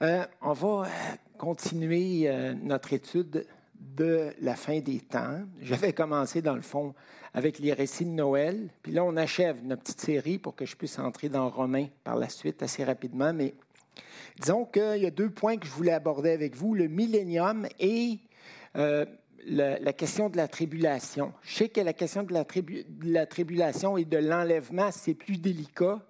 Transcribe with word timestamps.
Euh, 0.00 0.24
on 0.42 0.52
va 0.52 0.68
euh, 0.68 0.88
continuer 1.38 2.28
euh, 2.28 2.54
notre 2.54 2.92
étude 2.92 3.44
de 3.74 4.32
la 4.40 4.54
fin 4.54 4.78
des 4.78 5.00
temps. 5.00 5.40
J'avais 5.60 5.92
commencé, 5.92 6.40
dans 6.40 6.54
le 6.54 6.62
fond, 6.62 6.94
avec 7.34 7.58
les 7.58 7.72
récits 7.72 8.04
de 8.04 8.10
Noël. 8.10 8.68
Puis 8.82 8.92
là, 8.92 9.02
on 9.02 9.16
achève 9.16 9.64
notre 9.64 9.82
petite 9.82 10.00
série 10.00 10.38
pour 10.38 10.54
que 10.54 10.64
je 10.66 10.76
puisse 10.76 11.00
entrer 11.00 11.28
dans 11.28 11.48
Romain 11.50 11.86
par 12.04 12.14
la 12.14 12.28
suite 12.28 12.62
assez 12.62 12.84
rapidement. 12.84 13.32
Mais 13.32 13.54
disons 14.38 14.66
qu'il 14.66 15.02
y 15.02 15.06
a 15.06 15.10
deux 15.10 15.30
points 15.30 15.56
que 15.56 15.66
je 15.66 15.72
voulais 15.72 15.92
aborder 15.92 16.30
avec 16.30 16.54
vous, 16.54 16.74
le 16.74 16.86
millénium 16.86 17.66
et 17.80 18.20
la, 18.74 19.92
question 19.92 20.28
de 20.28 20.36
la 20.36 20.46
tribulation. 20.46 21.32
Je 21.42 21.56
sais 21.56 21.68
que 21.68 21.80
la 21.80 21.92
question 21.92 22.22
de 22.22 22.32
la, 22.32 22.44
de 22.44 22.84
la 23.12 23.26
tribulation 23.26 23.96
et 23.96 24.04
de 24.04 24.18
l'enlèvement, 24.18 24.90
c'est 24.92 25.14
plus 25.14 25.38
délicat. 25.38 26.00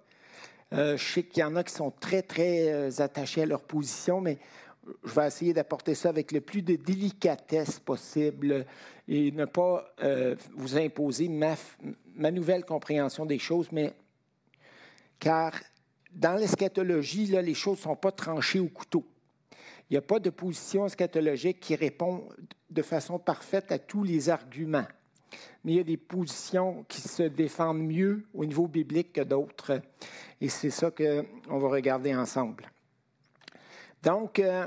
Euh, 0.73 0.97
je 0.97 1.13
sais 1.13 1.23
qu'il 1.23 1.41
y 1.41 1.43
en 1.43 1.55
a 1.55 1.63
qui 1.63 1.73
sont 1.73 1.91
très, 1.91 2.21
très 2.21 2.71
euh, 2.71 2.89
attachés 2.99 3.41
à 3.41 3.45
leur 3.45 3.61
position, 3.61 4.21
mais 4.21 4.37
je 5.03 5.13
vais 5.13 5.27
essayer 5.27 5.53
d'apporter 5.53 5.95
ça 5.95 6.09
avec 6.09 6.31
le 6.31 6.41
plus 6.41 6.61
de 6.61 6.75
délicatesse 6.75 7.79
possible 7.79 8.65
et 9.07 9.31
ne 9.31 9.45
pas 9.45 9.93
euh, 10.03 10.35
vous 10.55 10.77
imposer 10.77 11.27
ma, 11.27 11.55
nouvelle 12.31 12.65
compréhension 12.65 13.25
des 13.25 13.39
choses, 13.39 13.71
mais 13.71 13.93
car 15.19 15.53
dans 16.11 16.35
l'eschatologie, 16.35 17.25
les 17.27 17.53
choses 17.53 17.79
ne 17.79 17.83
sont 17.83 17.95
pas 17.95 18.11
tranchées 18.11 18.59
au 18.59 18.67
couteau. 18.67 19.05
Il 19.89 19.93
n'y 19.93 19.97
a 19.97 20.01
pas 20.01 20.19
de 20.19 20.29
position 20.29 20.85
eschatologique 20.85 21.59
qui 21.59 21.75
répond 21.75 22.29
de 22.69 22.81
façon 22.83 23.17
parfaite 23.17 23.71
à 23.71 23.79
tous 23.79 24.03
les 24.03 24.29
arguments. 24.29 24.85
Mais 25.63 25.73
il 25.73 25.77
y 25.77 25.81
a 25.81 25.83
des 25.83 25.97
positions 25.97 26.85
qui 26.87 27.01
se 27.01 27.23
défendent 27.23 27.83
mieux 27.83 28.25
au 28.33 28.45
niveau 28.45 28.67
biblique 28.67 29.13
que 29.13 29.21
d'autres. 29.21 29.81
Et 30.41 30.49
c'est 30.49 30.69
ça 30.69 30.91
qu'on 30.91 31.57
va 31.57 31.67
regarder 31.67 32.15
ensemble. 32.15 32.71
Donc, 34.01 34.39
euh, 34.39 34.65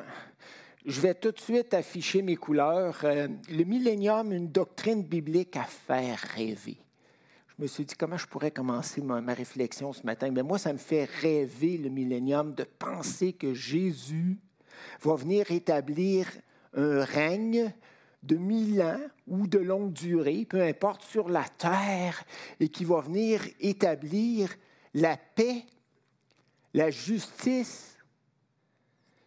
je 0.85 1.01
vais 1.01 1.15
tout 1.15 1.30
de 1.30 1.41
suite 1.41 1.75
afficher 1.75 2.23
mes 2.23 2.37
couleurs. 2.37 3.01
Euh, 3.04 3.29
le 3.51 3.65
millénium, 3.65 4.32
une 4.32 4.49
doctrine 4.49 5.02
biblique 5.02 5.57
à 5.57 5.65
faire 5.65 6.19
rêver. 6.35 6.76
Je 7.49 7.63
me 7.63 7.66
suis 7.66 7.85
dit, 7.85 7.95
comment 7.95 8.16
je 8.16 8.26
pourrais 8.26 8.51
commencer 8.51 9.01
ma, 9.01 9.21
réflexion 9.32 9.93
ce 9.93 10.04
matin? 10.04 10.30
Mais 10.30 10.43
moi, 10.43 10.59
ça 10.59 10.73
me 10.73 10.79
fait 10.79 11.04
rêver, 11.04 11.79
le 11.79 11.88
millénium, 11.88 12.54
de 12.54 12.65
penser 12.65 13.32
que 13.32 13.54
Jésus 13.54 14.38
va 15.01 15.15
venir 15.15 15.51
établir 15.51 16.26
un 16.74 17.04
règne 17.04 17.73
de 18.23 18.37
mille 18.37 18.82
ans 18.82 19.01
ou 19.26 19.46
de 19.46 19.59
longue 19.59 19.92
durée, 19.92 20.46
peu 20.48 20.62
importe, 20.62 21.02
sur 21.02 21.28
la 21.28 21.45
terre, 21.45 22.23
et 22.60 22.68
qui 22.68 22.84
va 22.84 23.01
venir 23.01 23.42
établir 23.60 24.54
la 24.95 25.16
paix, 25.16 25.64
la 26.74 26.90
justice, 26.90 27.96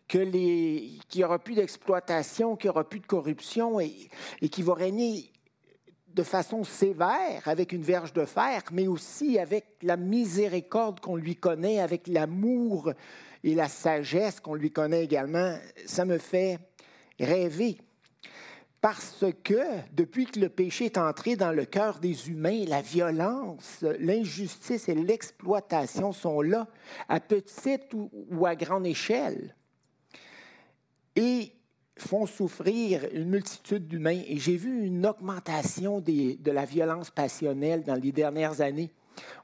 que 0.07 0.17
les, 0.19 0.99
qu'il 1.09 1.19
n'y 1.19 1.25
aura 1.25 1.39
plus 1.39 1.55
d'exploitation, 1.55 2.55
qu'il 2.55 2.67
n'y 2.67 2.71
aura 2.71 2.87
plus 2.87 2.99
de 2.99 3.07
corruption 3.07 3.79
et, 3.79 4.09
et 4.41 4.49
qui 4.49 4.61
va 4.61 4.75
régner 4.75 5.31
de 6.15 6.23
façon 6.23 6.63
sévère, 6.63 7.41
avec 7.45 7.73
une 7.73 7.81
verge 7.81 8.13
de 8.13 8.23
fer, 8.23 8.61
mais 8.71 8.87
aussi 8.87 9.37
avec 9.37 9.65
la 9.81 9.97
miséricorde 9.97 11.02
qu'on 11.02 11.17
lui 11.17 11.35
connaît, 11.35 11.80
avec 11.80 12.07
l'amour 12.07 12.93
et 13.43 13.53
la 13.53 13.67
sagesse 13.67 14.39
qu'on 14.39 14.55
lui 14.55 14.71
connaît 14.71 15.03
également, 15.03 15.57
ça 15.85 16.05
me 16.05 16.17
fait 16.17 16.57
rêver. 17.19 17.77
Parce 18.86 19.25
que 19.44 19.64
depuis 19.94 20.28
que 20.28 20.39
le 20.39 20.47
péché 20.47 20.86
est 20.86 21.00
entré 21.00 21.36
dans 21.36 21.52
le 21.52 21.66
cœur 21.66 21.97
des 21.97 22.30
humains, 22.30 22.66
la 22.67 22.83
violence, 22.83 23.83
l'injustice 24.00 24.88
et 24.88 24.94
l'exploitation 24.94 26.11
sont 26.11 26.44
là, 26.44 26.67
à 27.09 27.19
petite 27.19 27.95
ou, 27.95 28.45
à 28.45 28.55
grande 28.55 28.86
échelle, 28.86 29.55
et 31.16 31.52
font 31.97 32.27
souffrir 32.27 33.08
une 33.11 33.27
multitude 33.27 33.88
d'humains. 33.88 34.22
Et 34.27 34.38
j'ai 34.38 34.55
vu 34.55 34.86
une 34.86 35.08
augmentation 35.08 35.99
de 35.99 36.52
la 36.52 36.66
violence 36.66 37.09
passionnelle 37.09 37.82
dans 37.82 37.95
les 37.95 38.11
dernières 38.11 38.61
années. 38.61 38.92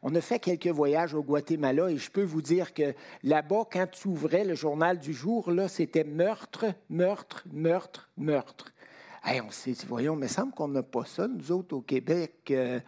On 0.04 0.14
a 0.14 0.22
fait 0.22 0.38
quelques 0.38 0.68
voyages 0.68 1.16
au 1.16 1.24
Guatemala 1.24 1.90
et 1.90 1.98
je 1.98 2.12
peux 2.12 2.22
vous 2.22 2.44
dire 2.44 2.76
que 2.76 2.94
là-bas, 3.24 3.64
quand 3.72 3.88
tu 3.90 4.08
ouvrais 4.08 4.44
le 4.44 4.54
journal 4.54 5.00
du 5.00 5.14
jour, 5.14 5.50
là, 5.50 5.68
c'était 5.68 6.04
meurtre, 6.04 6.66
meurtre, 6.92 7.44
meurtre, 7.52 8.12
meurtre. 8.18 8.72
Hey, 9.24 9.40
on 9.40 9.52
s'est 9.52 9.74
dit, 9.74 9.86
voyons, 9.88 10.16
me 10.16 10.26
semble 10.26 10.52
qu'on 10.52 10.68
n'a 10.68 10.82
pas 10.82 11.06
ça, 11.06 11.28
nous 11.28 11.52
autres 11.52 11.76
au 11.76 11.82
Québec. 11.82 12.34
euh, 12.50 12.80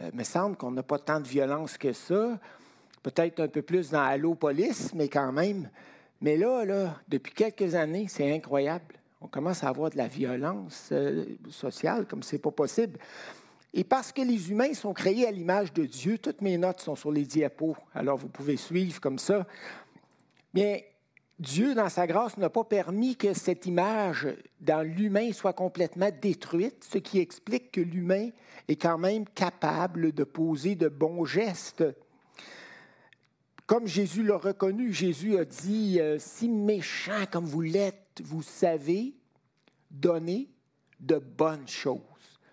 euh, 0.00 0.10
me 0.14 0.24
semble 0.24 0.56
qu'on 0.56 0.70
n'a 0.70 0.82
pas 0.82 0.98
tant 0.98 1.20
de 1.20 1.28
violence 1.28 1.76
que 1.76 1.92
ça. 1.92 2.38
Peut-être 3.02 3.40
un 3.40 3.48
peu 3.48 3.60
plus 3.60 3.90
dans 3.90 4.00
Allo 4.00 4.34
Police, 4.34 4.94
mais 4.94 5.08
quand 5.08 5.32
même. 5.32 5.68
Mais 6.22 6.38
là, 6.38 6.64
là, 6.64 6.98
depuis 7.08 7.34
quelques 7.34 7.74
années, 7.74 8.06
c'est 8.08 8.34
incroyable. 8.34 8.94
On 9.20 9.26
commence 9.26 9.64
à 9.64 9.68
avoir 9.68 9.90
de 9.90 9.98
la 9.98 10.08
violence 10.08 10.88
euh, 10.92 11.26
sociale 11.50 12.06
comme 12.06 12.22
c'est 12.22 12.38
pas 12.38 12.50
possible. 12.50 12.98
Et 13.74 13.84
parce 13.84 14.12
que 14.12 14.22
les 14.22 14.50
humains 14.50 14.72
sont 14.72 14.94
créés 14.94 15.26
à 15.26 15.30
l'image 15.30 15.74
de 15.74 15.84
Dieu, 15.84 16.16
toutes 16.16 16.40
mes 16.40 16.56
notes 16.56 16.80
sont 16.80 16.96
sur 16.96 17.12
les 17.12 17.26
diapos, 17.26 17.76
alors 17.94 18.16
vous 18.16 18.28
pouvez 18.28 18.56
suivre 18.56 18.98
comme 18.98 19.18
ça. 19.18 19.46
Bien, 20.54 20.78
Dieu, 21.38 21.74
dans 21.74 21.90
sa 21.90 22.06
grâce, 22.06 22.38
n'a 22.38 22.48
pas 22.48 22.64
permis 22.64 23.14
que 23.14 23.34
cette 23.34 23.66
image 23.66 24.26
dans 24.60 24.80
l'humain 24.80 25.32
soit 25.32 25.52
complètement 25.52 26.10
détruite, 26.10 26.86
ce 26.90 26.96
qui 26.96 27.18
explique 27.18 27.72
que 27.72 27.80
l'humain 27.82 28.30
est 28.68 28.80
quand 28.80 28.96
même 28.96 29.26
capable 29.26 30.12
de 30.12 30.24
poser 30.24 30.76
de 30.76 30.88
bons 30.88 31.26
gestes. 31.26 31.84
Comme 33.66 33.86
Jésus 33.86 34.22
l'a 34.22 34.38
reconnu, 34.38 34.92
Jésus 34.92 35.36
a 35.36 35.44
dit, 35.44 36.00
euh, 36.00 36.18
si 36.18 36.48
méchant 36.48 37.26
comme 37.30 37.44
vous 37.44 37.60
l'êtes, 37.60 38.22
vous 38.24 38.42
savez 38.42 39.14
donner 39.90 40.48
de 41.00 41.18
bonnes 41.18 41.68
choses. 41.68 42.00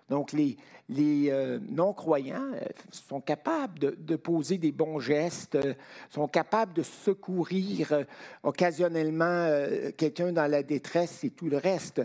Donc, 0.09 0.33
les, 0.33 0.57
euh, 0.99 1.59
non-croyants 1.69 2.51
euh, 2.53 2.65
sont 2.91 3.21
capables 3.21 3.79
de, 3.79 4.15
poser 4.15 4.57
des 4.57 4.71
bons 4.71 4.99
gestes, 4.99 5.55
euh, 5.55 5.73
sont 6.09 6.27
capables 6.27 6.73
de 6.73 6.83
secourir 6.83 8.05
occasionnellement 8.43 9.49
quelqu'un 9.97 10.31
dans 10.31 10.49
la 10.49 10.63
détresse 10.63 11.23
et 11.23 11.29
tout 11.29 11.49
le 11.49 11.57
reste. 11.57 12.01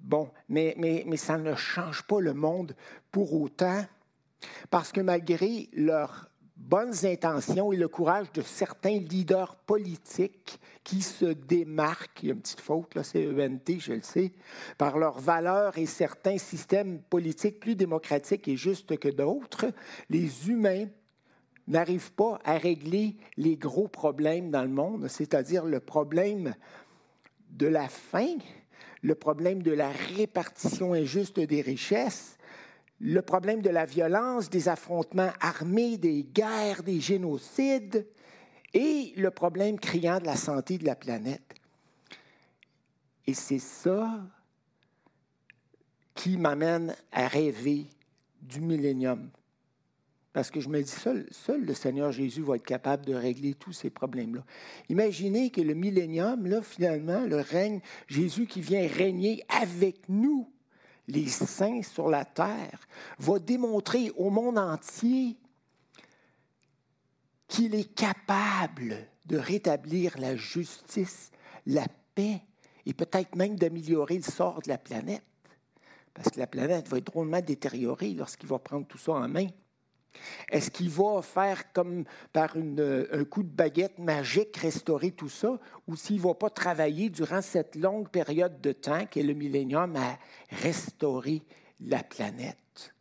Bon, 0.00 0.30
mais, 0.48 0.74
mais, 0.78 1.04
mais 1.06 1.16
ça 1.16 1.38
ne 1.38 1.54
change 1.54 2.02
pas 2.02 2.20
le 2.20 2.34
monde 2.34 2.74
pour 3.10 3.40
autant, 3.40 3.84
parce 4.70 4.92
que 4.92 5.00
malgré 5.00 5.68
leur 5.72 6.31
bonnes 6.62 7.04
intentions 7.04 7.72
et 7.72 7.76
le 7.76 7.88
courage 7.88 8.30
de 8.32 8.42
certains 8.42 8.98
leaders 8.98 9.56
politiques 9.56 10.60
qui 10.84 11.02
se 11.02 11.26
démarquent, 11.26 12.22
il 12.22 12.28
y 12.28 12.30
a 12.30 12.34
une 12.34 12.40
petite 12.40 12.60
faute, 12.60 12.94
là, 12.94 13.02
c'est 13.02 13.26
ENT, 13.26 13.78
je 13.78 13.92
le 13.94 14.02
sais, 14.02 14.32
par 14.78 14.98
leurs 14.98 15.18
valeurs 15.18 15.76
et 15.76 15.86
certains 15.86 16.38
systèmes 16.38 17.00
politiques 17.10 17.60
plus 17.60 17.74
démocratiques 17.74 18.48
et 18.48 18.56
justes 18.56 18.96
que 18.96 19.08
d'autres, 19.08 19.66
les 20.08 20.48
humains 20.48 20.86
n'arrivent 21.68 22.12
pas 22.12 22.40
à 22.44 22.58
régler 22.58 23.16
les 23.36 23.56
gros 23.56 23.88
problèmes 23.88 24.50
dans 24.50 24.62
le 24.62 24.68
monde, 24.68 25.08
c'est-à-dire 25.08 25.64
le 25.64 25.80
problème 25.80 26.54
de 27.50 27.66
la 27.66 27.88
faim, 27.88 28.38
le 29.02 29.14
problème 29.14 29.62
de 29.62 29.72
la 29.72 29.90
répartition 30.16 30.94
injuste 30.94 31.40
des 31.40 31.60
richesses, 31.60 32.38
le 33.02 33.20
problème 33.20 33.62
de 33.62 33.68
la 33.68 33.84
violence, 33.84 34.48
des 34.48 34.68
affrontements 34.68 35.32
armés, 35.40 35.98
des 35.98 36.22
guerres, 36.22 36.84
des 36.84 37.00
génocides 37.00 38.06
et 38.72 39.12
le 39.16 39.30
problème 39.32 39.78
criant 39.78 40.20
de 40.20 40.24
la 40.24 40.36
santé 40.36 40.78
de 40.78 40.84
la 40.86 40.94
planète. 40.94 41.42
Et 43.26 43.34
c'est 43.34 43.58
ça 43.58 44.20
qui 46.14 46.36
m'amène 46.36 46.94
à 47.10 47.26
rêver 47.26 47.86
du 48.40 48.60
millénium. 48.60 49.30
Parce 50.32 50.50
que 50.50 50.60
je 50.60 50.68
me 50.68 50.80
dis, 50.80 50.88
seul, 50.88 51.26
seul, 51.32 51.64
le 51.64 51.74
Seigneur 51.74 52.12
Jésus 52.12 52.42
va 52.42 52.54
être 52.54 52.64
capable 52.64 53.04
de 53.04 53.14
régler 53.14 53.54
tous 53.54 53.72
ces 53.72 53.90
problèmes-là. 53.90 54.44
Imaginez 54.88 55.50
que 55.50 55.60
le 55.60 55.74
millénium, 55.74 56.46
là, 56.46 56.62
finalement, 56.62 57.26
le 57.26 57.40
règne, 57.40 57.80
Jésus 58.06 58.46
qui 58.46 58.60
vient 58.60 58.86
régner 58.86 59.44
avec 59.48 60.08
nous 60.08 60.48
les 61.08 61.28
saints 61.28 61.82
sur 61.82 62.08
la 62.08 62.24
terre, 62.24 62.80
va 63.18 63.38
démontrer 63.38 64.10
au 64.16 64.30
monde 64.30 64.58
entier 64.58 65.36
qu'il 67.48 67.74
est 67.74 67.94
capable 67.94 68.96
de 69.26 69.36
rétablir 69.36 70.18
la 70.18 70.36
justice, 70.36 71.30
la 71.66 71.86
paix 72.14 72.40
et 72.86 72.94
peut-être 72.94 73.36
même 73.36 73.56
d'améliorer 73.56 74.16
le 74.16 74.22
sort 74.22 74.62
de 74.62 74.68
la 74.68 74.78
planète. 74.78 75.22
Parce 76.14 76.30
que 76.30 76.38
la 76.38 76.46
planète 76.46 76.88
va 76.88 76.98
être 76.98 77.06
drôlement 77.06 77.40
détériorée 77.40 78.14
lorsqu'il 78.14 78.48
va 78.48 78.58
prendre 78.58 78.86
tout 78.86 78.98
ça 78.98 79.12
en 79.12 79.28
main. 79.28 79.46
Est-ce 80.50 80.70
qu'il 80.70 80.90
va 80.90 81.22
faire 81.22 81.72
comme 81.72 82.04
par 82.32 82.56
un 82.56 83.24
coup 83.24 83.42
de 83.42 83.48
baguette 83.48 83.98
magique 83.98 84.56
restaurer 84.56 85.12
tout 85.12 85.28
ça, 85.28 85.58
ou 85.86 85.96
s'il 85.96 86.16
ne 86.16 86.22
va 86.22 86.34
pas 86.34 86.50
travailler 86.50 87.10
durant 87.10 87.42
cette 87.42 87.76
longue 87.76 88.08
période 88.08 88.60
de 88.60 88.72
temps 88.72 89.06
qu'est 89.06 89.22
le 89.22 89.34
millénium 89.34 89.96
à 89.96 90.18
restaurer 90.50 91.42
la 91.80 92.02
planète 92.02 92.94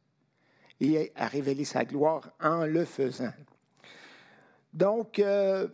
et 0.79 1.11
à 1.15 1.27
révéler 1.27 1.65
sa 1.65 1.85
gloire 1.85 2.31
en 2.41 2.65
le 2.65 2.85
faisant? 2.85 3.33
Donc, 4.73 5.19
euh, 5.19 5.67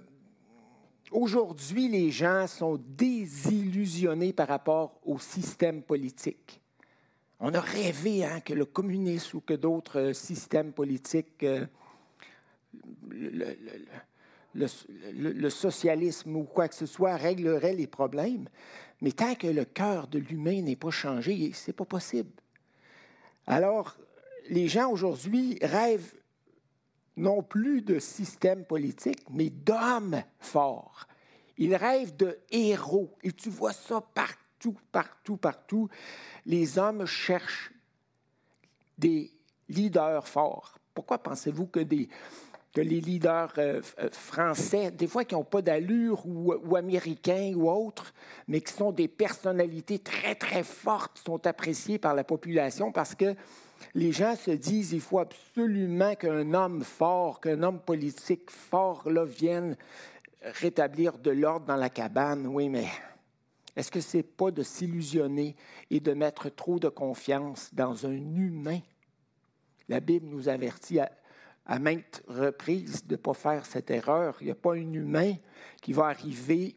Aujourd'hui, 1.12 1.88
les 1.88 2.12
gens 2.12 2.48
sont 2.48 2.78
désillusionnés 2.86 4.34
par 4.34 4.48
rapport 4.48 5.00
au 5.06 5.18
système 5.20 5.82
politique. 5.82 6.62
On 7.40 7.54
a 7.54 7.60
rêvé 7.60 8.26
hein, 8.26 8.40
que 8.42 8.54
le 8.54 8.66
communisme 8.66 9.38
ou 9.38 9.42
que 9.42 9.54
d'autres 9.54 10.12
systèmes 10.14 10.74
politiques, 10.74 11.44
euh, 11.44 11.66
le, 14.54 15.50
socialisme 15.50 16.36
ou 16.36 16.44
quoi 16.44 16.68
que 16.68 16.76
ce 16.76 16.88
soit, 16.88 17.16
régleraient 17.16 17.76
les 17.76 17.88
problèmes. 17.88 18.50
Mais 19.02 19.12
tant 19.12 19.36
que 19.36 19.48
le 19.48 19.66
cœur 19.66 20.08
de 20.08 20.18
l'humain 20.18 20.62
n'est 20.62 20.76
pas 20.76 20.90
changé, 20.90 21.52
ce 21.54 21.70
n'est 21.70 21.76
pas 21.76 21.86
possible. 21.86 22.32
Alors, 23.46 23.96
les 24.50 24.68
gens 24.68 24.90
aujourd'hui 24.92 25.60
rêvent 25.62 26.16
non 27.18 27.44
plus 27.44 27.82
de 27.82 28.00
système 28.00 28.66
politique, 28.66 29.24
mais 29.30 29.50
d'hommes 29.50 30.24
forts. 30.40 31.08
Ils 31.58 31.76
rêvent 31.76 32.16
de 32.16 32.40
héros. 32.52 33.16
Et 33.24 33.32
tu 33.32 33.50
vois 33.50 33.74
ça 33.74 34.02
partout, 34.02 34.38
partout, 34.92 35.38
partout. 35.38 35.90
Les 36.46 36.78
hommes 36.78 37.06
cherchent 37.06 37.72
des 38.98 39.32
leaders 39.70 40.28
forts. 40.28 40.80
Pourquoi 40.94 41.20
pensez-vous 41.20 41.68
que 41.68 41.80
les 41.80 43.02
leaders 43.02 43.54
euh, 43.58 43.82
euh, 44.00 44.10
français, 44.12 44.92
des 44.92 45.08
fois 45.08 45.26
qui 45.26 45.36
n'ont 45.36 45.44
pas 45.44 45.62
d'allure 45.62 46.26
ou, 46.26 46.54
ou, 46.54 46.76
américains 46.76 47.54
ou 47.56 47.70
autres, 47.70 48.14
mais 48.48 48.62
qui 48.62 48.74
sont 48.74 48.92
des 48.92 49.08
personnalités 49.08 50.00
très, 50.00 50.36
très 50.36 50.64
fortes, 50.64 51.22
sont 51.26 51.46
appréciés 51.46 52.00
par 52.00 52.16
la 52.16 52.24
population 52.24 52.92
parce 52.92 53.16
que 53.16 53.36
les 53.94 54.12
gens 54.12 54.36
se 54.36 54.52
disent 54.52 54.92
il 54.92 55.02
faut 55.02 55.20
absolument 55.20 56.16
qu'un 56.16 56.54
homme 56.54 56.84
fort, 56.84 57.42
qu'un 57.42 57.62
homme 57.62 57.80
politique 57.80 58.50
fort 58.50 59.10
là, 59.10 59.24
vienne 59.24 59.76
rétablir 60.42 61.18
de 61.18 61.32
l'ordre 61.32 61.66
dans 61.66 61.76
la 61.76 61.90
cabane. 61.90 62.48
Oui, 62.48 62.70
mais 62.70 62.88
est-ce 63.78 63.92
que 63.92 64.02
ce 64.02 64.18
n'est 64.18 64.24
pas 64.24 64.50
de 64.50 64.64
s'illusionner 64.64 65.56
et 65.92 66.00
de 66.00 66.12
mettre 66.14 66.50
trop 66.50 66.80
de 66.80 66.90
confiance 66.90 67.70
dans 67.74 68.08
un 68.08 68.36
humain? 68.36 68.80
La 69.88 70.00
Bible 70.00 70.26
nous 70.26 70.50
avertit 70.50 71.00
à, 71.00 71.80
maintes 71.80 72.24
reprises 72.28 73.06
de 73.06 73.14
ne 73.14 73.18
pas 73.18 73.36
faire 73.36 73.68
cette 73.68 73.92
erreur. 73.92 74.36
Il 74.42 74.46
n'y 74.46 74.52
a 74.52 74.56
pas 74.56 74.74
un 74.74 74.94
humain 74.94 75.36
qui 75.80 75.94
va 75.94 76.08
arriver 76.08 76.74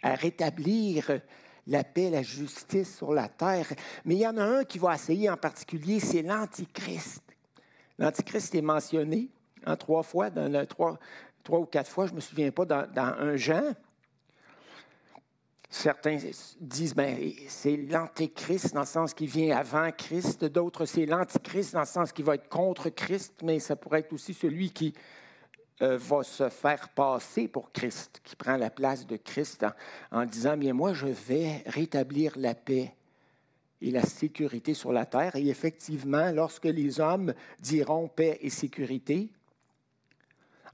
à 0.00 0.14
rétablir 0.14 1.20
la 1.66 1.82
paix, 1.82 2.08
la 2.08 2.22
justice 2.22 2.96
sur 2.96 3.12
la 3.12 3.28
terre. 3.28 3.72
Mais 4.04 4.14
il 4.14 4.20
y 4.20 4.26
en 4.26 4.36
a 4.36 4.44
un 4.44 4.64
qui 4.64 4.78
va 4.78 4.94
essayer 4.94 5.28
en 5.28 5.36
particulier, 5.36 5.98
c'est 5.98 6.22
l'Antichrist. 6.22 7.24
L'Antichrist 7.98 8.54
est 8.54 8.62
mentionné 8.62 9.28
en 9.66 9.76
trois 9.76 10.04
fois, 10.04 10.30
dans 10.30 10.64
trois 10.66 11.00
ou 11.50 11.66
quatre 11.66 11.90
fois, 11.90 12.06
je 12.06 12.12
ne 12.12 12.16
me 12.16 12.20
souviens 12.20 12.52
pas, 12.52 12.64
dans, 12.64 12.86
un 12.96 13.34
Jean. 13.34 13.74
Certains 15.70 16.18
disent 16.60 16.94
ben, 16.94 17.30
c'est 17.48 17.76
l'antéchrist 17.76 18.72
dans 18.72 18.80
le 18.80 18.86
sens 18.86 19.12
qu'il 19.12 19.28
vient 19.28 19.54
avant 19.54 19.90
Christ, 19.90 20.44
d'autres 20.46 20.86
c'est 20.86 21.04
l'antichrist 21.04 21.74
dans 21.74 21.80
le 21.80 21.86
sens 21.86 22.10
qu'il 22.10 22.24
va 22.24 22.36
être 22.36 22.48
contre 22.48 22.88
Christ, 22.88 23.34
mais 23.42 23.58
ça 23.58 23.76
pourrait 23.76 24.00
être 24.00 24.12
aussi 24.14 24.32
celui 24.32 24.70
qui 24.70 24.94
euh, 25.82 25.96
va 25.96 26.24
se 26.24 26.48
faire 26.48 26.88
passer 26.88 27.46
pour 27.46 27.70
Christ, 27.70 28.20
qui 28.24 28.34
prend 28.34 28.56
la 28.56 28.70
place 28.70 29.06
de 29.06 29.16
Christ 29.16 29.64
en, 30.10 30.24
disant, 30.24 30.56
bien 30.56 30.72
moi, 30.72 30.92
je 30.92 31.06
vais 31.06 31.62
rétablir 31.66 32.32
la 32.36 32.54
paix 32.54 32.94
et 33.80 33.92
la 33.92 34.02
sécurité 34.02 34.74
sur 34.74 34.92
la 34.92 35.06
terre. 35.06 35.36
Et 35.36 35.48
effectivement, 35.48 36.32
lorsque 36.32 36.64
les 36.64 36.98
hommes 36.98 37.32
diront 37.60 38.08
paix 38.08 38.38
et 38.40 38.50
sécurité, 38.50 39.30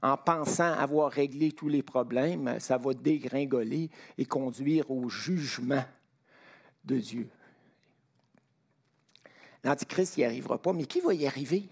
en 0.01 0.17
pensant 0.17 0.73
avoir 0.73 1.11
réglé 1.11 1.51
tous 1.51 1.67
les 1.67 1.83
problèmes, 1.83 2.59
ça 2.59 2.77
va 2.77 2.93
dégringoler 2.93 3.89
et 4.17 4.25
conduire 4.25 4.89
au 4.91 5.09
jugement 5.09 5.83
de 6.83 6.97
Dieu. 6.97 7.29
L'Antichrist 9.63 10.17
n'y 10.17 10.23
arrivera 10.23 10.61
pas, 10.61 10.73
mais 10.73 10.85
qui 10.85 11.01
va 11.01 11.13
y 11.13 11.25
arriver? 11.25 11.67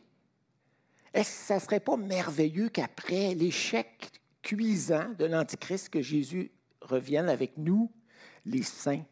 Est-ce 1.14 1.30
que 1.30 1.46
ça 1.46 1.56
ne 1.56 1.60
serait 1.60 1.80
pas 1.80 1.96
merveilleux 1.96 2.70
qu'après 2.70 3.36
l'échec 3.36 4.10
cuisant 4.42 5.10
de 5.18 5.26
l'Antichrist, 5.26 5.90
que 5.90 6.02
Jésus 6.02 6.52
revienne 6.82 7.30
avec 7.30 7.58
nous, 7.58 7.92
les 8.46 8.64
saints, 8.64 9.04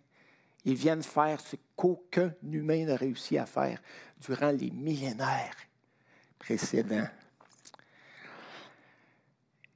et 0.66 0.74
vienne 0.74 1.04
faire 1.04 1.40
ce 1.40 1.56
qu'aucun 1.76 2.34
humain 2.44 2.86
n'a 2.86 2.96
réussi 2.96 3.38
à 3.38 3.46
faire 3.46 3.82
durant 4.20 4.52
les 4.52 4.72
millénaires 4.72 5.58
précédents? 6.40 7.08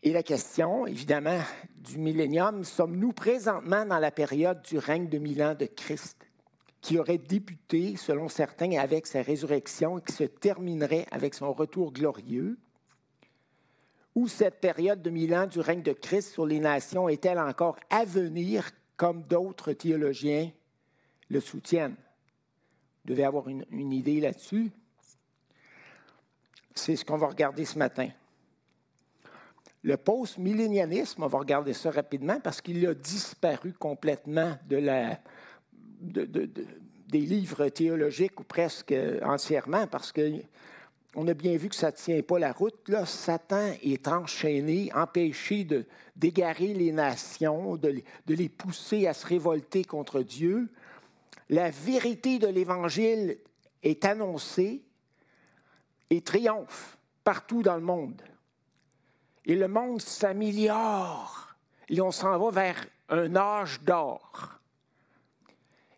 Et 0.06 0.14
la 0.14 0.22
question, 0.22 0.86
évidemment, 0.86 1.40
du 1.78 1.98
millénium, 1.98 2.64
sommes-nous 2.64 3.12
présentement 3.12 3.88
dans 3.88 3.98
la 3.98 4.12
période 4.12 4.62
du 4.62 4.78
règne 4.78 5.10
de 5.10 5.18
mille 5.18 5.42
ans 5.44 5.56
de 5.56 5.66
Christ? 5.66 6.18
qui 6.80 7.00
aurait 7.00 7.18
débuté, 7.18 7.96
selon 7.98 8.30
certains, 8.30 8.74
avec 8.74 9.08
sa 9.08 9.24
résurrection 9.24 9.98
et 9.98 10.04
qui 10.04 10.14
se 10.14 10.24
terminerait 10.24 11.08
avec 11.10 11.34
son 11.34 11.52
retour 11.52 11.92
glorieux, 11.92 12.60
ou 14.14 14.28
cette 14.28 14.62
période 14.62 15.02
de 15.02 15.10
mille 15.10 15.34
ans 15.34 15.48
du 15.48 15.60
règne 15.60 15.82
de 15.82 15.94
Christ 15.94 16.34
sur 16.34 16.46
les 16.46 16.60
nations 16.60 17.10
est-elle 17.10 17.40
encore 17.40 17.80
à 17.90 18.06
venir, 18.06 18.70
comme 18.98 19.24
d'autres 19.24 19.74
théologiens 19.74 20.52
le 21.30 21.40
soutiennent? 21.40 21.96
Vous 23.04 23.10
devez 23.10 23.24
avoir 23.24 23.50
une, 23.50 23.66
une 23.72 23.92
idée 23.92 24.20
là-dessus. 24.20 24.70
C'est 26.76 26.96
ce 26.96 27.04
qu'on 27.04 27.18
va 27.18 27.30
regarder 27.30 27.66
ce 27.66 27.80
matin. 27.80 28.10
Le 29.86 29.98
post-millénianisme, 29.98 31.22
on 31.22 31.28
va 31.28 31.38
regarder 31.38 31.74
ça 31.74 31.92
rapidement 31.92 32.40
parce 32.40 32.60
qu'il 32.60 32.88
a 32.88 32.96
disparu 32.96 33.72
complètement 33.72 34.58
des 34.68 35.20
livres 37.12 37.70
théologiques 37.70 38.40
ou 38.40 38.44
presque 38.44 38.96
entièrement, 39.22 39.86
parce 39.86 40.12
qu'on 40.12 41.28
a 41.28 41.34
bien 41.36 41.56
vu 41.56 41.70
que 41.70 41.76
ça 41.76 41.92
ne 41.92 41.96
tient 41.96 42.24
pas 42.24 42.40
la 42.40 42.52
route. 42.52 42.90
Là, 42.90 43.06
Satan 43.06 43.74
est 43.84 44.08
enchaîné, 44.08 44.90
empêché 44.96 45.68
d'égarer 46.16 46.74
les 46.74 46.92
nations, 46.92 47.76
de, 47.76 48.02
les 48.28 48.50
pousser 48.50 49.06
à 49.06 49.14
se 49.14 49.28
révolter 49.28 49.84
contre 49.84 50.24
Dieu. 50.24 50.68
La 51.48 51.70
vérité 51.70 52.40
de 52.40 52.48
l'Évangile 52.48 53.38
est 53.84 54.04
annoncée 54.04 54.82
et 56.10 56.22
triomphe 56.22 56.98
partout 57.24 57.62
dans 57.62 57.76
le 57.76 57.82
monde. 57.82 58.24
Et 59.46 59.56
le 59.56 59.68
monde 59.68 60.02
s'améliore 60.02 61.56
et 61.90 62.02
on 62.02 62.12
s'en 62.12 62.38
va 62.38 62.50
vers 62.50 62.86
un 63.10 63.36
âge 63.36 63.82
d'or. 63.82 64.60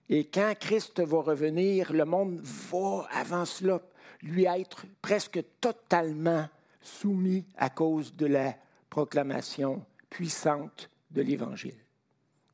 Et 0.10 0.25
quand 0.25 0.54
Christ 0.60 1.00
va 1.01 1.22
revenir, 1.22 1.92
le 1.94 2.06
monde 2.06 2.39
va, 2.42 3.08
avant 3.12 3.46
cela, 3.46 3.82
lui 4.22 4.46
être 4.46 4.86
presque 5.01 5.44
totalement 5.60 6.48
soumis 6.82 7.46
à 7.58 7.70
cause 7.70 8.16
de 8.16 8.25
la 8.25 8.56
proclamation 8.89 9.86
puissante 10.10 10.89
de 11.12 11.22
l'Évangile. 11.22 11.77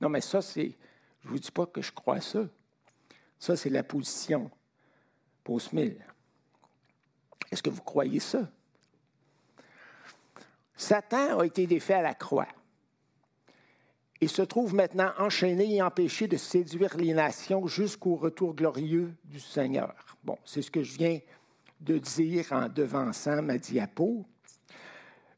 Non, 0.01 0.09
mais 0.09 0.21
ça, 0.21 0.41
c'est, 0.41 0.75
je 1.21 1.27
ne 1.27 1.31
vous 1.31 1.39
dis 1.39 1.51
pas 1.51 1.65
que 1.65 1.81
je 1.81 1.91
crois 1.91 2.21
ça. 2.21 2.43
Ça, 3.39 3.55
c'est 3.55 3.69
la 3.69 3.83
position 3.83 4.50
post-mille. 5.43 6.03
Est-ce 7.51 7.62
que 7.62 7.69
vous 7.69 7.81
croyez 7.81 8.19
ça? 8.19 8.50
Satan 10.83 11.39
a 11.39 11.45
été 11.45 11.65
défait 11.65 11.93
à 11.93 12.01
la 12.01 12.13
croix 12.13 12.47
et 14.19 14.27
se 14.27 14.41
trouve 14.41 14.75
maintenant 14.75 15.13
enchaîné 15.17 15.75
et 15.75 15.81
empêché 15.81 16.27
de 16.27 16.35
séduire 16.35 16.97
les 16.97 17.13
nations 17.13 17.67
jusqu'au 17.67 18.15
retour 18.15 18.53
glorieux 18.53 19.13
du 19.23 19.39
Seigneur. 19.39 19.95
Bon, 20.25 20.37
c'est 20.43 20.61
ce 20.61 20.69
que 20.69 20.83
je 20.83 20.97
viens 20.97 21.19
de 21.79 21.97
dire 21.97 22.51
en 22.51 22.67
devançant 22.67 23.41
ma 23.41 23.57
diapo. 23.57 24.25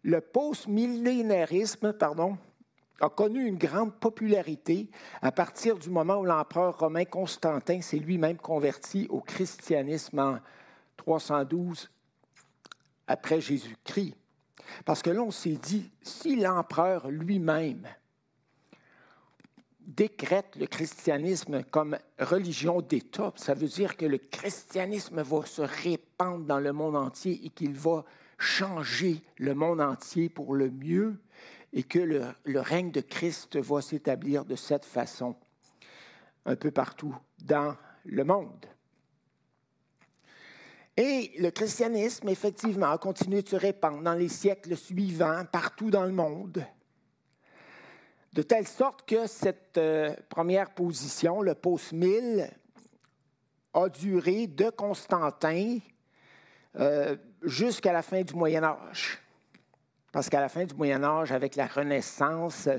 Le 0.01 0.19
post-millénarisme, 0.19 1.93
a 3.01 3.09
connu 3.09 3.45
une 3.45 3.57
grande 3.57 3.93
popularité 3.93 4.89
à 5.21 5.31
partir 5.31 5.77
du 5.77 5.91
moment 5.91 6.15
où 6.15 6.25
l'empereur 6.25 6.79
romain 6.79 7.05
Constantin 7.05 7.81
s'est 7.81 7.99
lui-même 7.99 8.37
converti 8.37 9.05
au 9.11 9.21
christianisme 9.21 10.17
en 10.17 10.39
312 10.97 11.91
après 13.07 13.41
Jésus-Christ. 13.41 14.15
Parce 14.85 15.01
que 15.01 15.09
là, 15.09 15.21
on 15.21 15.31
s'est 15.31 15.59
dit, 15.61 15.91
si 16.01 16.35
l'empereur 16.35 17.09
lui-même 17.09 17.87
décrète 19.79 20.55
le 20.55 20.65
christianisme 20.65 21.63
comme 21.63 21.97
religion 22.19 22.81
d'État, 22.81 23.33
ça 23.35 23.53
veut 23.53 23.67
dire 23.67 23.97
que 23.97 24.05
le 24.05 24.17
christianisme 24.17 25.21
va 25.21 25.45
se 25.45 25.61
répandre 25.61 26.45
dans 26.45 26.59
le 26.59 26.73
monde 26.73 26.95
entier 26.95 27.45
et 27.45 27.49
qu'il 27.49 27.73
va 27.73 28.03
changer 28.37 29.21
le 29.37 29.53
monde 29.53 29.79
entier 29.81 30.29
pour 30.29 30.55
le 30.55 30.69
mieux 30.69 31.15
et 31.71 31.83
que 31.83 31.99
le, 31.99 32.23
le 32.45 32.59
règne 32.59 32.91
de 32.91 33.01
Christ 33.01 33.57
va 33.57 33.81
s'établir 33.81 34.45
de 34.45 34.55
cette 34.55 34.85
façon 34.85 35.35
un 36.45 36.55
peu 36.55 36.71
partout 36.71 37.15
dans 37.43 37.75
le 38.05 38.23
monde. 38.23 38.65
Et 40.97 41.33
le 41.39 41.51
christianisme, 41.51 42.29
effectivement, 42.29 42.91
a 42.91 42.97
continué 42.97 43.41
de 43.41 43.49
se 43.49 43.55
répandre 43.57 44.01
dans 44.01 44.13
les 44.13 44.29
siècles 44.29 44.77
suivants, 44.77 45.43
partout 45.51 45.89
dans 45.89 46.05
le 46.05 46.13
monde. 46.13 46.65
De 48.31 48.41
telle 48.41 48.67
sorte 48.67 49.07
que 49.07 49.27
cette 49.27 49.77
euh, 49.77 50.13
première 50.29 50.71
position, 50.71 51.41
le 51.41 51.53
post 51.53 51.91
1000, 51.91 52.49
a 53.73 53.89
duré 53.89 54.47
de 54.47 54.69
Constantin 54.69 55.79
euh, 56.77 57.15
jusqu'à 57.43 57.91
la 57.91 58.01
fin 58.01 58.21
du 58.21 58.33
Moyen 58.33 58.63
Âge. 58.63 59.19
Parce 60.13 60.29
qu'à 60.29 60.39
la 60.39 60.47
fin 60.49 60.63
du 60.63 60.73
Moyen 60.75 61.03
Âge, 61.03 61.33
avec 61.33 61.57
la 61.57 61.67
Renaissance, 61.67 62.69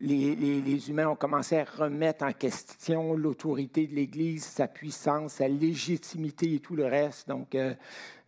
les, 0.00 0.90
humains 0.90 1.08
ont 1.08 1.16
commencé 1.16 1.58
à 1.58 1.64
remettre 1.64 2.24
en 2.24 2.32
question 2.32 3.14
l'autorité 3.14 3.86
de 3.86 3.94
l'Église, 3.94 4.44
sa 4.44 4.66
puissance, 4.66 5.34
sa 5.34 5.48
légitimité 5.48 6.54
et 6.54 6.60
tout 6.60 6.74
le 6.74 6.86
reste. 6.86 7.28
Donc, 7.28 7.54
euh, 7.54 7.74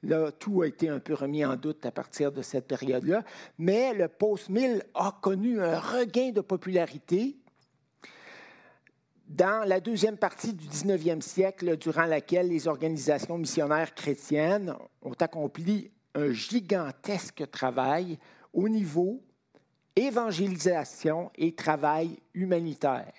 là, 0.02 0.30
tout 0.32 0.62
a 0.62 0.66
été 0.66 0.88
un 0.88 0.98
peu 0.98 1.14
remis 1.14 1.44
en 1.44 1.56
doute 1.56 1.84
à 1.86 1.90
partir 1.90 2.30
de 2.30 2.42
cette 2.42 2.66
période-là. 2.66 3.24
Mais 3.58 3.94
le 3.94 4.08
post-1000 4.08 4.82
a 4.94 5.18
connu 5.22 5.60
un 5.60 5.78
regain 5.78 6.30
de 6.30 6.40
popularité 6.42 7.36
dans 9.28 9.66
la 9.66 9.80
deuxième 9.80 10.18
partie 10.18 10.52
du 10.52 10.66
19e 10.66 11.22
siècle, 11.22 11.78
durant 11.78 12.04
laquelle 12.04 12.48
les 12.48 12.68
organisations 12.68 13.38
missionnaires 13.38 13.94
chrétiennes 13.94 14.74
ont 15.00 15.14
accompli 15.18 15.90
un 16.14 16.32
gigantesque 16.32 17.50
travail 17.50 18.18
au 18.52 18.68
niveau 18.68 19.22
évangélisation 19.96 21.30
et 21.36 21.54
travail 21.54 22.18
humanitaire. 22.34 23.12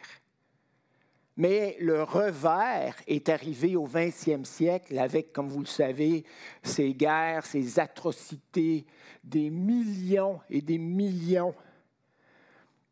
Mais 1.36 1.76
le 1.80 2.04
revers 2.04 2.96
est 3.08 3.28
arrivé 3.30 3.76
au 3.76 3.88
20e 3.88 4.46
siècle 4.46 5.00
avec, 5.00 5.34
comme 5.34 5.50
vous 5.50 5.62
le 5.62 5.66
savez, 5.66 6.24
ces 6.62 6.94
guerres, 6.94 7.46
ces 7.46 7.80
atrocités, 7.80 8.86
des 9.24 9.50
millions 9.50 10.40
et 10.50 10.62
des 10.62 10.78
millions 10.78 11.56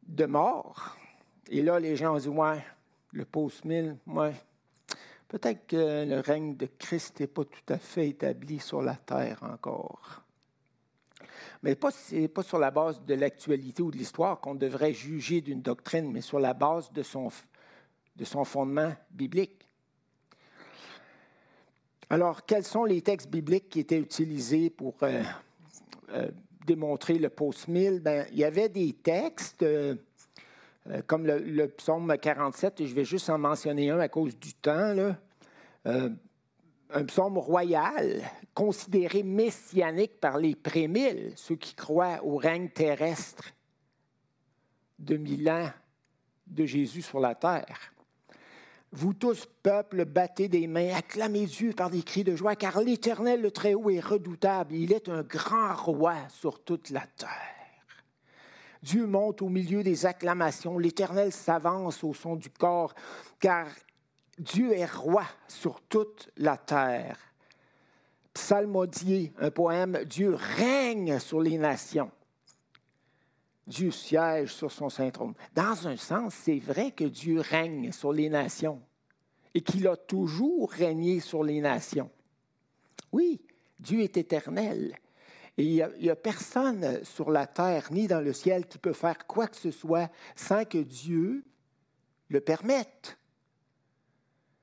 de 0.08 0.26
morts. 0.26 0.98
Et 1.50 1.62
là, 1.62 1.80
les 1.80 1.96
gens 1.96 2.18
dit, 2.18 2.30
ouais, 2.30 2.64
le 3.12 3.26
post-1000, 3.26 3.98
ouais, 4.08 4.34
peut-être 5.28 5.68
que 5.68 6.06
le 6.06 6.20
règne 6.20 6.56
de 6.56 6.66
Christ 6.66 7.20
n'est 7.20 7.28
pas 7.28 7.46
tout 7.46 7.74
à 7.74 7.78
fait 7.78 8.10
établi 8.10 8.60
sur 8.60 8.82
la 8.82 8.96
terre 8.96 9.44
encore. 9.44 10.24
Mais 11.64 11.76
pas, 11.76 11.90
n'est 12.12 12.28
pas 12.28 12.44
sur 12.44 12.58
la 12.58 12.72
base 12.72 13.04
de 13.06 13.14
l'actualité 13.14 13.84
ou 13.84 13.92
de 13.92 13.98
l'histoire 13.98 14.40
qu'on 14.40 14.56
devrait 14.56 14.94
juger 14.94 15.42
d'une 15.42 15.62
doctrine, 15.62 16.12
mais 16.12 16.22
sur 16.22 16.40
la 16.40 16.54
base 16.54 16.92
de 16.92 17.04
son, 17.04 17.30
de 18.16 18.26
son 18.26 18.44
fondement 18.44 18.94
biblique. 19.12 19.68
Alors, 22.10 22.46
quels 22.46 22.64
sont 22.64 22.84
les 22.84 23.02
textes 23.02 23.30
bibliques 23.30 23.70
qui 23.70 23.80
étaient 23.80 24.00
utilisés 24.00 24.70
pour 24.70 24.96
euh, 25.04 25.22
euh, 26.10 26.30
démontrer 26.66 27.20
le 27.20 27.30
post-1000? 27.30 28.00
Ben, 28.00 28.26
il 28.32 28.40
y 28.40 28.44
avait 28.44 28.68
des 28.68 28.94
textes 28.94 29.64
euh, 29.64 29.96
comme 31.06 31.28
le, 31.28 31.68
psaume 31.68 32.12
47, 32.20 32.82
et 32.82 32.88
je 32.88 32.96
vais 32.96 33.06
juste 33.06 33.30
en 33.30 33.38
mentionner 33.38 33.92
un 33.92 34.00
à 34.00 34.10
cause 34.10 34.36
du 34.38 34.56
temps. 34.56 34.94
Là 34.94 35.16
un 36.94 37.06
psaume 37.06 37.38
royal, 37.38 38.22
considéré 38.54 39.24
messianique 39.24 40.20
par 40.20 40.38
les 40.38 40.56
prémiles, 40.56 41.34
ceux 41.36 41.56
qui 41.56 41.76
croient 41.76 42.24
au 42.24 42.38
règne 42.38 42.70
terrestre 42.70 43.54
de 45.00 45.18
mille 45.18 45.50
ans 45.50 45.72
de 46.48 46.66
Jésus 46.66 47.02
sur 47.02 47.20
la 47.20 47.36
terre. 47.36 47.94
Vous 48.94 49.14
tous, 49.14 49.48
peuple, 49.64 50.04
battez 50.04 50.50
des 50.50 50.68
mains, 50.68 50.94
acclamez 50.94 51.46
Dieu 51.46 51.72
par 51.72 51.90
des 51.90 52.04
cris 52.04 52.26
de 52.26 52.36
joie, 52.36 52.58
car 52.58 52.82
l'Éternel, 52.82 53.42
le 53.42 53.52
Très-Haut, 53.52 53.90
est 53.90 54.02
redoutable. 54.02 54.76
Il 54.76 54.92
est 54.92 55.08
un 55.08 55.24
grand 55.24 55.74
roi 55.76 56.16
sur 56.28 56.62
toute 56.62 56.90
la 56.90 57.06
terre. 57.16 57.30
Dieu 58.84 59.06
monte 59.06 59.42
au 59.42 59.50
milieu 59.50 59.84
des 59.84 60.06
acclamations, 60.06 60.78
l'Éternel 60.78 61.32
s'avance 61.32 62.04
au 62.04 62.14
son 62.14 62.36
du 62.36 62.50
corps, 62.50 62.94
car 63.40 63.68
Dieu 64.42 64.74
est 64.74 64.92
roi 64.92 65.24
sur 65.48 65.82
toute 65.82 66.32
la 66.36 66.58
terre. 66.58 67.20
Psalmodier, 68.34 69.34
un 69.38 69.52
poème, 69.52 70.04
Dieu 70.06 70.34
règne 70.34 71.20
sur 71.20 71.42
les 71.42 71.60
nations. 71.60 72.10
Dieu 73.68 73.92
siège 73.92 74.52
sur 74.52 74.72
son 74.72 74.90
saint 74.90 75.12
trône. 75.12 75.36
Dans 75.54 75.88
un 75.88 75.96
sens, 75.96 76.34
c'est 76.34 76.58
vrai 76.58 76.90
que 76.92 77.04
Dieu 77.04 77.40
règne 77.40 77.92
sur 77.92 78.12
les 78.12 78.30
nations 78.30 78.82
et 79.54 79.62
qu'il 79.62 79.88
a 79.88 79.96
toujours 79.96 80.72
régné 80.72 81.20
sur 81.20 81.44
les 81.44 81.62
nations. 81.62 82.10
Oui, 83.12 83.42
Dieu 83.80 84.02
est 84.02 84.18
éternel. 84.18 84.98
Et 85.56 85.66
il 85.66 85.74
n'y 86.00 86.10
a, 86.10 86.14
a, 86.14 86.16
personne 86.16 87.04
sur 87.04 87.30
la 87.30 87.46
terre 87.46 87.90
ni 87.92 88.08
dans 88.08 88.22
le 88.22 88.34
ciel 88.34 88.66
qui 88.66 88.80
peut 88.80 88.94
faire 88.94 89.28
quoi 89.28 89.48
que 89.48 89.58
ce 89.58 89.70
soit 89.70 90.10
sans 90.36 90.66
que 90.66 90.80
Dieu 90.80 91.44
le 92.30 92.42
permette. 92.42 93.20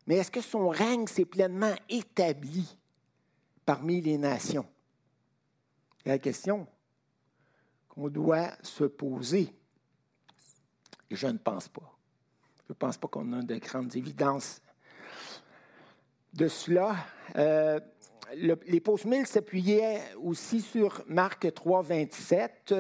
Mais 0.09 0.17
est-ce 0.17 0.31
que 0.31 0.41
son 0.41 0.71
règne 0.71 1.07
s'est 1.07 1.27
pleinement 1.27 1.75
établi 1.91 2.79
parmi 3.67 4.01
les 4.01 4.17
nations? 4.17 4.65
C'est 6.03 6.09
la 6.09 6.19
question 6.19 6.67
qu'on 7.91 8.09
doit 8.09 8.53
se 8.63 8.85
poser. 8.85 9.55
Je 11.11 11.27
ne 11.27 11.37
pense 11.37 11.69
pas. 11.69 11.95
Je 12.67 12.73
ne 12.73 12.75
pense 12.75 12.97
pas 12.97 13.07
qu'on 13.07 13.35
a 13.35 13.43
de 13.43 13.57
grandes 13.57 13.95
évidences 13.97 14.63
de 16.33 16.49
cela. 16.49 16.97
Euh, 17.37 17.79
les 18.33 18.81
post-milles 18.81 19.27
s'appuyaient 19.27 20.01
aussi 20.23 20.63
sur 20.63 21.05
Marc 21.07 21.53
3, 21.53 21.83
27, 21.83 22.75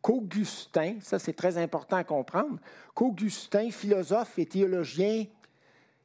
qu'Augustin, 0.00 0.96
ça 1.02 1.18
c'est 1.18 1.34
très 1.34 1.58
important 1.58 1.96
à 1.96 2.04
comprendre, 2.04 2.58
qu'Augustin, 2.94 3.70
philosophe 3.70 4.38
et 4.38 4.46
théologien 4.46 5.26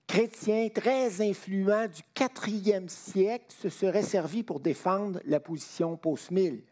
chrétien 0.07 0.69
très 0.69 1.21
influent 1.21 1.87
du 1.87 2.01
quatrième 2.13 2.89
siècle 2.89 3.45
se 3.49 3.69
serait 3.69 4.03
servi 4.03 4.43
pour 4.43 4.59
défendre 4.59 5.19
la 5.25 5.39
position 5.39 5.97
post-mille. 5.97 6.63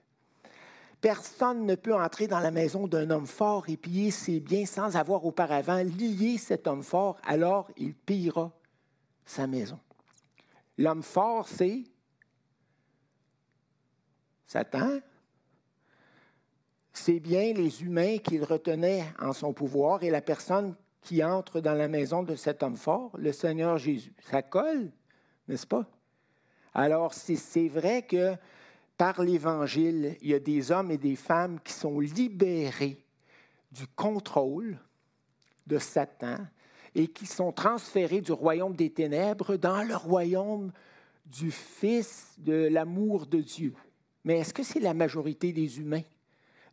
Personne 1.01 1.65
ne 1.65 1.75
peut 1.75 1.95
entrer 1.95 2.27
dans 2.27 2.39
la 2.39 2.51
maison 2.51 2.87
d'un 2.87 3.09
homme 3.09 3.27
fort 3.27 3.65
et 3.67 3.75
piller 3.75 4.11
ses 4.11 4.39
biens 4.39 4.65
sans 4.65 4.95
avoir 4.95 5.25
auparavant 5.25 5.83
lié 5.83 6.37
cet 6.37 6.65
homme 6.65 6.83
fort, 6.83 7.17
alors 7.25 7.69
il 7.75 7.93
pillera 7.93 8.51
sa 9.25 9.47
maison. 9.47 9.79
L'homme 10.77 11.03
fort, 11.03 11.47
c'est 11.47 11.83
Satan. 14.47 14.99
C'est 16.93 17.19
bien 17.19 17.53
les 17.53 17.83
humains 17.83 18.19
qu'il 18.19 18.43
retenait 18.43 19.03
en 19.19 19.33
son 19.33 19.51
pouvoir 19.51 20.03
et 20.03 20.11
la 20.11 20.21
personne 20.21 20.75
qui 21.03 21.23
entre 21.23 21.59
dans 21.59 21.73
la 21.73 21.87
maison 21.87 22.23
de 22.23 22.35
cet 22.35 22.63
homme 22.63 22.77
fort, 22.77 23.11
le 23.17 23.31
Seigneur 23.31 23.77
Jésus. 23.77 24.13
Ça 24.29 24.41
colle, 24.41 24.91
n'est-ce 25.47 25.67
pas? 25.67 25.85
Alors, 26.73 27.13
c'est 27.13 27.67
vrai 27.67 28.03
que 28.03 28.35
par 28.97 29.21
l'Évangile, 29.21 30.17
il 30.21 30.29
y 30.29 30.33
a 30.33 30.39
des 30.39 30.71
hommes 30.71 30.91
et 30.91 30.97
des 30.97 31.15
femmes 31.15 31.59
qui 31.63 31.73
sont 31.73 31.99
libérés 31.99 33.03
du 33.71 33.87
contrôle 33.87 34.79
de 35.67 35.77
Satan 35.77 36.37
et 36.95 37.07
qui 37.07 37.25
sont 37.25 37.51
transférés 37.51 38.21
du 38.21 38.31
royaume 38.31 38.75
des 38.75 38.91
ténèbres 38.91 39.55
dans 39.55 39.83
le 39.83 39.95
royaume 39.95 40.71
du 41.25 41.51
Fils 41.51 42.33
de 42.37 42.67
l'amour 42.67 43.25
de 43.25 43.41
Dieu. 43.41 43.73
Mais 44.23 44.39
est-ce 44.39 44.53
que 44.53 44.63
c'est 44.63 44.79
la 44.79 44.93
majorité 44.93 45.51
des 45.51 45.79
humains? 45.79 46.03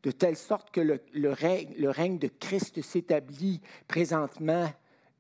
De 0.02 0.10
telle 0.10 0.36
sorte 0.36 0.70
que 0.70 0.80
le, 0.80 1.32
règne, 1.32 2.18
de 2.18 2.28
Christ 2.28 2.80
s'établit 2.82 3.60
présentement 3.86 4.70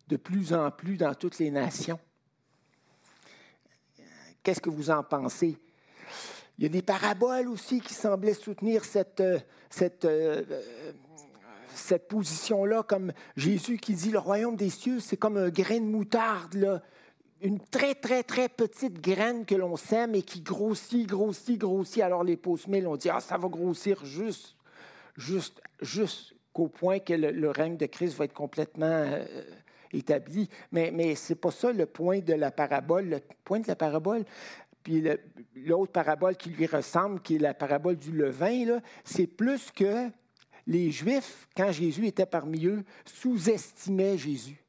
de 0.08 0.16
plus 0.16 0.52
en 0.52 0.70
plus 0.70 0.96
dans 0.96 1.14
toutes 1.14 1.38
les 1.38 1.50
nations. 1.50 1.98
Qu'est-ce 4.42 4.60
que 4.60 4.70
vous 4.70 4.90
en 4.90 5.02
pensez? 5.02 5.58
Il 6.58 6.64
y 6.64 6.66
a 6.66 6.70
des 6.70 6.82
paraboles 6.82 7.48
aussi 7.48 7.80
qui 7.80 7.94
semblaient 7.94 8.34
soutenir 8.34 8.84
cette, 8.84 9.22
cette, 9.68 10.06
cette 11.74 12.08
position-là, 12.08 12.82
comme 12.82 13.12
Jésus 13.36 13.78
qui 13.78 13.94
dit, 13.94 14.10
le 14.10 14.18
royaume 14.18 14.56
des 14.56 14.70
cieux, 14.70 15.00
c'est 15.00 15.16
comme 15.16 15.36
un 15.36 15.50
grain 15.50 15.80
de 15.80 15.84
moutarde, 15.84 16.82
une 17.42 17.60
très, 17.60 17.94
très, 17.94 18.22
très 18.22 18.48
petite 18.48 19.00
graine 19.00 19.44
que 19.44 19.54
l'on 19.54 19.76
sème 19.76 20.14
et 20.14 20.22
qui 20.22 20.40
grossit, 20.40 21.06
grossit, 21.06 21.58
grossit. 21.58 22.02
Alors 22.02 22.24
les 22.24 22.36
post 22.36 22.66
on 22.68 22.96
dit, 22.96 23.10
ah, 23.10 23.20
ça 23.20 23.38
va 23.38 23.48
grossir 23.48 24.04
juste 24.04 24.56
jusqu'au 25.80 26.68
point 26.68 26.98
que 26.98 27.12
le, 27.12 27.50
règne 27.50 27.76
de 27.76 27.86
Christ 27.86 28.16
va 28.16 28.24
être 28.24 28.34
complètement 28.34 28.86
euh, 28.86 29.24
établi. 29.92 30.48
Mais, 30.72 30.90
mais 30.90 31.14
ce 31.14 31.32
n'est 31.32 31.38
pas 31.38 31.50
ça 31.50 31.72
le 31.72 31.86
point 31.86 32.20
de 32.20 32.34
la 32.34 32.50
parabole. 32.50 33.08
Le 33.08 33.20
point 33.44 33.60
de 33.60 33.68
la 33.68 33.76
parabole, 33.76 34.24
puis 34.82 35.04
l'autre 35.56 35.92
parabole 35.92 36.36
qui 36.36 36.50
lui 36.50 36.66
ressemble, 36.66 37.20
qui 37.20 37.36
est 37.36 37.38
la 37.38 37.54
parabole 37.54 37.96
du 37.96 38.12
levain, 38.12 38.80
c'est 39.04 39.26
plus 39.26 39.70
que 39.70 40.08
les 40.66 40.90
Juifs, 40.90 41.48
quand 41.56 41.72
Jésus 41.72 42.06
était 42.06 42.26
parmi 42.26 42.66
eux, 42.66 42.84
sous-estimaient 43.04 44.18
Jésus 44.18 44.62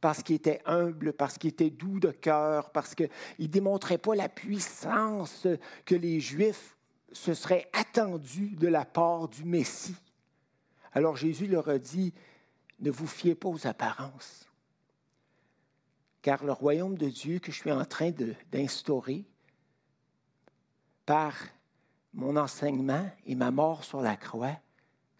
parce 0.00 0.22
qu'il 0.22 0.36
était 0.36 0.60
humble, 0.66 1.12
parce 1.12 1.36
qu'il 1.36 1.50
était 1.50 1.70
doux 1.70 1.98
de 1.98 2.12
cœur, 2.12 2.70
parce 2.70 2.94
qu'il 2.94 3.08
ne 3.40 3.46
démontrait 3.46 3.98
pas 3.98 4.14
la 4.14 4.28
puissance 4.28 5.48
que 5.84 5.94
les 5.96 6.20
Juifs 6.20 6.75
se 7.12 7.34
serait 7.34 7.68
attendu 7.72 8.50
de 8.56 8.68
la 8.68 8.84
part 8.84 9.28
du 9.28 9.44
Messie. 9.44 9.96
Alors 10.92 11.16
Jésus 11.16 11.46
leur 11.46 11.68
a 11.68 11.78
dit, 11.78 12.12
ne 12.80 12.90
vous 12.90 13.06
fiez 13.06 13.34
pas 13.34 13.48
aux 13.48 13.66
apparences, 13.66 14.48
car 16.22 16.44
le 16.44 16.52
royaume 16.52 16.96
de 16.96 17.08
Dieu 17.08 17.38
que 17.38 17.52
je 17.52 17.58
suis 17.58 17.72
en 17.72 17.84
train 17.84 18.12
d'instaurer 18.50 19.24
par 21.04 21.34
mon 22.12 22.36
enseignement 22.36 23.08
et 23.26 23.34
ma 23.34 23.50
mort 23.50 23.84
sur 23.84 24.00
la 24.00 24.16
croix, 24.16 24.56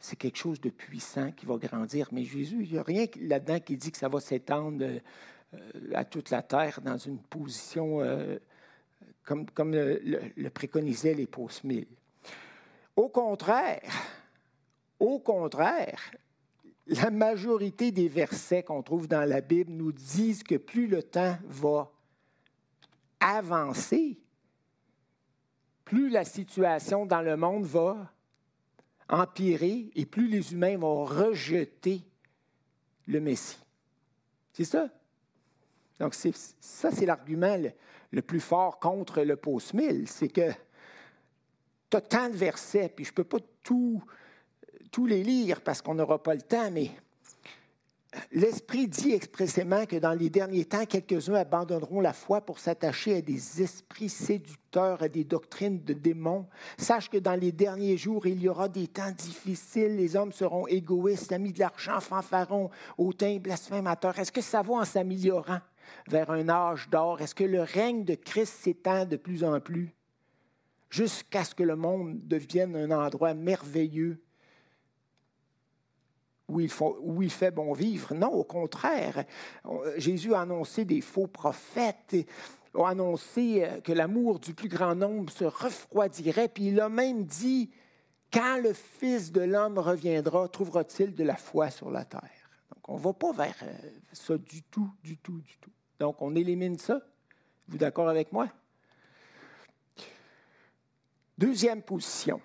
c'est 0.01 0.17
quelque 0.17 0.39
chose 0.39 0.61
de 0.61 0.71
puissant 0.71 1.33
qui 1.33 1.47
va 1.47 1.57
grandir. 1.57 2.09
Mais 2.13 2.25
Jésus, 2.25 2.65
il 2.65 2.73
n'y 2.73 2.79
a 2.79 2.83
rien 2.83 3.07
là-dedans 3.21 3.61
qui 3.61 3.77
dit 3.77 3.93
que 3.93 3.99
ça 3.99 4.09
va 4.09 4.21
s'étendre 4.21 4.85
euh, 4.85 5.93
à 5.95 6.05
toute 6.05 6.31
la 6.31 6.43
terre 6.43 6.81
dans 6.81 6.99
une 6.99 7.19
position 7.19 8.01
euh, 8.01 8.39
comme, 9.25 9.73
le, 9.73 10.01
le, 10.37 10.51
préconisaient 10.51 11.15
les 11.15 11.27
post-mille. 11.27 11.89
Au 12.95 13.09
contraire, 13.09 13.93
au 14.99 15.19
contraire, 15.19 16.01
la 16.87 17.11
majorité 17.11 17.91
des 17.91 18.09
versets 18.09 18.63
qu'on 18.63 18.83
trouve 18.83 19.09
dans 19.09 19.29
la 19.29 19.41
Bible 19.41 19.73
nous 19.73 19.93
disent 19.93 20.43
que 20.43 20.55
plus 20.55 20.87
le 20.87 21.03
temps 21.03 21.37
va 21.45 21.91
avancer, 23.21 24.19
plus 25.85 26.09
la 26.09 26.25
situation 26.25 27.07
dans 27.07 27.23
le 27.23 27.37
monde 27.37 27.65
va 27.65 28.13
empirer 29.09 29.91
et 29.95 30.07
plus 30.07 30.29
les 30.29 30.53
humains 30.53 30.79
vont 30.79 31.05
rejeter 31.05 32.03
le 33.07 33.21
Messie. 33.21 33.59
C'est 34.53 34.65
ça? 34.65 34.89
Donc, 35.99 36.15
ça, 36.15 36.91
c'est 36.91 37.07
l'argument 37.07 37.57
plus 38.23 38.41
fort 38.41 38.79
contre 38.79 39.23
le 39.23 39.37
post-mille. 39.37 40.09
C'est 40.09 40.29
que 40.29 40.51
tu 41.91 41.97
as 41.97 42.01
tant 42.01 42.29
de 42.29 42.37
versets, 42.37 42.89
puis 42.89 43.05
je 43.05 43.11
ne 43.11 43.15
peux 43.15 43.25
pas 43.25 43.39
tout, 43.63 44.03
tous 44.91 45.07
les 45.07 45.23
lire 45.23 45.61
parce 45.61 45.83
qu'on 45.83 45.95
n'aura 45.95 46.23
pas 46.23 46.35
le 46.35 46.43
temps, 46.43 46.71
mais 46.71 46.91
L'Esprit 48.33 48.89
dit 48.89 49.13
expressément 49.13 49.85
que 49.85 49.97
dans 49.97 50.13
les 50.13 50.31
derniers 50.31 50.65
temps, 50.65 50.87
quelques-uns 50.87 51.35
abandonneront 51.35 52.01
la 52.01 52.13
foi 52.13 52.41
pour 52.41 52.59
s'attacher 52.59 53.17
à 53.17 53.21
des 53.21 53.63
esprits 53.63 54.09
séducteurs, 54.09 55.03
à 55.03 55.09
des 55.09 55.25
doctrines 55.25 55.83
de 55.83 55.93
démons. 55.93 56.47
Sache 56.79 57.11
que 57.11 57.19
dans 57.19 57.35
les 57.35 57.53
derniers 57.53 57.97
jours, 57.97 58.27
il 58.27 58.41
y 58.41 58.49
aura 58.49 58.69
des 58.69 58.89
temps 58.89 59.11
difficiles. 59.11 59.97
Les 59.97 60.17
hommes 60.17 60.33
seront 60.33 60.67
égoïstes, 60.67 61.33
amis 61.33 61.53
de 61.53 61.61
l'argent, 61.61 62.01
fanfarons, 62.01 62.71
hautains, 62.97 63.39
blasphémateurs. 63.39 64.19
Est-ce 64.19 64.33
que 64.33 64.41
ça 64.41 64.63
va 64.63 64.75
en 64.75 64.85
s'améliorant 64.85 65.61
vers 66.09 66.31
un 66.31 66.49
âge 66.49 66.89
d'or? 66.91 67.21
Est-ce 67.21 67.35
que 67.35 67.45
le 67.45 67.63
règne 67.63 68.05
de 68.05 68.15
Christ 68.15 68.55
s'étend 68.63 69.05
de 69.05 69.17
plus 69.17 69.45
en 69.45 69.61
plus 69.61 69.95
jusqu'à 70.91 71.45
ce 71.45 71.55
que 71.55 71.63
le 71.63 71.77
monde 71.77 72.21
devienne 72.27 72.77
un 72.77 72.91
endroit 72.91 73.35
merveilleux 73.35 74.23
où 76.49 76.61
il, 76.61 77.31
fait 77.31 77.51
bon 77.51 77.73
vivre. 77.73 78.15
Non, 78.15 78.33
au 78.33 78.45
contraire. 78.45 79.25
Jésus 79.97 80.35
a 80.35 80.43
annoncé 80.43 80.85
des 80.85 81.01
faux 81.01 81.27
prophètes, 81.27 82.15
a 82.75 82.89
annoncé 82.89 83.65
euh, 83.65 83.81
que 83.81 83.93
l'amour 83.93 84.39
du 84.39 84.55
plus 84.55 84.69
grand 84.69 84.95
nombre 84.95 85.33
se 85.33 85.45
refroidirait, 85.45 86.49
puis 86.49 86.69
il 86.69 86.81
a 86.81 86.89
même 86.89 87.25
dit, 87.25 87.71
quand 88.33 88.61
le 88.63 88.73
Fils 88.73 89.33
de 89.33 89.41
l'homme 89.41 89.79
reviendra, 89.79 90.49
trouvera-t-il 90.49 91.15
de 91.15 91.25
la 91.25 91.37
foi 91.37 91.71
sur 91.71 91.91
la 91.91 92.05
terre? 92.05 92.51
Donc, 92.75 92.89
on 92.89 92.95
ne 92.99 93.03
va 93.03 93.13
pas 93.13 93.33
vers 93.33 93.57
euh, 93.63 93.73
ça 94.13 94.37
du 94.37 94.63
tout, 94.63 94.91
du 95.03 95.17
tout, 95.17 95.41
du 95.41 95.57
tout. 95.59 95.71
Donc, 95.99 96.21
on 96.21 96.35
élimine 96.35 96.79
ça. 96.79 97.01
Vous 97.69 97.79
d'accord 97.79 98.09
avec 98.09 98.33
moi? 98.33 98.49
Deuxième 101.39 101.83
position. 101.83 102.41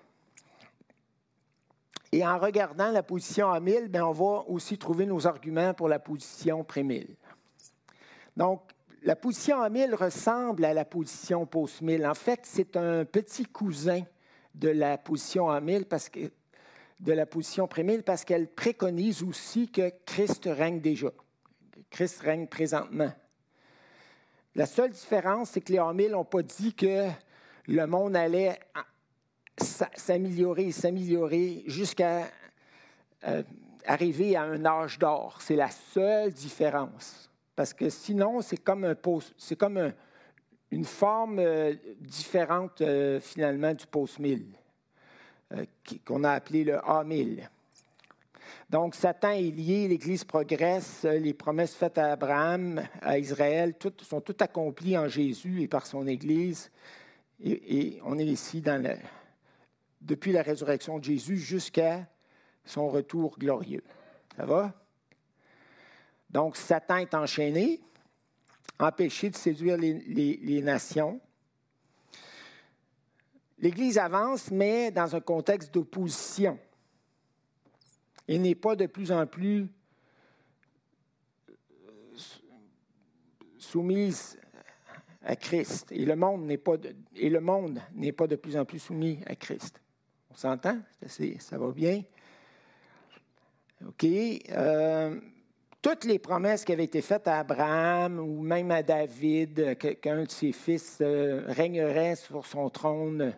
Et 2.14 2.26
en 2.26 2.38
regardant 2.38 2.90
la 2.90 3.02
position 3.02 3.50
à 3.50 3.58
1000, 3.58 3.88
bien, 3.88 4.04
on 4.04 4.12
va 4.12 4.44
aussi 4.46 4.76
trouver 4.76 5.06
nos 5.06 5.26
arguments 5.26 5.72
pour 5.72 5.88
la 5.88 5.98
position 5.98 6.62
pré-1000. 6.62 7.06
Donc, 8.36 8.60
la 9.02 9.16
position 9.16 9.60
à 9.62 9.70
1000 9.70 9.94
ressemble 9.94 10.64
à 10.66 10.74
la 10.74 10.84
position 10.84 11.46
post-1000. 11.46 12.06
En 12.06 12.14
fait, 12.14 12.40
c'est 12.44 12.76
un 12.76 13.06
petit 13.06 13.46
cousin 13.46 14.02
de 14.54 14.68
la 14.68 14.98
position 14.98 15.48
à 15.48 15.60
1000 15.60 15.86
parce 15.86 16.10
que 16.10 16.30
de 17.00 17.12
la 17.12 17.26
position 17.26 17.66
pré-1000 17.66 18.02
parce 18.02 18.24
qu'elle 18.24 18.46
préconise 18.46 19.22
aussi 19.22 19.70
que 19.70 19.90
Christ 20.04 20.44
règne 20.46 20.80
déjà. 20.80 21.10
Christ 21.90 22.20
règne 22.20 22.46
présentement. 22.46 23.12
La 24.54 24.66
seule 24.66 24.90
différence, 24.90 25.50
c'est 25.50 25.62
que 25.62 25.72
les 25.72 25.78
A1000 25.78 26.10
n'ont 26.10 26.24
pas 26.24 26.42
dit 26.42 26.74
que 26.74 27.08
le 27.66 27.86
monde 27.86 28.14
allait 28.14 28.60
s'améliorer, 29.62 30.72
s'améliorer 30.72 31.62
jusqu'à 31.66 32.28
euh, 33.24 33.42
arriver 33.86 34.36
à 34.36 34.42
un 34.42 34.64
âge 34.64 34.98
d'or. 34.98 35.38
C'est 35.40 35.56
la 35.56 35.70
seule 35.70 36.32
différence. 36.32 37.30
Parce 37.54 37.72
que 37.74 37.88
sinon, 37.88 38.40
c'est 38.40 38.56
comme, 38.56 38.84
un 38.84 38.96
c'est 39.36 39.56
comme 39.56 39.92
une 40.70 40.84
forme 40.84 41.38
euh, 41.38 41.74
différente 42.00 42.80
euh, 42.80 43.20
finalement 43.20 43.74
du 43.74 43.86
post-1000, 43.86 44.42
qu'on 46.06 46.24
a 46.24 46.30
appelé 46.30 46.64
le 46.64 46.76
A1000. 46.76 47.48
Donc, 48.70 48.94
Satan 48.94 49.30
est 49.30 49.50
lié, 49.50 49.86
l'Église 49.86 50.24
progresse, 50.24 51.04
les 51.04 51.34
promesses 51.34 51.74
faites 51.74 51.98
à 51.98 52.12
Abraham, 52.12 52.82
à 53.02 53.18
Israël, 53.18 53.74
sont 54.00 54.22
toutes 54.22 54.40
accomplies 54.40 54.96
en 54.96 55.08
Jésus 55.08 55.60
et 55.60 55.68
par 55.68 55.86
son 55.86 56.06
Église. 56.06 56.70
Et, 57.44 57.96
et 57.96 58.02
on 58.04 58.18
est 58.18 58.24
ici 58.24 58.62
dans 58.62 58.82
le, 58.82 58.94
depuis 60.02 60.32
la 60.32 60.42
résurrection 60.42 60.98
de 60.98 61.04
Jésus 61.04 61.38
jusqu'à 61.38 62.06
son 62.64 62.88
retour 62.88 63.38
glorieux. 63.38 63.84
Ça 64.36 64.44
va? 64.44 64.74
Donc, 66.30 66.56
Satan 66.56 66.96
est 66.96 67.14
enchaîné, 67.14 67.80
empêché 68.78 69.30
de 69.30 69.36
séduire 69.36 69.76
les, 69.76 70.62
nations. 70.62 71.20
L'Église 73.58 73.98
avance, 73.98 74.50
mais 74.50 74.90
dans 74.90 75.14
un 75.14 75.20
contexte 75.20 75.72
d'opposition. 75.72 76.58
Il 78.26 78.42
n'est 78.42 78.54
pas 78.54 78.76
de 78.76 78.86
plus 78.86 79.12
en 79.12 79.26
plus 79.26 79.68
soumise 83.58 84.38
à 85.22 85.36
Christ. 85.36 85.92
Et 85.92 86.04
le 86.04 86.16
monde 86.16 86.44
n'est 86.46 86.58
pas 86.58 86.76
et 87.14 87.28
le 87.28 87.40
monde 87.40 87.80
n'est 87.94 88.12
pas 88.12 88.26
de 88.26 88.36
plus 88.36 88.56
en 88.56 88.64
plus 88.64 88.78
soumis 88.78 89.20
à 89.26 89.36
Christ. 89.36 89.81
On 90.32 90.36
s'entend? 90.36 90.78
Ça 91.06 91.58
va 91.58 91.70
bien? 91.72 92.02
OK. 93.86 94.04
Euh, 94.04 95.20
toutes 95.82 96.04
les 96.04 96.18
promesses 96.18 96.64
qui 96.64 96.72
avaient 96.72 96.84
été 96.84 97.02
faites 97.02 97.28
à 97.28 97.40
Abraham 97.40 98.18
ou 98.18 98.40
même 98.40 98.70
à 98.70 98.82
David, 98.82 99.76
qu'un 100.00 100.22
de 100.22 100.30
ses 100.30 100.52
fils 100.52 100.98
euh, 101.00 101.42
régnerait 101.48 102.16
sur 102.16 102.46
son 102.46 102.70
trône, 102.70 103.34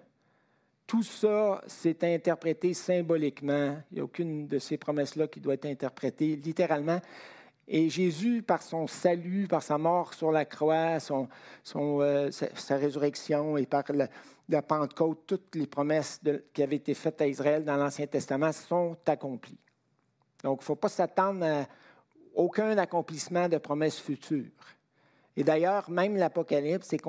tout 0.86 1.02
ça, 1.02 1.62
s'est 1.66 2.14
interprété 2.14 2.74
symboliquement. 2.74 3.78
Il 3.90 3.94
n'y 3.94 4.00
a 4.00 4.04
aucune 4.04 4.46
de 4.46 4.58
ces 4.58 4.76
promesses-là 4.76 5.26
qui 5.26 5.40
doit 5.40 5.54
être 5.54 5.66
interprétée 5.66 6.36
littéralement. 6.36 7.00
Et 7.66 7.88
Jésus, 7.88 8.42
par 8.42 8.62
son 8.62 8.86
salut, 8.86 9.48
par 9.48 9.62
sa 9.62 9.78
mort 9.78 10.12
sur 10.12 10.30
la 10.30 10.44
croix, 10.44 11.00
son, 11.00 11.28
euh, 11.74 12.30
sa, 12.30 12.76
résurrection 12.76 13.56
et 13.56 13.64
par 13.64 13.84
la, 14.48 14.62
Pentecôte, 14.62 15.24
toutes 15.26 15.54
les 15.54 15.66
promesses 15.66 16.20
qui 16.52 16.62
avaient 16.62 16.76
été 16.76 16.94
faites 16.94 17.20
à 17.20 17.26
Israël 17.26 17.64
dans 17.64 17.76
l'Ancien 17.76 18.06
Testament 18.06 18.52
sont 18.52 18.96
accomplies. 19.06 19.58
Donc, 20.42 20.58
il 20.60 20.62
ne 20.62 20.66
faut 20.66 20.76
pas 20.76 20.88
s'attendre 20.88 21.44
à 21.44 21.66
aucun 22.34 22.76
accomplissement 22.76 23.48
de 23.48 23.58
promesses 23.58 23.98
futures. 23.98 24.50
Et 25.36 25.44
d'ailleurs, 25.44 25.90
même 25.90 26.16
l'Apocalypse 26.16 26.92
est, 26.92 27.06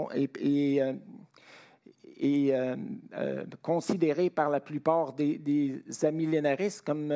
euh, 0.82 0.94
euh, 3.14 3.46
considéré 3.62 4.30
par 4.30 4.50
la 4.50 4.60
plupart 4.60 5.14
des, 5.14 5.38
des 5.38 5.84
amillénaristes 6.04 6.82
comme 6.82 7.14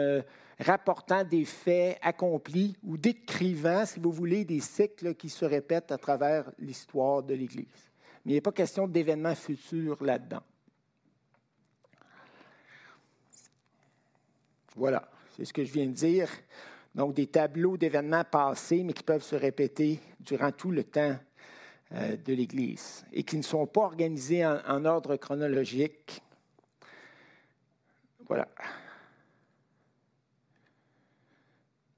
rapportant 0.60 1.24
des 1.24 1.46
faits 1.46 1.98
accomplis 2.02 2.76
ou 2.84 2.98
décrivant, 2.98 3.86
si 3.86 4.00
vous 4.00 4.12
voulez, 4.12 4.44
des 4.44 4.60
cycles 4.60 5.16
qui 5.16 5.30
se 5.30 5.46
répètent 5.46 5.92
à 5.92 5.98
travers 5.98 6.52
l'histoire 6.60 7.24
de 7.24 7.34
l'Église. 7.34 7.89
Mais 8.26 8.34
il 8.34 8.36
n'est 8.36 8.42
pas 8.42 8.52
question 8.52 8.88
d'événements 8.88 9.36
futurs 9.36 10.04
là-dedans. 10.04 10.44
Voilà, 14.76 15.10
c'est 15.36 15.46
ce 15.46 15.54
que 15.54 15.64
je 15.64 15.74
viens 15.74 15.88
de 15.88 15.92
dire. 15.92 16.30
Donc, 16.94 17.14
des 17.14 17.28
tableaux 17.28 17.78
d'événements 17.78 18.24
passés, 18.24 18.84
mais 18.84 18.94
qui 18.94 19.04
peuvent 19.04 19.24
se 19.24 19.36
répéter 19.36 20.00
durant 20.20 20.52
tout 20.52 20.72
le 20.72 20.84
temps 20.84 21.18
euh, 21.94 22.16
de 22.18 22.34
l'Église 22.34 23.06
et 23.12 23.24
qui 23.24 23.38
ne 23.38 23.42
sont 23.42 23.66
pas 23.68 23.82
organisés 23.82 24.46
en 24.46 24.86
ordre 24.86 25.16
chronologique. 25.16 26.22
Voilà. 28.28 28.48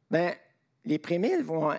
Bien, 0.09 0.33
les 0.85 0.97
prémiles 0.97 1.43
vont 1.43 1.73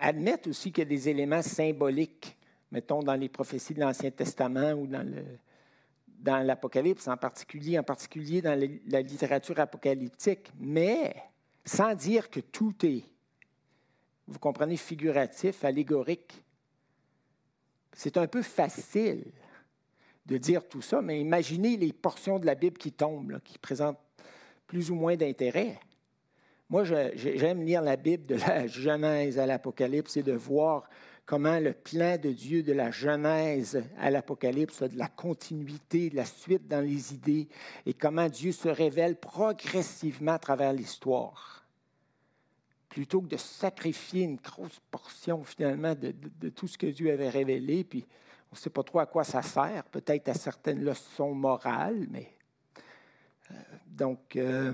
admettre 0.00 0.48
aussi 0.48 0.72
qu'il 0.72 0.84
y 0.84 0.86
a 0.86 0.88
des 0.88 1.08
éléments 1.10 1.42
symboliques, 1.42 2.37
mettons 2.70 3.02
dans 3.02 3.14
les 3.14 3.28
prophéties 3.28 3.74
de 3.74 3.80
l'Ancien 3.80 4.10
Testament 4.10 4.72
ou 4.72 4.86
dans, 4.86 6.46
l'Apocalypse 6.46 7.08
en 7.08 7.16
particulier, 7.16 7.78
en 7.78 7.82
particulier 7.82 8.42
dans 8.42 8.58
la 8.88 9.00
littérature 9.00 9.58
apocalyptique. 9.60 10.52
Mais 10.58 11.14
sans 11.64 11.94
dire 11.94 12.30
que 12.30 12.40
tout 12.40 12.74
est, 12.84 13.04
vous 14.26 14.38
comprenez, 14.38 14.76
figuratif, 14.76 15.64
allégorique. 15.64 16.44
C'est 17.94 18.16
un 18.16 18.26
peu 18.26 18.42
facile 18.42 19.24
de 20.26 20.36
dire 20.36 20.68
tout 20.68 20.82
ça, 20.82 21.00
mais 21.00 21.20
imaginez 21.20 21.76
les 21.78 21.92
portions 21.92 22.38
de 22.38 22.44
la 22.44 22.54
Bible 22.54 22.76
qui 22.76 22.92
tombent, 22.92 23.40
qui 23.42 23.58
présentent 23.58 23.98
plus 24.66 24.90
ou 24.90 24.94
moins 24.94 25.16
d'intérêt. 25.16 25.80
Moi, 26.68 26.84
j'aime 26.84 27.62
lire 27.62 27.80
la 27.80 27.96
Bible 27.96 28.26
de 28.26 28.34
la 28.34 28.66
Genèse 28.66 29.38
à 29.38 29.46
l'Apocalypse 29.46 30.18
et 30.18 30.22
de 30.22 30.32
voir 30.32 30.86
comment 31.28 31.60
le 31.60 31.74
plan 31.74 32.16
de 32.16 32.30
Dieu 32.30 32.62
de 32.62 32.72
la 32.72 32.90
Genèse 32.90 33.84
à 33.98 34.10
l'Apocalypse 34.10 34.82
de 34.82 34.96
la 34.96 35.08
continuité, 35.08 36.08
de 36.08 36.16
la 36.16 36.24
suite 36.24 36.66
dans 36.66 36.80
les 36.80 37.12
idées, 37.12 37.48
et 37.84 37.92
comment 37.92 38.30
Dieu 38.30 38.50
se 38.50 38.70
révèle 38.70 39.14
progressivement 39.14 40.32
à 40.32 40.38
travers 40.38 40.72
l'histoire. 40.72 41.66
Plutôt 42.88 43.20
que 43.20 43.28
de 43.28 43.36
sacrifier 43.36 44.22
une 44.22 44.36
grosse 44.36 44.80
portion 44.90 45.44
finalement 45.44 45.94
de, 45.94 46.48
tout 46.48 46.66
ce 46.66 46.78
que 46.78 46.86
Dieu 46.86 47.12
avait 47.12 47.28
révélé, 47.28 47.84
puis 47.84 48.06
on 48.50 48.54
ne 48.54 48.58
sait 48.58 48.70
pas 48.70 48.82
trop 48.82 49.00
à 49.00 49.06
quoi 49.06 49.22
ça 49.22 49.42
sert, 49.42 49.84
peut-être 49.84 50.30
à 50.30 50.34
certaines 50.34 50.82
leçons 50.82 51.34
morales, 51.34 52.06
mais 52.10 52.32
euh, 53.50 53.54
donc 53.86 54.34
euh, 54.36 54.72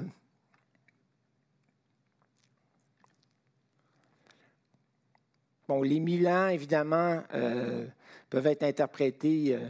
Bon, 5.66 5.83
les 5.83 5.98
mille 5.98 6.29
ans, 6.29 6.48
évidemment, 6.48 7.22
euh, 7.33 7.87
peuvent 8.29 8.46
être 8.46 8.64
interprétés 8.64 9.55
euh, 9.55 9.66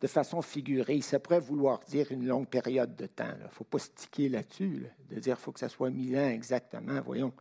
de 0.00 0.06
façon 0.06 0.42
figurée. 0.42 1.00
Ça 1.00 1.18
pourrait 1.18 1.40
vouloir 1.40 1.80
dire 1.80 2.12
une 2.12 2.26
longue 2.26 2.48
période 2.48 2.94
de 2.94 3.06
temps. 3.06 3.32
Il 3.38 3.44
ne 3.44 3.48
faut 3.48 3.64
pas 3.64 3.78
sticker 3.78 4.28
là-dessus, 4.28 4.86
de 5.10 5.20
dire 5.20 5.36
qu'il 5.36 5.44
faut 5.44 5.52
que 5.52 5.60
ça 5.60 5.70
soit 5.70 5.88
mille 5.88 6.16
ans 6.18 6.28
exactement. 6.28 7.00
Voyons. 7.00 7.32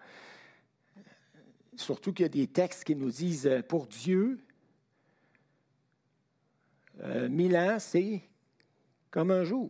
Surtout 1.75 2.13
qu'il 2.13 2.23
y 2.23 2.27
a 2.27 2.29
des 2.29 2.47
textes 2.47 2.85
qui 2.85 2.95
nous 2.95 3.11
disent 3.11 3.47
euh, 3.47 3.61
pour 3.61 3.87
Dieu, 3.87 4.39
mille 7.27 7.57
ans, 7.57 7.77
c'est 7.79 8.21
comme 9.09 9.31
un 9.31 9.43
jour. 9.43 9.69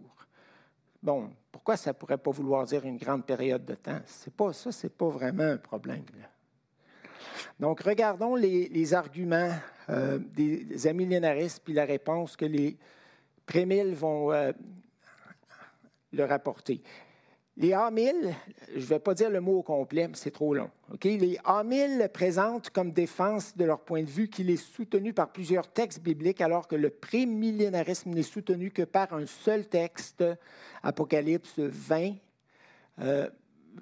Bon, 1.02 1.32
pourquoi 1.52 1.78
ça 1.78 1.92
ne 1.92 1.96
pourrait 1.96 2.18
pas 2.18 2.32
vouloir 2.32 2.66
dire 2.66 2.86
une 2.86 2.98
grande 2.98 3.26
période 3.26 3.64
de 3.66 3.76
temps? 3.76 4.02
Ça, 4.06 4.72
c'est 4.72 4.94
pas 4.94 5.10
vraiment 5.10 5.44
un 5.44 5.58
problème. 5.58 6.04
Donc, 7.60 7.82
regardons 7.82 8.36
les, 8.36 8.94
arguments 8.94 9.52
euh, 9.90 10.20
des 10.20 10.88
amillénaristes, 10.88 11.62
puis 11.64 11.74
la 11.74 11.86
réponse 11.86 12.36
que 12.36 12.46
les 12.46 12.78
prémiles 13.46 13.94
vont 13.94 14.32
euh, 14.32 14.52
leur 16.12 16.32
apporter. 16.32 16.82
Les 17.56 17.70
A1000, 17.70 18.34
je 18.74 18.80
ne 18.80 18.86
vais 18.86 19.00
pas 19.00 19.14
dire 19.14 19.30
le 19.30 19.40
mot 19.40 19.60
au 19.60 19.64
complet, 19.64 20.10
c'est 20.14 20.32
trop 20.32 20.56
long. 20.56 20.72
Les 21.04 21.38
A1000 21.46 22.10
présentent 22.10 22.72
comme 22.72 22.92
défense 22.92 23.56
de 23.56 23.64
leur 23.64 23.82
point 23.82 24.02
de 24.02 24.10
vue 24.10 24.28
qu'il 24.28 24.50
est 24.50 24.58
soutenu 24.58 25.14
par 25.14 25.32
plusieurs 25.32 25.68
textes 25.68 26.02
bibliques, 26.02 26.42
alors 26.42 26.68
que 26.68 26.76
le 26.76 26.90
prémillénarisme 26.90 28.10
n'est 28.10 28.24
soutenu 28.24 28.72
que 28.72 28.82
par 28.82 29.14
un 29.14 29.28
seul 29.28 29.68
texte, 29.68 30.24
Apocalypse 30.82 31.60
20, 31.60 32.14
euh, 33.02 33.30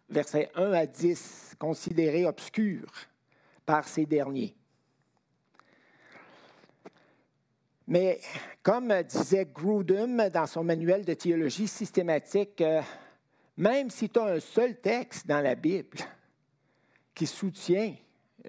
versets 0.09 0.49
1 0.55 0.73
à 0.73 0.85
10, 0.85 1.55
considéré 1.57 2.25
obscur 2.25 2.91
par 3.65 3.87
ces 3.87 4.05
derniers. 4.05 4.55
Mais 7.87 8.19
comme 8.63 8.93
disait 9.03 9.47
Grudem 9.53 10.29
dans 10.29 10.45
son 10.45 10.63
manuel 10.63 11.03
de 11.03 11.13
théologie 11.13 11.67
systématique, 11.67 12.61
euh, 12.61 12.81
même 13.57 13.89
si 13.89 14.09
tu 14.09 14.19
as 14.19 14.25
un 14.25 14.39
seul 14.39 14.79
texte 14.79 15.27
dans 15.27 15.41
la 15.41 15.55
Bible 15.55 15.97
qui 17.13 17.27
soutient 17.27 17.93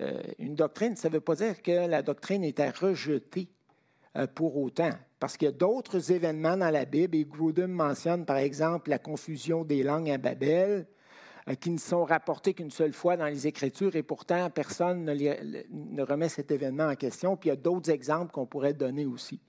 euh, 0.00 0.22
une 0.38 0.54
doctrine, 0.54 0.96
ça 0.96 1.08
ne 1.08 1.14
veut 1.14 1.20
pas 1.20 1.34
dire 1.34 1.60
que 1.60 1.88
la 1.88 2.02
doctrine 2.02 2.44
est 2.44 2.60
à 2.60 2.70
rejeter 2.70 3.48
euh, 4.16 4.26
pour 4.26 4.56
autant. 4.56 4.90
Parce 5.18 5.36
qu'il 5.36 5.46
y 5.46 5.48
a 5.48 5.52
d'autres 5.52 6.12
événements 6.12 6.56
dans 6.56 6.70
la 6.70 6.84
Bible, 6.84 7.16
et 7.16 7.24
Grudem 7.24 7.70
mentionne 7.70 8.24
par 8.24 8.36
exemple 8.36 8.90
la 8.90 8.98
confusion 8.98 9.64
des 9.64 9.82
langues 9.82 10.10
à 10.10 10.18
Babel, 10.18 10.86
qui 11.60 11.70
ne 11.70 11.78
sont 11.78 12.04
rapportés 12.04 12.54
qu'une 12.54 12.70
seule 12.70 12.92
fois 12.92 13.16
dans 13.16 13.26
les 13.26 13.46
Écritures 13.46 13.96
et 13.96 14.02
pourtant 14.02 14.48
personne 14.50 15.04
ne, 15.04 16.02
remet 16.02 16.28
cet 16.28 16.50
événement 16.50 16.88
en 16.88 16.94
question. 16.94 17.36
Puis 17.36 17.48
il 17.48 17.52
y 17.52 17.54
a 17.54 17.56
d'autres 17.56 17.90
exemples 17.90 18.32
qu'on 18.32 18.46
pourrait 18.46 18.74
donner 18.74 19.06
aussi. 19.06 19.40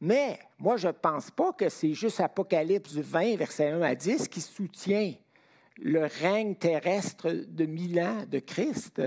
Mais 0.00 0.38
moi, 0.58 0.76
je 0.76 0.88
ne 0.88 0.92
pense 0.92 1.30
pas 1.30 1.52
que 1.52 1.68
c'est 1.68 1.94
juste 1.94 2.20
Apocalypse 2.20 2.94
20, 2.94 3.36
versets 3.36 3.70
1 3.70 3.82
à 3.82 3.94
10, 3.94 4.28
qui 4.28 4.40
soutient 4.40 5.14
le 5.78 6.06
règne 6.20 6.54
terrestre 6.54 7.30
de 7.30 7.66
mille 7.66 8.00
ans 8.00 8.24
de 8.28 8.38
Christ. 8.38 9.02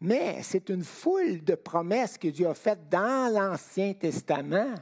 Mais 0.00 0.42
c'est 0.42 0.68
une 0.68 0.84
foule 0.84 1.44
de 1.44 1.54
promesses 1.54 2.18
que 2.18 2.28
Dieu 2.28 2.48
a 2.48 2.54
faites 2.54 2.88
dans 2.88 3.32
l'Ancien 3.32 3.94
Testament 3.94 4.74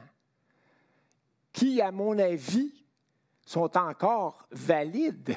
qui, 1.53 1.81
à 1.81 1.91
mon 1.91 2.17
avis, 2.17 2.73
sont 3.45 3.77
encore 3.77 4.47
valides 4.51 5.35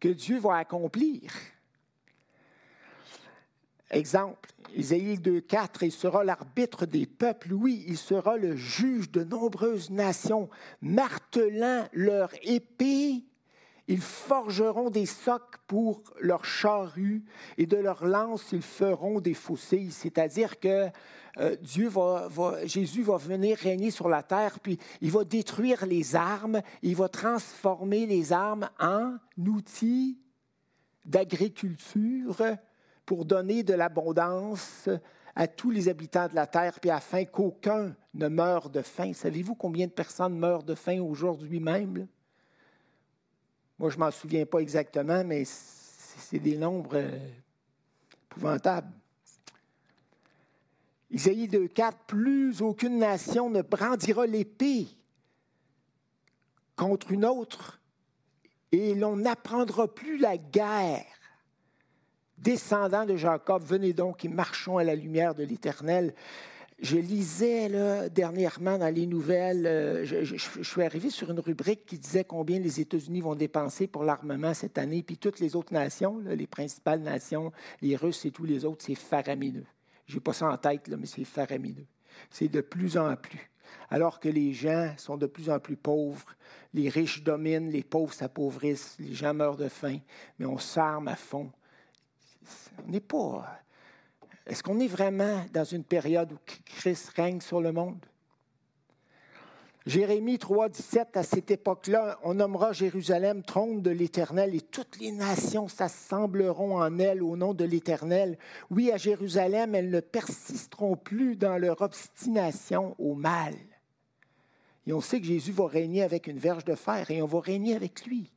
que 0.00 0.08
Dieu 0.08 0.38
va 0.38 0.56
accomplir. 0.56 1.30
Exemple, 3.90 4.50
Isaïe 4.74 5.18
2, 5.18 5.40
4, 5.40 5.82
il 5.82 5.92
sera 5.92 6.22
l'arbitre 6.22 6.86
des 6.86 7.06
peuples, 7.06 7.52
oui, 7.52 7.84
il 7.88 7.98
sera 7.98 8.36
le 8.36 8.54
juge 8.54 9.10
de 9.10 9.24
nombreuses 9.24 9.90
nations, 9.90 10.48
martelant 10.80 11.88
leur 11.92 12.30
épée. 12.42 13.24
Ils 13.90 14.00
forgeront 14.00 14.88
des 14.88 15.04
socs 15.04 15.58
pour 15.66 16.00
leurs 16.20 16.44
charrues 16.44 17.24
et 17.58 17.66
de 17.66 17.76
leurs 17.76 18.06
lances, 18.06 18.52
ils 18.52 18.62
feront 18.62 19.20
des 19.20 19.34
fossés. 19.34 19.88
C'est-à-dire 19.90 20.60
que 20.60 20.88
euh, 21.38 21.56
Dieu 21.60 21.88
va, 21.88 22.28
Jésus 22.66 23.02
va 23.02 23.16
venir 23.16 23.58
régner 23.58 23.90
sur 23.90 24.08
la 24.08 24.22
terre, 24.22 24.60
puis 24.60 24.78
il 25.00 25.10
va 25.10 25.24
détruire 25.24 25.86
les 25.86 26.14
armes, 26.14 26.62
il 26.82 26.94
va 26.94 27.08
transformer 27.08 28.06
les 28.06 28.32
armes 28.32 28.70
en 28.78 29.16
outils 29.36 30.20
d'agriculture 31.04 32.40
pour 33.04 33.24
donner 33.24 33.64
de 33.64 33.74
l'abondance 33.74 34.88
à 35.34 35.48
tous 35.48 35.72
les 35.72 35.88
habitants 35.88 36.28
de 36.28 36.36
la 36.36 36.46
terre, 36.46 36.78
puis 36.78 36.90
afin 36.90 37.24
qu'aucun 37.24 37.96
ne 38.14 38.28
meure 38.28 38.70
de 38.70 38.82
faim. 38.82 39.12
Savez-vous 39.14 39.56
combien 39.56 39.88
de 39.88 39.92
personnes 39.92 40.38
meurent 40.38 40.62
de 40.62 40.76
faim 40.76 41.00
aujourd'hui 41.00 41.58
même? 41.58 42.06
Moi, 43.80 43.88
je 43.88 43.96
ne 43.96 44.00
m'en 44.00 44.10
souviens 44.10 44.44
pas 44.44 44.58
exactement, 44.58 45.24
mais 45.24 45.44
c'est 45.46 46.38
des 46.38 46.58
nombres 46.58 46.96
euh, 46.96 47.18
épouvantables. 48.26 48.92
Isaïe 51.10 51.48
2.4, 51.48 51.92
plus 52.06 52.60
aucune 52.60 52.98
nation 52.98 53.48
ne 53.48 53.62
brandira 53.62 54.26
l'épée 54.26 54.86
contre 56.76 57.10
une 57.10 57.24
autre, 57.24 57.80
et 58.70 58.94
l'on 58.94 59.16
n'apprendra 59.16 59.88
plus 59.88 60.18
la 60.18 60.36
guerre. 60.36 61.06
Descendants 62.36 63.06
de 63.06 63.16
Jacob, 63.16 63.62
venez 63.62 63.94
donc 63.94 64.26
et 64.26 64.28
marchons 64.28 64.76
à 64.76 64.84
la 64.84 64.94
lumière 64.94 65.34
de 65.34 65.44
l'Éternel. 65.44 66.14
Je 66.80 66.96
lisais 66.96 67.68
dernièrement 68.08 68.78
dans 68.78 68.94
les 68.94 69.06
nouvelles, 69.06 69.66
euh, 69.66 70.04
je, 70.06 70.62
suis 70.62 70.82
arrivé 70.82 71.10
sur 71.10 71.30
une 71.30 71.40
rubrique 71.40 71.84
qui 71.84 71.98
disait 71.98 72.24
combien 72.24 72.58
les 72.58 72.80
États-Unis 72.80 73.20
vont 73.20 73.34
dépenser 73.34 73.86
pour 73.86 74.02
l'armement 74.02 74.54
cette 74.54 74.78
année, 74.78 75.02
puis 75.02 75.18
toutes 75.18 75.40
les 75.40 75.56
autres 75.56 75.74
nations, 75.74 76.18
les 76.24 76.46
principales 76.46 77.00
nations, 77.00 77.52
les 77.82 77.96
Russes 77.96 78.24
et 78.24 78.30
tous 78.30 78.44
les 78.44 78.64
autres, 78.64 78.82
c'est 78.82 78.94
faramineux. 78.94 79.66
Je 80.06 80.14
n'ai 80.14 80.20
pas 80.20 80.32
ça 80.32 80.48
en 80.48 80.56
tête, 80.56 80.88
mais 80.88 81.04
c'est 81.04 81.24
faramineux. 81.24 81.86
C'est 82.30 82.48
de 82.48 82.62
plus 82.62 82.96
en 82.96 83.14
plus. 83.14 83.50
Alors 83.90 84.18
que 84.18 84.30
les 84.30 84.54
gens 84.54 84.94
sont 84.96 85.18
de 85.18 85.26
plus 85.26 85.50
en 85.50 85.58
plus 85.58 85.76
pauvres, 85.76 86.34
les 86.72 86.88
riches 86.88 87.22
dominent, 87.22 87.70
les 87.70 87.82
pauvres 87.82 88.14
s'appauvrissent, 88.14 88.96
les 88.98 89.12
gens 89.12 89.34
meurent 89.34 89.58
de 89.58 89.68
faim, 89.68 89.98
mais 90.38 90.46
on 90.46 90.58
s'arme 90.58 91.08
à 91.08 91.16
fond. 91.16 91.52
On 92.84 92.90
n'est 92.90 93.00
pas. 93.00 93.60
Est-ce 94.46 94.62
qu'on 94.62 94.80
est 94.80 94.88
vraiment 94.88 95.44
dans 95.52 95.64
une 95.64 95.84
période 95.84 96.32
où 96.32 96.38
Christ 96.64 97.10
règne 97.10 97.40
sur 97.40 97.60
le 97.60 97.72
monde? 97.72 98.04
Jérémie 99.86 100.38
3, 100.38 100.68
17, 100.68 101.16
à 101.16 101.22
cette 101.22 101.50
époque-là, 101.50 102.18
on 102.22 102.34
nommera 102.34 102.72
Jérusalem 102.72 103.42
trône 103.42 103.80
de 103.80 103.90
l'Éternel 103.90 104.54
et 104.54 104.60
toutes 104.60 105.00
les 105.00 105.10
nations 105.10 105.68
s'assembleront 105.68 106.80
en 106.82 106.98
elle 106.98 107.22
au 107.22 107.34
nom 107.36 107.54
de 107.54 107.64
l'Éternel. 107.64 108.36
Oui, 108.70 108.92
à 108.92 108.98
Jérusalem, 108.98 109.74
elles 109.74 109.90
ne 109.90 110.00
persisteront 110.00 110.96
plus 110.96 111.34
dans 111.34 111.56
leur 111.56 111.80
obstination 111.80 112.94
au 112.98 113.14
mal. 113.14 113.54
Et 114.86 114.92
on 114.92 115.00
sait 115.00 115.20
que 115.20 115.26
Jésus 115.26 115.52
va 115.52 115.66
régner 115.66 116.02
avec 116.02 116.26
une 116.26 116.38
verge 116.38 116.64
de 116.64 116.74
fer 116.74 117.10
et 117.10 117.22
on 117.22 117.26
va 117.26 117.40
régner 117.40 117.74
avec 117.74 118.04
lui. 118.04 118.30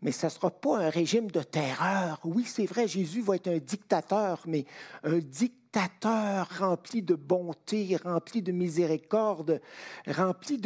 Mais 0.00 0.12
ce 0.12 0.26
ne 0.26 0.30
sera 0.30 0.50
pas 0.50 0.78
un 0.78 0.90
régime 0.90 1.30
de 1.30 1.42
terreur. 1.42 2.20
Oui, 2.24 2.44
c'est 2.44 2.66
vrai, 2.66 2.86
Jésus 2.86 3.20
va 3.20 3.34
être 3.36 3.48
un 3.48 3.58
dictateur, 3.58 4.40
mais 4.46 4.64
un 5.02 5.18
dictateur 5.18 5.58
rempli 6.58 7.02
de 7.02 7.16
bonté, 7.16 7.96
rempli 7.96 8.40
de 8.40 8.52
miséricorde, 8.52 9.60
rempli 10.06 10.60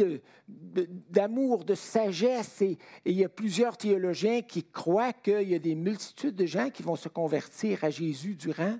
d'amour, 0.47 1.65
de, 1.65 1.73
sagesse. 1.73 2.61
Et, 2.61 2.77
il 3.05 3.13
y 3.13 3.25
a 3.25 3.29
plusieurs 3.29 3.75
théologiens 3.75 4.43
qui 4.43 4.63
croient 4.63 5.13
qu'il 5.13 5.49
y 5.49 5.55
a 5.55 5.59
des 5.59 5.75
multitudes 5.75 6.35
de 6.35 6.45
gens 6.45 6.69
qui 6.69 6.83
vont 6.83 6.95
se 6.95 7.09
convertir 7.09 7.83
à 7.83 7.89
Jésus 7.89 8.35
durant 8.35 8.77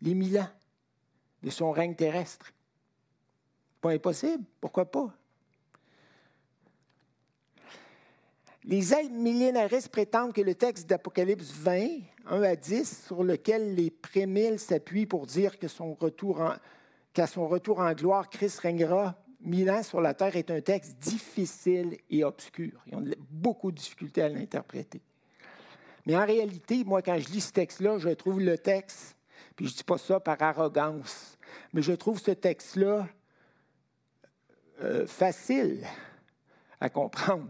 les 0.00 0.14
mille 0.14 0.38
ans 0.38 0.50
de 1.42 1.50
son 1.50 1.72
règne 1.72 1.94
terrestre. 1.94 2.52
Pas 3.80 3.90
impossible, 3.90 4.44
pourquoi 4.60 4.90
pas? 4.90 5.14
Les 8.64 8.82
millénaristes 9.10 9.88
prétendent 9.88 10.34
que 10.34 10.42
le 10.42 10.54
texte 10.54 10.88
d'Apocalypse 10.88 11.50
20, 11.52 11.88
1 12.26 12.42
à 12.42 12.56
10, 12.56 13.06
sur 13.06 13.24
lequel 13.24 13.74
les 13.74 13.90
prémiles 13.90 14.58
s'appuient 14.58 15.06
pour 15.06 15.26
dire 15.26 15.58
que 15.58 15.66
son 15.66 15.96
qu'à 17.14 17.26
son 17.26 17.48
retour 17.48 17.80
en 17.80 17.92
gloire, 17.92 18.28
Christ 18.28 18.58
régnera 18.60 19.16
mille 19.40 19.70
ans 19.70 19.82
sur 19.82 20.00
la 20.00 20.14
terre, 20.14 20.36
est 20.36 20.50
un 20.50 20.60
texte 20.60 20.98
difficile 20.98 21.96
et 22.10 22.22
obscur. 22.22 22.72
Ils 22.86 22.94
ont 22.94 23.04
beaucoup 23.30 23.72
de 23.72 23.76
difficultés 23.76 24.22
à 24.22 24.28
l'interpréter. 24.28 25.00
Mais 26.06 26.16
en 26.16 26.24
réalité, 26.24 26.84
moi, 26.84 27.02
quand 27.02 27.18
je 27.18 27.28
lis 27.30 27.40
ce 27.40 27.52
texte-là, 27.52 27.98
je 27.98 28.10
trouve 28.10 28.40
le 28.40 28.58
texte, 28.58 29.16
puis 29.56 29.66
je 29.66 29.72
ne 29.72 29.76
dis 29.78 29.84
pas 29.84 29.98
ça 29.98 30.20
par 30.20 30.40
arrogance, 30.42 31.38
mais 31.72 31.82
je 31.82 31.92
trouve 31.92 32.20
ce 32.20 32.30
texte-là 32.30 33.08
euh, 34.82 35.06
facile 35.06 35.86
à 36.78 36.90
comprendre 36.90 37.48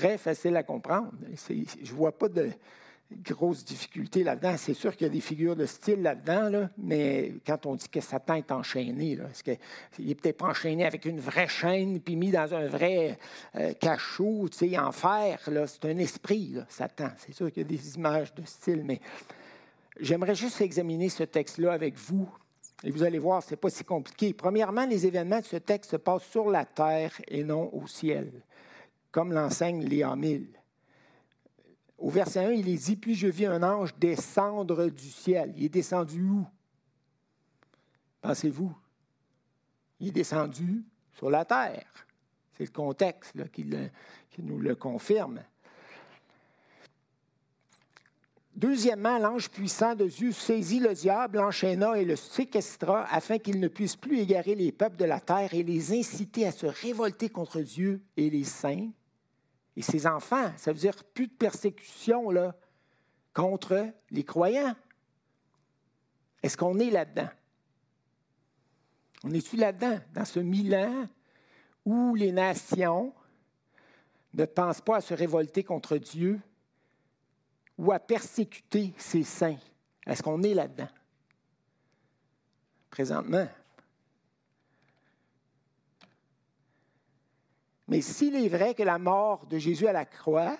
très 0.00 0.16
facile 0.16 0.56
à 0.56 0.62
comprendre. 0.62 1.12
Je 1.48 1.52
ne 1.54 1.96
vois 1.96 2.16
pas 2.16 2.28
de 2.28 2.48
grosses 3.22 3.64
difficultés 3.64 4.24
là-dedans. 4.24 4.54
C'est 4.56 4.72
sûr 4.72 4.96
qu'il 4.96 5.06
y 5.06 5.10
a 5.10 5.12
des 5.12 5.20
figures 5.20 5.56
de 5.56 5.66
style 5.66 6.00
là-dedans, 6.00 6.68
mais 6.78 7.34
quand 7.46 7.66
on 7.66 7.74
dit 7.74 7.88
que 7.88 8.00
Satan 8.00 8.34
est 8.34 8.50
enchaîné, 8.50 9.12
est-ce 9.12 9.42
qu'il 9.42 10.06
n'est 10.06 10.14
peut-être 10.14 10.38
pas 10.38 10.46
enchaîné 10.46 10.86
avec 10.86 11.04
une 11.04 11.20
vraie 11.20 11.48
chaîne 11.48 12.00
puis 12.00 12.16
mis 12.16 12.30
dans 12.30 12.54
un 12.54 12.66
vrai 12.66 13.18
euh, 13.56 13.74
cachot, 13.74 14.48
en 14.78 14.92
fer? 14.92 15.38
C'est 15.66 15.84
un 15.84 15.98
esprit, 15.98 16.56
Satan. 16.68 17.10
C'est 17.18 17.34
sûr 17.34 17.52
qu'il 17.52 17.62
y 17.64 17.66
a 17.66 17.68
des 17.68 17.96
images 17.96 18.32
de 18.34 18.44
style, 18.46 18.82
mais 18.84 19.00
j'aimerais 19.98 20.34
juste 20.34 20.62
examiner 20.62 21.10
ce 21.10 21.24
texte-là 21.24 21.72
avec 21.72 21.96
vous. 21.98 22.28
Et 22.84 22.90
vous 22.90 23.02
allez 23.02 23.18
voir, 23.18 23.42
ce 23.42 23.50
n'est 23.50 23.58
pas 23.58 23.68
si 23.68 23.84
compliqué. 23.84 24.32
Premièrement, 24.32 24.86
les 24.86 25.06
événements 25.06 25.40
de 25.40 25.44
ce 25.44 25.56
texte 25.56 25.90
se 25.90 25.96
passent 25.96 26.24
sur 26.30 26.48
la 26.48 26.64
terre 26.64 27.12
et 27.28 27.44
non 27.44 27.68
au 27.74 27.86
ciel 27.86 28.32
comme 29.10 29.32
l'enseigne 29.32 29.84
Léa 29.84 30.16
Au 31.98 32.10
verset 32.10 32.44
1, 32.44 32.50
il 32.52 32.68
est 32.68 32.76
dit 32.76 32.96
Puis 32.96 33.14
je 33.14 33.26
vis 33.26 33.46
un 33.46 33.62
ange 33.62 33.94
descendre 33.96 34.88
du 34.88 35.10
ciel. 35.10 35.52
Il 35.56 35.64
est 35.64 35.68
descendu 35.68 36.22
où 36.22 36.46
Pensez-vous? 38.20 38.76
Il 39.98 40.08
est 40.08 40.12
descendu 40.12 40.84
sur 41.14 41.30
la 41.30 41.44
terre. 41.44 42.06
C'est 42.56 42.64
le 42.64 42.70
contexte 42.70 43.50
qui, 43.50 43.64
qui 44.30 44.42
nous 44.42 44.58
le 44.58 44.74
confirme. 44.74 45.40
Deuxièmement, 48.54 49.18
l'ange 49.18 49.48
puissant 49.48 49.94
de 49.94 50.06
Dieu 50.06 50.32
saisit 50.32 50.80
le 50.80 50.92
diable, 50.92 51.38
l'enchaîna 51.38 51.98
et 51.98 52.04
le 52.04 52.16
séquestra 52.16 53.06
afin 53.10 53.38
qu'il 53.38 53.58
ne 53.58 53.68
puisse 53.68 53.96
plus 53.96 54.18
égarer 54.18 54.54
les 54.54 54.70
peuples 54.70 54.96
de 54.96 55.06
la 55.06 55.20
terre 55.20 55.54
et 55.54 55.62
les 55.62 55.98
inciter 55.98 56.46
à 56.46 56.52
se 56.52 56.66
révolter 56.66 57.30
contre 57.30 57.60
Dieu 57.60 58.02
et 58.18 58.28
les 58.28 58.44
saints 58.44 58.90
et 59.80 59.82
ses 59.82 60.06
enfants. 60.06 60.52
Ça 60.58 60.72
veut 60.72 60.78
dire 60.78 60.94
plus 61.14 61.26
de 61.26 61.32
persécution 61.32 62.28
contre 63.32 63.88
les 64.10 64.24
croyants. 64.24 64.76
Est-ce 66.42 66.56
qu'on 66.56 66.78
est 66.78 66.90
là-dedans? 66.90 67.30
On 69.24 69.32
est-tu 69.32 69.56
là-dedans, 69.56 69.98
dans 70.12 70.24
ce 70.26 70.40
Milan 70.40 71.08
où 71.86 72.14
les 72.14 72.30
nations 72.30 73.14
ne 74.34 74.44
pensent 74.44 74.82
pas 74.82 74.96
à 74.96 75.00
se 75.00 75.14
révolter 75.14 75.64
contre 75.64 75.96
Dieu 75.96 76.38
ou 77.78 77.90
à 77.90 77.98
persécuter 77.98 78.92
ses 78.98 79.22
saints? 79.22 79.58
Est-ce 80.06 80.22
qu'on 80.22 80.42
est 80.42 80.54
là-dedans? 80.54 80.88
Présentement, 82.90 83.48
Mais 87.90 88.02
s'il 88.02 88.36
est 88.36 88.48
vrai 88.48 88.74
que 88.74 88.84
la 88.84 88.98
mort 88.98 89.46
de 89.46 89.58
Jésus 89.58 89.88
à 89.88 89.92
la 89.92 90.04
croix 90.04 90.56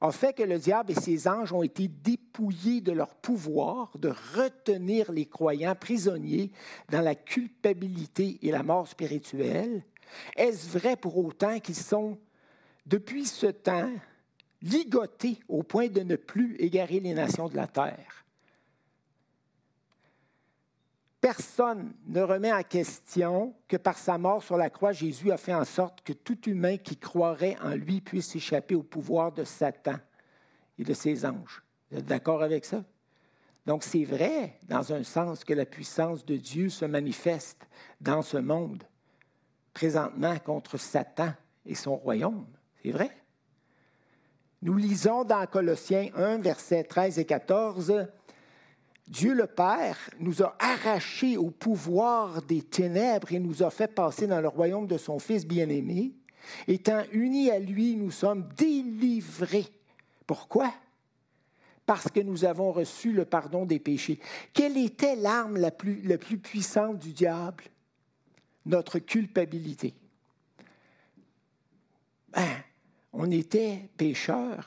a 0.00 0.12
fait 0.12 0.32
que 0.32 0.44
le 0.44 0.56
diable 0.56 0.92
et 0.92 0.94
ses 0.94 1.26
anges 1.26 1.52
ont 1.52 1.64
été 1.64 1.88
dépouillés 1.88 2.80
de 2.80 2.92
leur 2.92 3.16
pouvoir 3.16 3.90
de 3.98 4.12
retenir 4.36 5.10
les 5.10 5.26
croyants 5.26 5.74
prisonniers 5.74 6.52
dans 6.90 7.00
la 7.00 7.16
culpabilité 7.16 8.38
et 8.42 8.52
la 8.52 8.62
mort 8.62 8.86
spirituelle, 8.86 9.82
est-ce 10.36 10.78
vrai 10.78 10.96
pour 10.96 11.18
autant 11.18 11.58
qu'ils 11.58 11.74
sont, 11.74 12.16
depuis 12.86 13.26
ce 13.26 13.46
temps, 13.46 13.90
ligotés 14.62 15.40
au 15.48 15.64
point 15.64 15.88
de 15.88 16.02
ne 16.02 16.14
plus 16.14 16.54
égarer 16.60 17.00
les 17.00 17.14
nations 17.14 17.48
de 17.48 17.56
la 17.56 17.66
terre? 17.66 18.25
Personne 21.26 21.92
ne 22.06 22.22
remet 22.22 22.52
en 22.52 22.62
question 22.62 23.52
que 23.66 23.76
par 23.76 23.98
sa 23.98 24.16
mort 24.16 24.44
sur 24.44 24.56
la 24.56 24.70
croix, 24.70 24.92
Jésus 24.92 25.32
a 25.32 25.36
fait 25.36 25.52
en 25.52 25.64
sorte 25.64 26.02
que 26.02 26.12
tout 26.12 26.48
humain 26.48 26.76
qui 26.76 26.96
croirait 26.96 27.56
en 27.60 27.70
lui 27.70 28.00
puisse 28.00 28.36
échapper 28.36 28.76
au 28.76 28.84
pouvoir 28.84 29.32
de 29.32 29.42
Satan 29.42 29.96
et 30.78 30.84
de 30.84 30.94
ses 30.94 31.26
anges. 31.26 31.64
Vous 31.90 31.98
êtes 31.98 32.06
d'accord 32.06 32.44
avec 32.44 32.64
ça? 32.64 32.84
Donc 33.66 33.82
c'est 33.82 34.04
vrai, 34.04 34.60
dans 34.68 34.92
un 34.92 35.02
sens, 35.02 35.42
que 35.42 35.52
la 35.52 35.66
puissance 35.66 36.24
de 36.24 36.36
Dieu 36.36 36.68
se 36.68 36.84
manifeste 36.84 37.66
dans 38.00 38.22
ce 38.22 38.36
monde, 38.36 38.84
présentement 39.74 40.38
contre 40.38 40.76
Satan 40.76 41.32
et 41.64 41.74
son 41.74 41.96
royaume. 41.96 42.46
C'est 42.84 42.92
vrai? 42.92 43.10
Nous 44.62 44.76
lisons 44.76 45.24
dans 45.24 45.44
Colossiens 45.48 46.08
1, 46.14 46.38
versets 46.38 46.84
13 46.84 47.18
et 47.18 47.24
14, 47.24 48.06
Dieu 49.06 49.34
le 49.34 49.46
Père 49.46 49.98
nous 50.18 50.42
a 50.42 50.56
arrachés 50.58 51.36
au 51.36 51.50
pouvoir 51.50 52.42
des 52.42 52.62
ténèbres 52.62 53.32
et 53.32 53.38
nous 53.38 53.62
a 53.62 53.70
fait 53.70 53.92
passer 53.94 54.26
dans 54.26 54.40
le 54.40 54.48
royaume 54.48 54.86
de 54.86 54.98
son 54.98 55.18
Fils 55.18 55.46
bien-aimé. 55.46 56.12
Étant 56.66 57.02
unis 57.12 57.50
à 57.50 57.58
lui, 57.58 57.94
nous 57.94 58.10
sommes 58.10 58.48
délivrés. 58.56 59.66
Pourquoi? 60.26 60.72
Parce 61.84 62.10
que 62.10 62.18
nous 62.18 62.44
avons 62.44 62.72
reçu 62.72 63.12
le 63.12 63.24
pardon 63.24 63.64
des 63.64 63.78
péchés. 63.78 64.18
Quelle 64.52 64.76
était 64.76 65.14
l'arme 65.14 65.56
la 65.56 65.70
plus, 65.70 66.38
puissante 66.38 66.98
du 66.98 67.12
diable? 67.12 67.64
Notre 68.64 68.98
culpabilité. 68.98 69.94
Ben, 72.32 72.64
on 73.12 73.30
était 73.30 73.88
pécheurs 73.96 74.66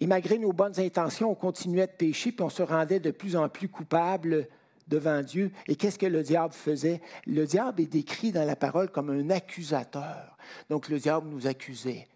et 0.00 0.06
malgré 0.06 0.38
nos 0.38 0.52
bonnes 0.52 0.80
intentions, 0.80 1.30
on 1.30 1.34
continuait 1.34 1.86
de 1.86 1.92
pécher, 1.92 2.32
puis 2.32 2.42
on 2.42 2.48
se 2.48 2.62
rendait 2.62 3.00
de 3.00 3.10
plus 3.10 3.36
en 3.36 3.48
plus 3.50 3.68
coupable 3.68 4.48
devant 4.88 5.22
Dieu. 5.22 5.52
Et 5.68 5.76
qu'est-ce 5.76 5.98
que 5.98 6.06
le 6.06 6.22
diable 6.22 6.54
faisait? 6.54 7.02
Le 7.26 7.46
diable 7.46 7.82
est 7.82 7.86
décrit 7.86 8.32
dans 8.32 8.46
la 8.46 8.56
parole 8.56 8.90
comme 8.90 9.10
un 9.10 9.28
accusateur. 9.30 10.36
Donc 10.70 10.88
le 10.88 10.98
diable 10.98 11.28
nous 11.28 11.46
accusait, 11.46 12.08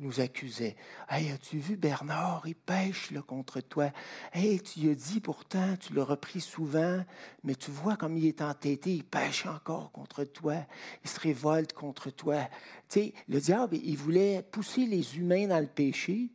nous 0.00 0.20
accusait. 0.20 0.74
Hey, 1.08 1.30
as-tu 1.30 1.58
vu 1.58 1.76
Bernard? 1.76 2.42
Il 2.44 2.56
pêche 2.56 3.12
là, 3.12 3.22
contre 3.22 3.60
toi. 3.60 3.92
Hey, 4.32 4.60
tu 4.60 4.80
lui 4.80 4.96
dit 4.96 5.20
pourtant, 5.20 5.76
tu 5.78 5.94
l'as 5.94 6.04
repris 6.04 6.40
souvent, 6.40 7.04
mais 7.44 7.54
tu 7.54 7.70
vois 7.70 7.96
comme 7.96 8.18
il 8.18 8.26
est 8.26 8.42
entêté, 8.42 8.94
il 8.94 9.04
pêche 9.04 9.46
encore 9.46 9.92
contre 9.92 10.24
toi, 10.24 10.56
il 11.04 11.08
se 11.08 11.20
révolte 11.20 11.72
contre 11.72 12.10
toi. 12.10 12.48
Tu 12.88 13.00
sais, 13.00 13.14
le 13.28 13.40
diable, 13.40 13.76
il 13.76 13.96
voulait 13.96 14.42
pousser 14.42 14.86
les 14.86 15.18
humains 15.18 15.46
dans 15.46 15.60
le 15.60 15.68
péché, 15.68 16.30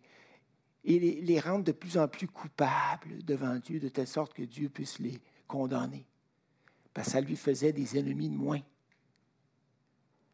et 0.86 1.00
les, 1.00 1.39
rendre 1.39 1.63
de 1.63 1.72
plus 1.72 1.98
en 1.98 2.08
plus 2.08 2.28
coupables 2.28 3.24
devant 3.24 3.56
Dieu, 3.56 3.80
de 3.80 3.88
telle 3.88 4.08
sorte 4.08 4.34
que 4.34 4.43
Dieu 4.43 4.69
puisse 4.69 5.00
les 5.00 5.19
condamner. 5.48 6.06
Parce 6.93 7.08
que 7.08 7.12
ça 7.13 7.22
lui 7.22 7.36
faisait 7.36 7.72
des 7.72 7.98
ennemis 7.98 8.30
de 8.30 8.36
moins. 8.36 8.62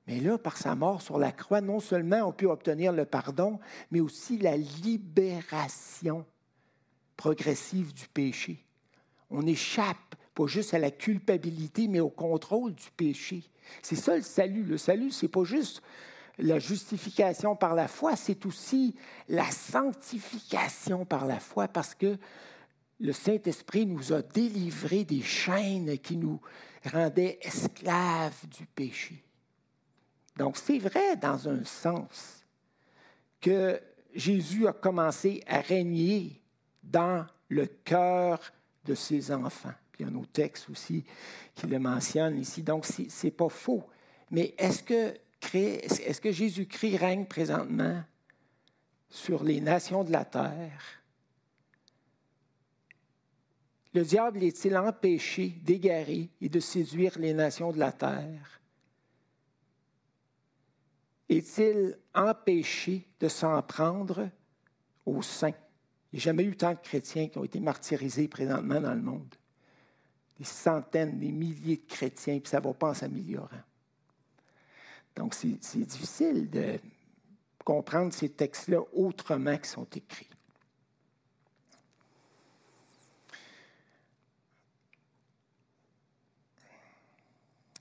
Mais 0.07 0.19
là, 0.19 0.39
par 0.39 0.57
sa 0.57 0.75
mort 0.75 1.03
sur 1.03 1.19
la 1.19 1.31
croix, 1.31 1.61
non 1.61 1.79
seulement 1.79 2.27
on 2.27 2.31
peut 2.31 2.47
obtenir 2.47 2.91
le 2.91 3.05
pardon, 3.05 3.59
mais 3.91 3.99
aussi 3.99 4.39
la 4.39 4.57
libération 4.57 6.25
progressive 7.15 7.93
du 7.93 8.07
péché. 8.07 8.65
On 9.29 9.45
échappe 9.45 10.15
pas 10.33 10.47
juste 10.47 10.73
à 10.73 10.79
la 10.79 10.89
culpabilité, 10.89 11.87
mais 11.87 11.99
au 11.99 12.09
contrôle 12.09 12.73
du 12.73 12.89
péché. 12.97 13.43
C'est 13.83 13.95
ça 13.95 14.15
le 14.15 14.23
salut. 14.23 14.63
Le 14.63 14.77
salut, 14.77 15.11
c'est 15.11 15.27
pas 15.27 15.43
juste 15.43 15.83
la 16.39 16.59
justification 16.59 17.55
par 17.55 17.75
la 17.75 17.87
foi, 17.87 18.15
c'est 18.15 18.45
aussi 18.45 18.95
la 19.27 19.49
sanctification 19.51 21.05
par 21.05 21.25
la 21.25 21.39
foi, 21.39 21.67
parce 21.67 21.93
que 21.93 22.17
le 22.99 23.13
Saint-Esprit 23.13 23.85
nous 23.85 24.11
a 24.13 24.21
délivrés 24.21 25.05
des 25.05 25.21
chaînes 25.21 25.97
qui 25.99 26.17
nous 26.17 26.39
rendaient 26.91 27.39
esclaves 27.41 28.47
du 28.47 28.65
péché. 28.65 29.23
Donc 30.37 30.57
c'est 30.57 30.79
vrai 30.79 31.15
dans 31.17 31.47
un 31.47 31.63
sens 31.63 32.45
que 33.41 33.79
Jésus 34.13 34.67
a 34.67 34.73
commencé 34.73 35.43
à 35.47 35.61
régner 35.61 36.41
dans 36.83 37.25
le 37.49 37.65
cœur 37.65 38.39
de 38.85 38.95
ses 38.95 39.31
enfants. 39.31 39.73
Il 39.97 40.05
y 40.05 40.09
a 40.09 40.11
un 40.11 40.15
autre 40.15 40.31
texte 40.31 40.69
aussi 40.69 41.03
qui 41.53 41.67
le 41.67 41.79
mentionne 41.79 42.37
ici. 42.37 42.63
Donc, 42.63 42.85
ce 42.85 43.03
n'est 43.25 43.31
pas 43.31 43.49
faux. 43.49 43.83
Mais 44.31 44.53
est-ce 44.57 44.81
que, 44.81 45.13
est 45.53 46.19
que 46.19 46.31
Jésus-Christ 46.31 46.97
règne 46.97 47.25
présentement 47.25 48.03
sur 49.09 49.43
les 49.43 49.61
nations 49.61 50.03
de 50.03 50.11
la 50.11 50.25
terre? 50.25 51.01
Le 53.93 54.03
diable 54.03 54.43
est-il 54.43 54.77
empêché 54.77 55.49
d'égarer 55.49 56.29
et 56.41 56.49
de 56.49 56.59
séduire 56.59 57.17
les 57.17 57.33
nations 57.33 57.71
de 57.71 57.79
la 57.79 57.91
terre? 57.91 58.61
Est-il 61.27 61.97
empêché 62.13 63.07
de 63.19 63.27
s'en 63.27 63.61
prendre 63.63 64.29
aux 65.05 65.21
saints? 65.21 65.53
Il 66.11 66.15
n'y 66.15 66.21
a 66.21 66.23
jamais 66.23 66.43
eu 66.43 66.55
tant 66.55 66.73
de 66.73 66.79
chrétiens 66.79 67.29
qui 67.29 67.37
ont 67.37 67.43
été 67.43 67.59
martyrisés 67.59 68.27
présentement 68.27 68.81
dans 68.81 68.93
le 68.93 69.01
monde. 69.01 69.35
Des 70.37 70.45
centaines, 70.45 71.19
des 71.19 71.31
milliers 71.31 71.77
de 71.77 71.85
chrétiens, 71.87 72.39
puis 72.39 72.49
ça 72.49 72.59
ne 72.59 72.63
va 72.63 72.73
pas 72.73 72.89
en 72.89 72.93
s'améliorant. 72.93 73.61
Donc, 75.19 75.33
c'est 75.33 75.79
difficile 75.79 76.49
de 76.49 76.79
comprendre 77.65 78.13
ces 78.13 78.29
textes-là 78.29 78.79
autrement 78.93 79.57
qu'ils 79.57 79.65
sont 79.65 79.87
écrits. 79.93 80.29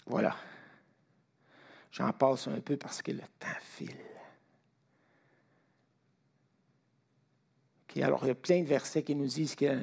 Voilà. 0.05 0.35
J'en 1.93 2.13
passe 2.13 2.49
un 2.49 2.59
peu 2.59 2.77
parce 2.77 3.03
que 3.03 3.13
le 3.13 3.23
temps 3.39 3.47
file. 3.63 3.95
alors, 8.03 8.21
il 8.25 8.29
y 8.29 8.31
a 8.31 8.35
plein 8.35 8.63
de 8.63 8.67
versets 8.67 9.05
qui 9.05 9.15
nous 9.15 9.27
disent 9.27 9.55
que 9.55 9.79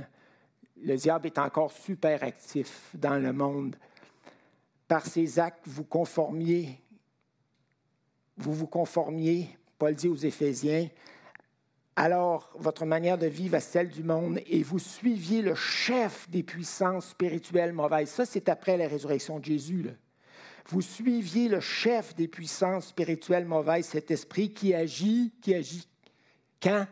le 0.82 0.96
diable 0.98 1.28
est 1.28 1.38
encore 1.38 1.72
super 1.72 2.22
actif 2.22 2.90
dans 2.94 3.18
le 3.18 3.32
monde. 3.32 3.78
Par 4.90 5.06
ses 5.06 5.40
actes, 5.40 5.68
vous 5.68 5.84
conformiez, 5.86 6.82
vous 8.38 8.54
vous 8.54 8.68
conformiez, 8.68 9.50
Paul 9.78 9.96
dit 9.96 10.08
aux 10.08 10.16
Éphésiens, 10.16 10.90
alors 11.96 12.52
votre 12.56 12.86
manière 12.86 13.18
de 13.18 13.28
vivre 13.28 13.56
à 13.56 13.62
celle 13.62 13.90
du 13.90 14.04
monde 14.04 14.42
et 14.48 14.64
vous 14.64 14.80
suiviez 14.80 15.42
le 15.42 15.56
chef 15.56 16.30
des 16.30 16.44
puissances 16.44 17.10
spirituelles 17.10 17.72
mauvaises. 17.72 18.10
Ça, 18.10 18.26
c'est 18.26 18.50
après 18.50 18.76
la 18.76 18.88
résurrection 18.88 19.40
de 19.40 19.46
Jésus. 19.46 19.90
Vous 20.68 20.82
suiviez 20.82 21.48
le 21.48 21.60
chef 21.62 22.16
des 22.16 22.28
puissances 22.28 22.88
spirituelles 22.88 23.46
mauvaises, 23.46 23.86
cet 23.86 24.12
esprit 24.12 24.52
qui 24.52 24.74
agit, 24.74 25.32
qui 25.42 25.54
agit 25.54 25.88
quand? 26.62 26.86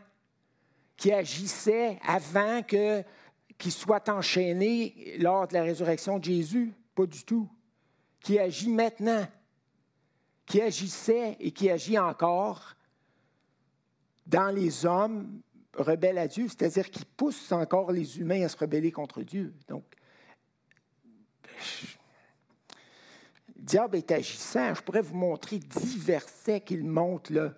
qui 0.96 1.12
agissait 1.12 2.00
avant 2.06 2.62
que, 2.62 3.04
qu'il 3.58 3.72
soit 3.72 4.08
enchaîné 4.10 5.16
lors 5.20 5.48
de 5.48 5.54
la 5.54 5.64
résurrection 5.64 6.20
de 6.20 6.24
Jésus? 6.24 6.72
Pas 6.96 7.06
du 7.06 7.24
tout. 7.24 7.50
Qui 8.22 8.40
agit 8.40 8.70
maintenant? 8.70 9.28
Qui 10.46 10.62
agissait 10.62 11.38
et 11.40 11.52
qui 11.52 11.70
agit 11.70 11.98
encore 11.98 12.76
dans 14.26 14.54
les 14.54 14.86
hommes 14.86 15.42
rebelles 15.76 16.18
à 16.18 16.28
Dieu, 16.28 16.48
c'est-à-dire 16.48 16.90
qui 16.90 17.06
pousse 17.06 17.52
encore 17.52 17.92
les 17.92 18.20
humains 18.20 18.44
à 18.44 18.50
se 18.50 18.58
rebeller 18.58 18.92
contre 18.92 19.22
Dieu. 19.22 19.54
Donc, 19.68 19.84
le 23.56 23.62
diable 23.62 23.98
est 23.98 24.12
agissant. 24.12 24.74
Je 24.74 24.82
pourrais 24.82 25.02
vous 25.02 25.16
montrer 25.16 25.60
dix 25.60 25.98
versets 25.98 26.62
qu'il 26.62 26.84
monte 26.84 27.30
là. 27.30 27.54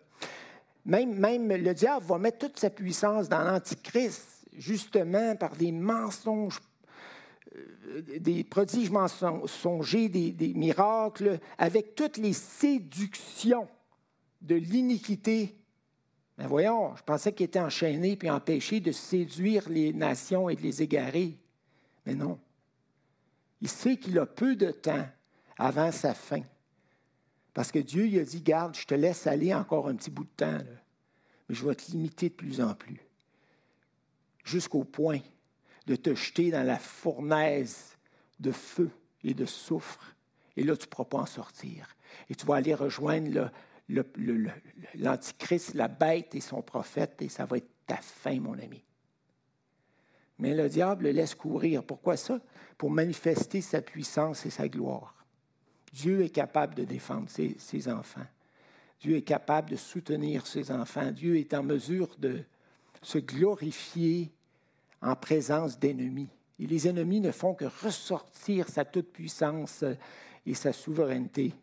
Même, 0.85 1.15
même 1.15 1.49
le 1.49 1.73
diable 1.73 2.05
va 2.05 2.17
mettre 2.17 2.37
toute 2.47 2.59
sa 2.59 2.69
puissance 2.69 3.27
dans 3.27 3.43
l'Antichrist, 3.43 4.45
justement 4.55 5.35
par 5.35 5.55
des 5.55 5.71
mensonges, 5.71 6.61
des 8.19 8.43
prodiges 8.43 8.89
mensongers, 8.89 10.09
des, 10.09 10.31
des 10.31 10.53
miracles, 10.53 11.39
avec 11.57 11.95
toutes 11.95 12.17
les 12.17 12.33
séductions 12.33 13.67
de 14.41 14.55
l'iniquité. 14.55 15.55
Mais 16.37 16.47
voyons, 16.47 16.95
je 16.95 17.03
pensais 17.03 17.33
qu'il 17.33 17.45
était 17.45 17.59
enchaîné 17.59 18.15
puis 18.15 18.29
empêché 18.29 18.79
de 18.79 18.91
séduire 18.91 19.69
les 19.69 19.93
nations 19.93 20.49
et 20.49 20.55
de 20.55 20.61
les 20.61 20.81
égarer. 20.81 21.37
Mais 22.05 22.15
non. 22.15 22.39
Il 23.61 23.69
sait 23.69 23.97
qu'il 23.97 24.19
a 24.19 24.25
peu 24.25 24.55
de 24.55 24.71
temps 24.71 25.07
avant 25.57 25.91
sa 25.91 26.13
fin. 26.13 26.41
Parce 27.53 27.71
que 27.71 27.79
Dieu 27.79 28.07
il 28.07 28.19
a 28.19 28.23
dit, 28.23 28.41
garde, 28.41 28.75
je 28.75 28.85
te 28.85 28.93
laisse 28.93 29.27
aller 29.27 29.53
encore 29.53 29.87
un 29.87 29.95
petit 29.95 30.11
bout 30.11 30.25
de 30.25 30.29
temps, 30.35 30.59
mais 31.47 31.55
je 31.55 31.65
vais 31.65 31.75
te 31.75 31.89
limiter 31.91 32.29
de 32.29 32.33
plus 32.33 32.59
en 32.59 32.75
plus, 32.75 32.99
jusqu'au 34.43 34.83
point 34.83 35.21
de 35.85 35.95
te 35.95 36.15
jeter 36.15 36.51
dans 36.51 36.63
la 36.63 36.79
fournaise 36.79 37.97
de 38.39 38.51
feu 38.51 38.89
et 39.23 39.33
de 39.33 39.45
soufre. 39.45 40.15
Et 40.57 40.63
là, 40.63 40.75
tu 40.75 40.85
ne 40.85 40.89
pourras 40.89 41.05
pas 41.05 41.17
en 41.19 41.25
sortir. 41.25 41.95
Et 42.29 42.35
tu 42.35 42.45
vas 42.45 42.55
aller 42.55 42.73
rejoindre 42.73 43.51
l'Antichrist, 44.95 45.73
la 45.73 45.87
bête 45.87 46.33
et 46.35 46.41
son 46.41 46.61
prophète, 46.61 47.21
et 47.21 47.29
ça 47.29 47.45
va 47.45 47.57
être 47.57 47.69
ta 47.85 47.97
fin, 47.97 48.39
mon 48.39 48.53
ami. 48.53 48.83
Mais 50.39 50.53
le 50.53 50.67
diable 50.67 51.05
le 51.05 51.11
laisse 51.11 51.35
courir. 51.35 51.83
Pourquoi 51.83 52.17
ça? 52.17 52.39
Pour 52.77 52.89
manifester 52.89 53.61
sa 53.61 53.81
puissance 53.81 54.45
et 54.45 54.49
sa 54.49 54.67
gloire. 54.67 55.15
Dieu 55.93 56.23
est 56.23 56.29
capable 56.29 56.75
de 56.75 56.83
défendre 56.83 57.29
ses, 57.29 57.87
enfants. 57.87 58.25
Dieu 58.99 59.15
est 59.15 59.21
capable 59.21 59.69
de 59.69 59.77
soutenir 59.77 60.45
ses 60.45 60.71
enfants. 60.71 61.11
Dieu 61.11 61.37
est 61.37 61.53
en 61.53 61.63
mesure 61.63 62.17
de 62.17 62.43
se 63.01 63.17
glorifier 63.17 64.34
en 65.01 65.15
présence 65.15 65.79
d'ennemis. 65.79 66.29
Et 66.59 66.67
les 66.67 66.87
ennemis 66.87 67.19
ne 67.19 67.31
font 67.31 67.53
que 67.53 67.65
ressortir 67.65 68.69
sa 68.69 68.85
toute-puissance 68.85 69.83
et 70.45 70.53
sa 70.53 70.71
souveraineté 70.71 71.53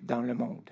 dans 0.00 0.22
le 0.22 0.34
monde. 0.34 0.70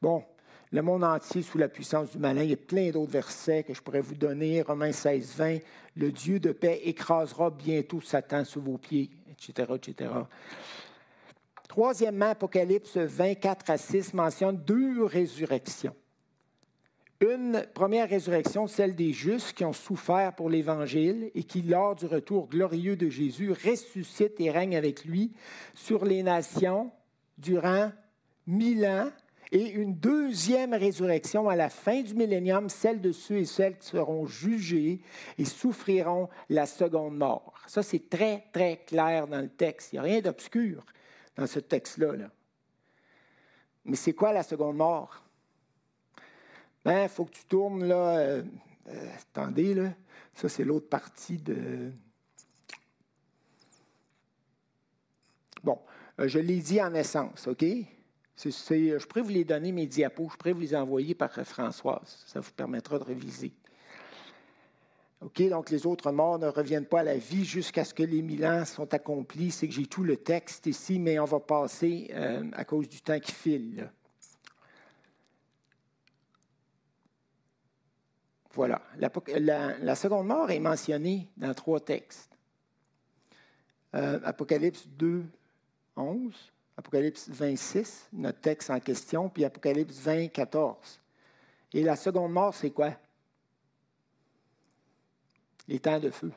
Bon, 0.00 0.24
le 0.70 0.82
monde 0.82 1.04
entier 1.04 1.42
sous 1.42 1.58
la 1.58 1.68
puissance 1.68 2.10
du 2.10 2.18
malin. 2.18 2.42
Il 2.42 2.50
y 2.50 2.54
a 2.54 2.56
plein 2.56 2.90
d'autres 2.90 3.12
versets 3.12 3.62
que 3.62 3.74
je 3.74 3.82
pourrais 3.82 4.00
vous 4.00 4.14
donner. 4.14 4.62
Romains 4.62 4.92
16, 4.92 5.34
20. 5.36 5.58
Le 5.96 6.10
Dieu 6.10 6.40
de 6.40 6.52
paix 6.52 6.80
écrasera 6.84 7.50
bientôt 7.50 8.00
Satan 8.00 8.44
sous 8.44 8.60
vos 8.60 8.78
pieds 8.78 9.10
etc., 9.34 9.72
etc. 9.74 10.10
Troisièmement, 11.68 12.30
Apocalypse 12.30 12.96
24 12.96 13.70
à 13.70 13.78
6 13.78 14.14
mentionne 14.14 14.56
deux 14.56 15.04
résurrections. 15.04 15.94
Une 17.20 17.64
première 17.74 18.08
résurrection, 18.08 18.66
celle 18.66 18.94
des 18.94 19.12
justes 19.12 19.52
qui 19.52 19.64
ont 19.64 19.72
souffert 19.72 20.34
pour 20.34 20.50
l'Évangile 20.50 21.30
et 21.34 21.44
qui, 21.44 21.62
lors 21.62 21.94
du 21.94 22.06
retour 22.06 22.48
glorieux 22.48 22.96
de 22.96 23.08
Jésus, 23.08 23.52
ressuscitent 23.52 24.40
et 24.40 24.50
règnent 24.50 24.76
avec 24.76 25.04
lui 25.04 25.32
sur 25.74 26.04
les 26.04 26.22
nations 26.22 26.90
durant 27.38 27.92
mille 28.46 28.84
ans 28.84 29.10
et 29.52 29.70
une 29.70 29.94
deuxième 29.94 30.74
résurrection 30.74 31.48
à 31.48 31.54
la 31.54 31.68
fin 31.68 32.02
du 32.02 32.14
millénium, 32.14 32.68
celle 32.68 33.00
de 33.00 33.12
ceux 33.12 33.38
et 33.38 33.44
celles 33.44 33.78
qui 33.78 33.86
seront 33.86 34.26
jugés 34.26 35.00
et 35.38 35.44
souffriront 35.44 36.28
la 36.48 36.66
seconde 36.66 37.16
mort. 37.16 37.54
Ça, 37.68 37.84
c'est 37.84 38.10
très, 38.10 38.44
très 38.52 38.78
clair 38.84 39.28
dans 39.28 39.40
le 39.40 39.48
texte. 39.48 39.92
Il 39.92 39.96
n'y 39.96 40.00
a 40.00 40.02
rien 40.02 40.20
d'obscur 40.20 40.84
dans 41.36 41.46
ce 41.46 41.60
texte-là. 41.60 42.28
Mais 43.84 43.96
c'est 43.96 44.14
quoi 44.14 44.32
la 44.32 44.42
seconde 44.42 44.76
mort? 44.76 45.23
Ben, 46.84 47.04
il 47.04 47.08
faut 47.08 47.24
que 47.24 47.32
tu 47.32 47.44
tournes 47.46 47.84
là. 47.84 48.18
Euh, 48.18 48.42
euh, 48.88 49.08
attendez, 49.16 49.74
là. 49.74 49.92
Ça, 50.34 50.48
c'est 50.48 50.64
l'autre 50.64 50.88
partie 50.88 51.38
de. 51.38 51.90
Bon, 55.62 55.78
euh, 56.20 56.28
je 56.28 56.38
l'ai 56.38 56.58
dit 56.58 56.80
en 56.82 56.94
essence, 56.94 57.46
OK? 57.46 57.64
je 58.36 59.06
pourrais 59.06 59.22
vous 59.22 59.30
les 59.30 59.44
donner, 59.44 59.70
mes 59.70 59.86
diapos, 59.86 60.28
je 60.32 60.36
pourrais 60.36 60.52
vous 60.52 60.60
les 60.60 60.74
envoyer 60.74 61.14
par 61.14 61.32
Françoise. 61.32 62.24
Ça 62.26 62.40
vous 62.40 62.50
permettra 62.50 62.98
de 62.98 63.04
réviser. 63.04 63.52
OK, 65.22 65.48
donc 65.48 65.70
les 65.70 65.86
autres 65.86 66.10
morts 66.12 66.38
ne 66.38 66.48
reviennent 66.48 66.84
pas 66.84 67.00
à 67.00 67.04
la 67.04 67.16
vie 67.16 67.44
jusqu'à 67.44 67.84
ce 67.84 67.94
que 67.94 68.02
les 68.02 68.20
mille 68.20 68.44
ans 68.44 68.64
sont 68.66 68.92
accomplis. 68.92 69.52
C'est 69.52 69.68
que 69.68 69.72
j'ai 69.72 69.86
tout 69.86 70.02
le 70.02 70.16
texte 70.16 70.66
ici, 70.66 70.98
mais 70.98 71.18
on 71.18 71.24
va 71.24 71.40
passer 71.40 72.10
à 72.52 72.64
cause 72.64 72.88
du 72.88 73.00
temps 73.00 73.20
qui 73.20 73.32
file. 73.32 73.88
Voilà. 78.54 78.80
La, 78.98 79.94
seconde 79.96 80.28
mort 80.28 80.50
est 80.50 80.60
mentionnée 80.60 81.28
dans 81.36 81.52
trois 81.54 81.80
textes. 81.80 82.30
Euh, 83.94 84.20
Apocalypse 84.24 84.86
2, 84.86 85.24
11. 85.96 86.32
Apocalypse 86.76 87.28
26, 87.28 88.08
notre 88.12 88.40
texte 88.40 88.70
en 88.70 88.80
question, 88.80 89.28
puis 89.28 89.44
Apocalypse 89.44 89.96
20, 90.00 90.28
14. 90.28 91.00
Et 91.72 91.82
la 91.82 91.94
seconde 91.94 92.32
mort, 92.32 92.54
c'est 92.54 92.70
quoi? 92.70 92.94
Les 95.68 95.78
temps 95.78 96.00
de 96.00 96.10
feu. 96.10 96.32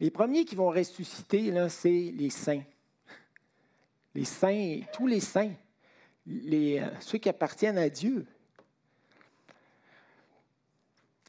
Les 0.00 0.10
premiers 0.10 0.44
qui 0.44 0.54
vont 0.54 0.70
ressusciter, 0.70 1.50
là, 1.50 1.68
c'est 1.68 2.12
les 2.16 2.30
saints. 2.30 2.62
Les 4.14 4.24
saints, 4.24 4.80
tous 4.92 5.06
les 5.06 5.20
saints, 5.20 5.52
euh, 6.28 6.90
ceux 7.00 7.18
qui 7.18 7.28
appartiennent 7.28 7.78
à 7.78 7.88
Dieu. 7.90 8.26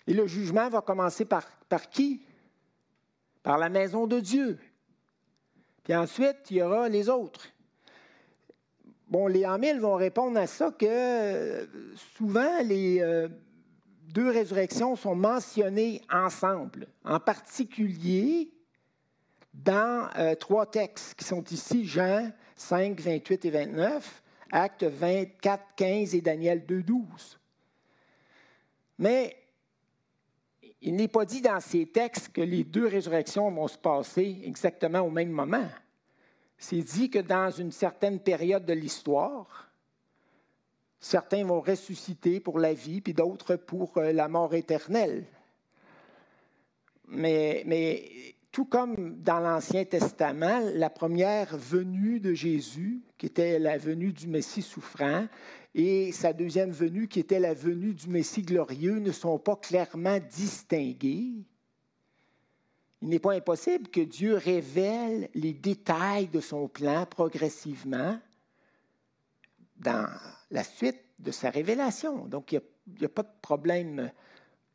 Et 0.07 0.13
le 0.13 0.25
jugement 0.25 0.69
va 0.69 0.81
commencer 0.81 1.25
par, 1.25 1.45
qui? 1.91 2.21
Par 3.43 3.57
la 3.57 3.69
maison 3.69 4.07
de 4.07 4.19
Dieu. 4.19 4.57
Puis 5.83 5.93
ensuite, 5.95 6.37
il 6.49 6.57
y 6.57 6.61
aura 6.61 6.89
les 6.89 7.09
autres. 7.09 7.47
Bon, 9.09 9.27
les 9.27 9.45
en 9.45 9.59
vont 9.79 9.95
répondre 9.95 10.37
à 10.37 10.47
ça 10.47 10.71
que 10.71 10.85
euh, 10.85 11.65
souvent 12.15 12.61
les 12.63 12.99
euh, 13.01 13.29
deux 14.13 14.29
résurrections 14.29 14.95
sont 14.97 15.15
mentionnées 15.15 16.01
ensemble, 16.11 16.87
en 17.05 17.19
particulier 17.19 18.51
dans 19.53 20.09
euh, 20.17 20.35
trois 20.35 20.65
textes 20.65 21.15
qui 21.15 21.23
sont 21.23 21.43
ici, 21.45 21.85
Jean 21.85 22.31
5, 22.55 22.99
28 22.99 23.45
et 23.45 23.49
29, 23.49 24.23
Actes 24.51 24.83
24, 24.83 25.63
15 25.75 26.15
et 26.15 26.21
Daniel 26.21 26.65
2, 26.65 26.83
12. 26.83 27.39
Mais 28.99 29.35
il 30.81 30.95
n'est 30.95 31.07
pas 31.07 31.25
dit 31.25 31.41
dans 31.41 31.59
ces 31.59 31.87
textes 31.87 32.29
que 32.29 32.41
les 32.41 32.63
deux 32.63 32.87
résurrections 32.87 33.49
vont 33.51 33.67
se 33.67 33.77
passer 33.77 34.41
exactement 34.43 35.01
au 35.01 35.09
même 35.09 35.31
moment. 35.31 35.67
C'est 36.57 36.81
dit 36.81 37.09
que 37.09 37.19
dans 37.19 37.51
une 37.51 37.71
certaine 37.71 38.19
période 38.19 38.65
de 38.65 38.73
l'histoire, 38.73 39.71
certains 40.99 41.45
vont 41.45 41.61
ressusciter 41.61 42.39
pour 42.39 42.59
la 42.59 42.73
vie, 42.73 43.01
puis 43.01 43.13
d'autres 43.13 43.55
pour 43.55 43.97
euh, 43.97 44.11
la 44.11 44.27
mort 44.27 44.53
éternelle. 44.53 45.25
Mais, 47.07 47.63
mais 47.65 48.35
tout 48.57 48.65
comme 48.65 49.21
dans 49.21 49.37
l'Ancien 49.37 49.85
Testament, 49.85 50.61
la 50.73 50.89
première 50.89 51.55
venue 51.55 52.19
de 52.19 52.33
Jésus, 52.33 53.03
qui 53.19 53.27
était 53.27 53.59
la 53.59 53.77
venue 53.77 54.11
du 54.11 54.25
Messie 54.25 54.63
souffrant, 54.63 55.27
et 55.75 56.11
sa 56.11 56.33
deuxième 56.33 56.71
venue, 56.71 57.07
qui 57.07 57.19
était 57.19 57.39
la 57.39 57.53
venue 57.53 57.93
du 57.93 58.09
Messie 58.09 58.41
glorieux, 58.41 58.97
ne 58.97 59.11
sont 59.11 59.37
pas 59.37 59.57
clairement 59.57 60.17
distinguées. 60.17 61.33
Il 63.03 63.09
n'est 63.09 63.19
pas 63.19 63.33
impossible 63.33 63.89
que 63.89 64.01
Dieu 64.01 64.33
révèle 64.33 65.29
les 65.35 65.53
détails 65.53 66.27
de 66.27 66.39
son 66.39 66.67
plan 66.67 67.05
progressivement 67.05 68.19
dans 69.75 70.09
la 70.49 70.63
suite 70.63 71.03
de 71.19 71.29
sa 71.29 71.51
révélation. 71.51 72.25
Donc, 72.25 72.53
il 72.53 72.61
n'y 72.99 73.05
a, 73.05 73.09
pas 73.09 73.21
de 73.21 73.39
problème 73.39 74.09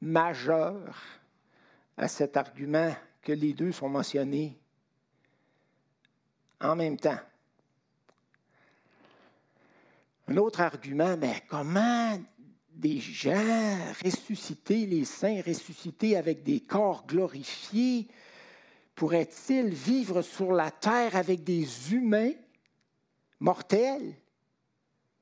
majeur 0.01 0.95
à 1.97 2.07
cet 2.07 2.37
argument 2.37 2.95
que 3.23 3.33
les 3.33 3.53
deux 3.53 3.73
sont 3.73 3.89
mentionnés 3.89 4.59
en 6.61 6.77
même 6.77 6.97
temps. 6.97 7.19
Un 10.29 10.37
autre 10.37 10.61
argument, 10.61 11.17
mais 11.17 11.17
ben, 11.17 11.41
comment 11.49 12.21
des 12.71 13.01
gens 13.01 13.79
ressuscités, 14.05 14.87
les 14.87 15.05
saints 15.05 15.43
ressuscités 15.45 16.17
avec 16.17 16.43
des 16.43 16.61
corps 16.61 17.07
glorifiés, 17.07 18.09
pourraient-ils 18.95 19.75
vivre 19.75 20.23
sur 20.23 20.53
la 20.53 20.71
terre 20.71 21.17
avec 21.17 21.45
des 21.45 21.93
humains 21.93 22.33
mortels 23.41 24.15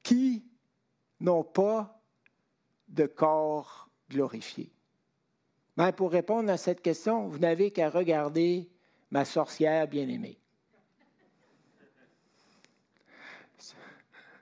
qui 0.03 0.45
n'ont 1.21 1.45
pas 1.45 2.03
de 2.89 3.07
corps 3.07 3.89
glorifiés? 4.09 4.71
Ben, 5.81 5.93
pour 5.93 6.13
répondre 6.13 6.51
à 6.51 6.59
cette 6.59 6.83
question, 6.83 7.27
vous 7.27 7.39
n'avez 7.39 7.71
qu'à 7.71 7.89
regarder 7.89 8.69
ma 9.11 9.25
sorcière 9.25 9.89
bien-aimée. 9.89 10.37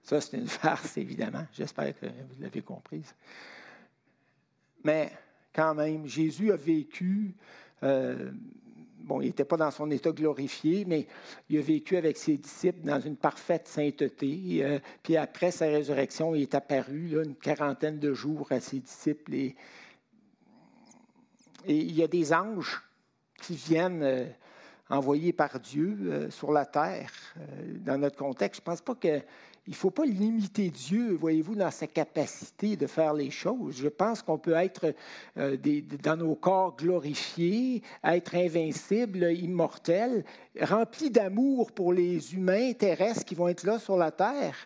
Ça, 0.02 0.20
c'est 0.20 0.36
une 0.36 0.48
farce, 0.48 0.96
évidemment. 0.96 1.46
J'espère 1.52 1.96
que 1.96 2.06
vous 2.06 2.40
l'avez 2.42 2.60
comprise. 2.60 3.14
Mais 4.82 5.12
quand 5.52 5.76
même, 5.76 6.08
Jésus 6.08 6.50
a 6.50 6.56
vécu, 6.56 7.36
euh, 7.84 8.32
bon, 8.98 9.20
il 9.20 9.26
n'était 9.26 9.44
pas 9.44 9.56
dans 9.56 9.70
son 9.70 9.88
état 9.92 10.10
glorifié, 10.10 10.84
mais 10.86 11.06
il 11.48 11.58
a 11.58 11.62
vécu 11.62 11.96
avec 11.96 12.16
ses 12.16 12.36
disciples 12.36 12.80
dans 12.84 12.98
une 12.98 13.16
parfaite 13.16 13.68
sainteté. 13.68 14.58
Euh, 14.64 14.80
puis 15.04 15.16
après 15.16 15.52
sa 15.52 15.66
résurrection, 15.66 16.34
il 16.34 16.42
est 16.42 16.56
apparu 16.56 17.22
une 17.22 17.36
quarantaine 17.36 18.00
de 18.00 18.12
jours 18.12 18.48
à 18.50 18.58
ses 18.58 18.80
disciples. 18.80 19.54
Il 21.74 21.92
y 21.92 22.02
a 22.02 22.08
des 22.08 22.32
anges 22.32 22.82
qui 23.40 23.54
viennent 23.54 24.02
euh, 24.02 24.26
envoyés 24.90 25.32
par 25.32 25.60
Dieu 25.60 26.28
sur 26.30 26.50
la 26.50 26.64
terre. 26.64 27.12
dans 27.80 27.98
notre 27.98 28.16
contexte, 28.16 28.62
je 28.62 28.64
pense 28.64 28.80
pas 28.80 28.94
que 28.94 29.20
il 29.68 29.72
ne 29.72 29.76
faut 29.76 29.90
pas 29.90 30.06
limiter 30.06 30.70
Dieu, 30.70 31.12
voyez-vous, 31.20 31.54
dans 31.54 31.70
sa 31.70 31.86
capacité 31.86 32.74
de 32.74 32.86
faire 32.86 33.12
les 33.12 33.30
choses. 33.30 33.76
Je 33.76 33.88
pense 33.88 34.22
qu'on 34.22 34.38
peut 34.38 34.54
être 34.54 34.94
euh, 35.36 35.58
dans 36.02 36.16
nos 36.16 36.34
corps 36.34 36.74
glorifiés, 36.74 37.82
être 38.02 38.34
invincible, 38.34 39.30
immortel, 39.30 40.24
rempli 40.58 41.10
d'amour 41.10 41.70
pour 41.72 41.92
les 41.92 42.34
humains 42.34 42.72
terrestres 42.72 43.26
qui 43.26 43.34
vont 43.34 43.48
être 43.48 43.64
là 43.64 43.78
sur 43.78 43.98
la 43.98 44.10
terre. 44.10 44.56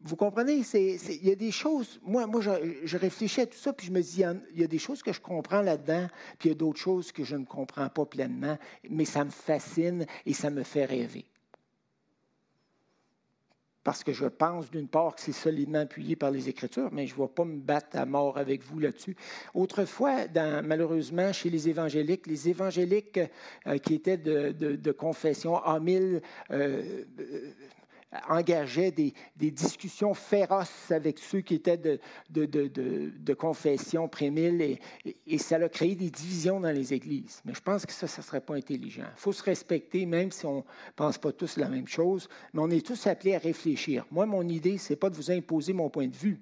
Vous 0.00 0.16
comprenez? 0.16 0.62
Il 0.74 1.26
y 1.26 1.30
a 1.30 1.34
des 1.34 1.50
choses. 1.50 2.00
Moi, 2.02 2.26
moi 2.26 2.40
je, 2.40 2.96
réfléchis 2.96 3.40
à 3.40 3.46
tout 3.46 3.58
ça, 3.58 3.72
puis 3.72 3.88
je 3.88 3.92
me 3.92 4.00
dis, 4.00 4.22
il 4.54 4.60
y 4.60 4.64
a 4.64 4.66
des 4.68 4.78
choses 4.78 5.02
que 5.02 5.12
je 5.12 5.20
comprends 5.20 5.62
là-dedans, 5.62 6.08
puis 6.38 6.48
il 6.48 6.52
y 6.52 6.54
a 6.54 6.58
d'autres 6.58 6.78
choses 6.78 7.10
que 7.10 7.24
je 7.24 7.36
ne 7.36 7.44
comprends 7.44 7.88
pas 7.88 8.06
pleinement, 8.06 8.58
mais 8.88 9.04
ça 9.04 9.24
me 9.24 9.30
fascine 9.30 10.06
et 10.24 10.34
ça 10.34 10.50
me 10.50 10.62
fait 10.62 10.84
rêver 10.84 11.24
parce 13.88 14.04
que 14.04 14.12
je 14.12 14.26
pense 14.26 14.70
d'une 14.70 14.86
part 14.86 15.14
que 15.14 15.22
c'est 15.22 15.32
solidement 15.32 15.78
appuyé 15.78 16.14
par 16.14 16.30
les 16.30 16.50
Écritures, 16.50 16.90
mais 16.92 17.06
je 17.06 17.14
ne 17.14 17.22
vais 17.22 17.28
pas 17.28 17.46
me 17.46 17.58
battre 17.58 17.96
à 17.96 18.04
mort 18.04 18.36
avec 18.36 18.62
vous 18.62 18.78
là-dessus. 18.78 19.16
Autrefois, 19.54 20.26
malheureusement, 20.62 21.32
chez 21.32 21.48
les 21.48 21.70
évangéliques, 21.70 22.26
les 22.26 22.50
évangéliques 22.50 23.18
euh, 23.66 23.78
qui 23.78 23.94
étaient 23.94 24.18
de, 24.18 24.92
confession 24.92 25.54
en 25.54 25.82
euh, 25.88 26.20
engageait 28.28 28.90
des, 28.90 29.12
discussions 29.50 30.14
féroces 30.14 30.90
avec 30.90 31.18
ceux 31.18 31.40
qui 31.40 31.54
étaient 31.54 31.76
de, 32.30 33.34
confession 33.34 34.08
prémille 34.08 34.62
et, 35.04 35.16
et, 35.26 35.38
ça 35.38 35.56
a 35.56 35.68
créé 35.68 35.94
des 35.94 36.10
divisions 36.10 36.60
dans 36.60 36.70
les 36.70 36.94
églises. 36.94 37.40
Mais 37.44 37.54
je 37.54 37.60
pense 37.60 37.84
que 37.84 37.92
ça, 37.92 38.06
ça 38.06 38.22
ne 38.22 38.26
serait 38.26 38.40
pas 38.40 38.54
intelligent. 38.54 39.06
Il 39.16 39.20
faut 39.20 39.32
se 39.32 39.42
respecter, 39.42 40.06
même 40.06 40.32
si 40.32 40.46
on 40.46 40.58
ne 40.58 40.92
pense 40.96 41.18
pas 41.18 41.32
tous 41.32 41.56
la 41.56 41.68
même 41.68 41.88
chose, 41.88 42.28
mais 42.52 42.62
on 42.62 42.70
est 42.70 42.84
tous 42.84 43.06
appelés 43.06 43.34
à 43.34 43.38
réfléchir. 43.38 44.06
Moi, 44.10 44.26
mon 44.26 44.46
idée, 44.48 44.78
ce 44.78 44.92
n'est 44.92 44.96
pas 44.96 45.10
de 45.10 45.16
vous 45.16 45.30
imposer 45.30 45.72
mon 45.72 45.90
point 45.90 46.06
de 46.06 46.16
vue. 46.16 46.40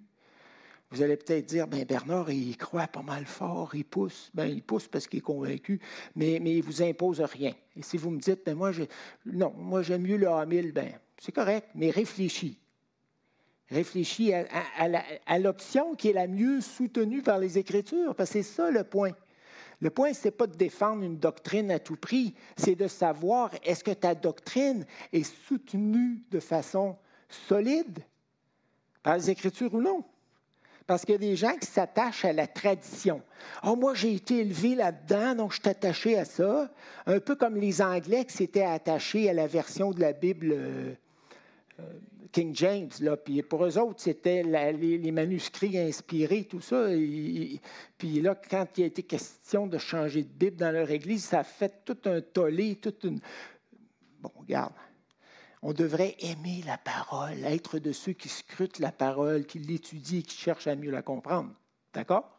Vous 0.91 1.03
allez 1.03 1.17
peut-être 1.17 1.47
dire, 1.47 1.67
ben 1.67 1.85
Bernard, 1.85 2.31
il 2.31 2.57
croit 2.57 2.87
pas 2.87 3.03
mal 3.03 3.27
fort, 3.27 3.75
il 3.75 3.85
pousse. 3.85 4.31
Ben, 4.35 4.47
il 4.47 4.63
pousse 4.63 4.87
parce 4.87 5.07
qu'il 5.09 5.19
est 5.19 5.23
convaincu, 5.23 5.81
mais, 6.15 6.39
mais 6.41 6.53
il 6.53 6.59
ne 6.59 6.63
vous 6.63 6.83
impose 6.83 7.21
rien. 7.21 7.55
Et 7.77 7.83
si 7.83 7.97
vous 7.97 8.11
me 8.11 8.21
dites, 8.21 8.45
ben 8.47 8.55
moi, 8.55 8.71
non, 9.25 9.53
moi 9.57 9.83
j'aime 9.83 10.03
mieux 10.03 10.17
le 10.17 10.27
A1000, 10.27 10.73
ben 10.73 10.93
c'est 11.19 11.33
correct, 11.33 11.69
mais 11.75 11.91
réfléchis. 11.91 12.59
Réfléchis 13.69 14.33
à, 14.33 15.39
l'option 15.41 15.97
qui 15.97 16.11
est 16.11 16.13
la 16.13 16.29
mieux 16.29 16.61
soutenue 16.61 17.21
par 17.21 17.39
les 17.39 17.59
Écritures, 17.59 18.15
parce 18.15 18.31
que 18.31 18.35
c'est 18.35 18.43
ça 18.45 18.71
le 18.71 18.85
point. 18.85 19.11
Le 19.81 19.91
point, 19.91 20.13
ce 20.15 20.29
n'est 20.29 20.33
pas 20.33 20.47
de 20.47 20.55
défendre 20.55 21.03
une 21.03 21.19
doctrine 21.19 21.71
à 21.73 21.81
tout 21.81 21.97
prix, 21.97 22.35
c'est 22.57 22.77
de 22.77 22.87
savoir 22.87 23.51
est-ce 23.65 23.83
que 23.83 23.91
ta 23.91 24.15
doctrine 24.15 24.87
est 25.13 25.25
soutenue 25.25 26.23
de 26.31 26.39
façon 26.39 26.97
solide 27.29 27.99
par 29.03 29.17
les 29.17 29.31
Écritures 29.31 29.75
ou 29.75 29.83
non? 29.83 30.05
Parce 30.87 31.05
qu'il 31.05 31.15
y 31.15 31.17
a 31.17 31.19
des 31.19 31.37
gens 31.37 31.57
qui 31.57 31.67
s'attachent 31.67 32.25
à 32.25 32.33
la 32.33 32.47
tradition. 32.47 33.21
Oh, 33.65 33.75
moi, 33.75 33.95
j'ai 33.95 34.15
été 34.15 34.39
élevé 34.39 34.77
là-dedans, 34.77 35.35
donc 35.35 35.53
je 35.53 35.61
suis 35.61 35.69
attaché 35.69 36.17
à 36.17 36.25
ça. 36.25 36.71
Un 37.07 37.19
peu 37.19 37.35
comme 37.35 37.57
les 37.57 37.83
Anglais 37.83 38.25
qui 38.25 38.37
s'étaient 38.37 38.63
attachés 38.63 39.29
à 39.29 39.33
la 39.33 39.49
version 39.49 39.91
de 39.91 40.01
la 40.01 40.13
Bible 40.13 40.53
euh, 40.53 40.95
euh, 41.81 41.83
King 42.31 42.55
James, 42.55 42.91
là, 43.01 43.17
puis 43.17 43.43
pour 43.43 43.65
eux 43.65 43.79
autres, 43.79 44.01
c'était 44.01 44.43
les, 44.43 45.11
manuscrits 45.11 45.79
inspirés, 45.79 46.45
tout 46.45 46.61
ça. 46.61 46.89
puis 47.97 48.21
là, 48.21 48.35
quand 48.35 48.67
il 48.77 48.85
a 48.85 48.87
été 48.87 49.03
question 49.03 49.67
de 49.67 49.79
changer 49.79 50.23
de 50.23 50.29
Bible 50.29 50.57
dans 50.57 50.71
leur 50.71 50.91
Église, 50.91 51.25
ça 51.25 51.41
a 51.41 51.45
fait 51.45 51.85
tout 51.85 51.97
un 52.05 52.21
tollé, 52.21 52.77
toute 52.77 53.05
une... 53.05 53.21
Bon, 54.21 54.31
regarde, 54.39 54.73
on 55.69 55.73
devrait 55.73 56.15
aimer 56.21 56.63
la 56.65 56.79
parole, 56.79 57.45
être 57.45 57.81
de 57.81 57.91
ceux 57.91 58.13
qui 58.13 58.29
scrutent 58.29 58.79
la 58.79 58.93
parole, 58.93 59.47
qui 59.47 59.59
l'étudient, 59.59 60.23
qui 60.23 60.37
cherchent 60.37 60.69
à 60.69 60.77
mieux 60.77 60.93
la 60.93 61.03
comprendre. 61.03 61.53
D'accord? 61.93 62.39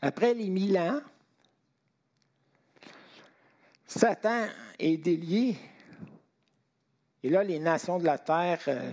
Après 0.00 0.32
les 0.32 0.48
mille 0.48 0.78
ans, 0.78 1.00
Satan 3.84 4.46
est 4.78 4.98
délié. 4.98 5.58
Et 7.24 7.30
là, 7.30 7.42
les 7.42 7.58
nations 7.58 7.98
de 7.98 8.04
la 8.04 8.18
terre 8.18 8.62
euh, 8.68 8.92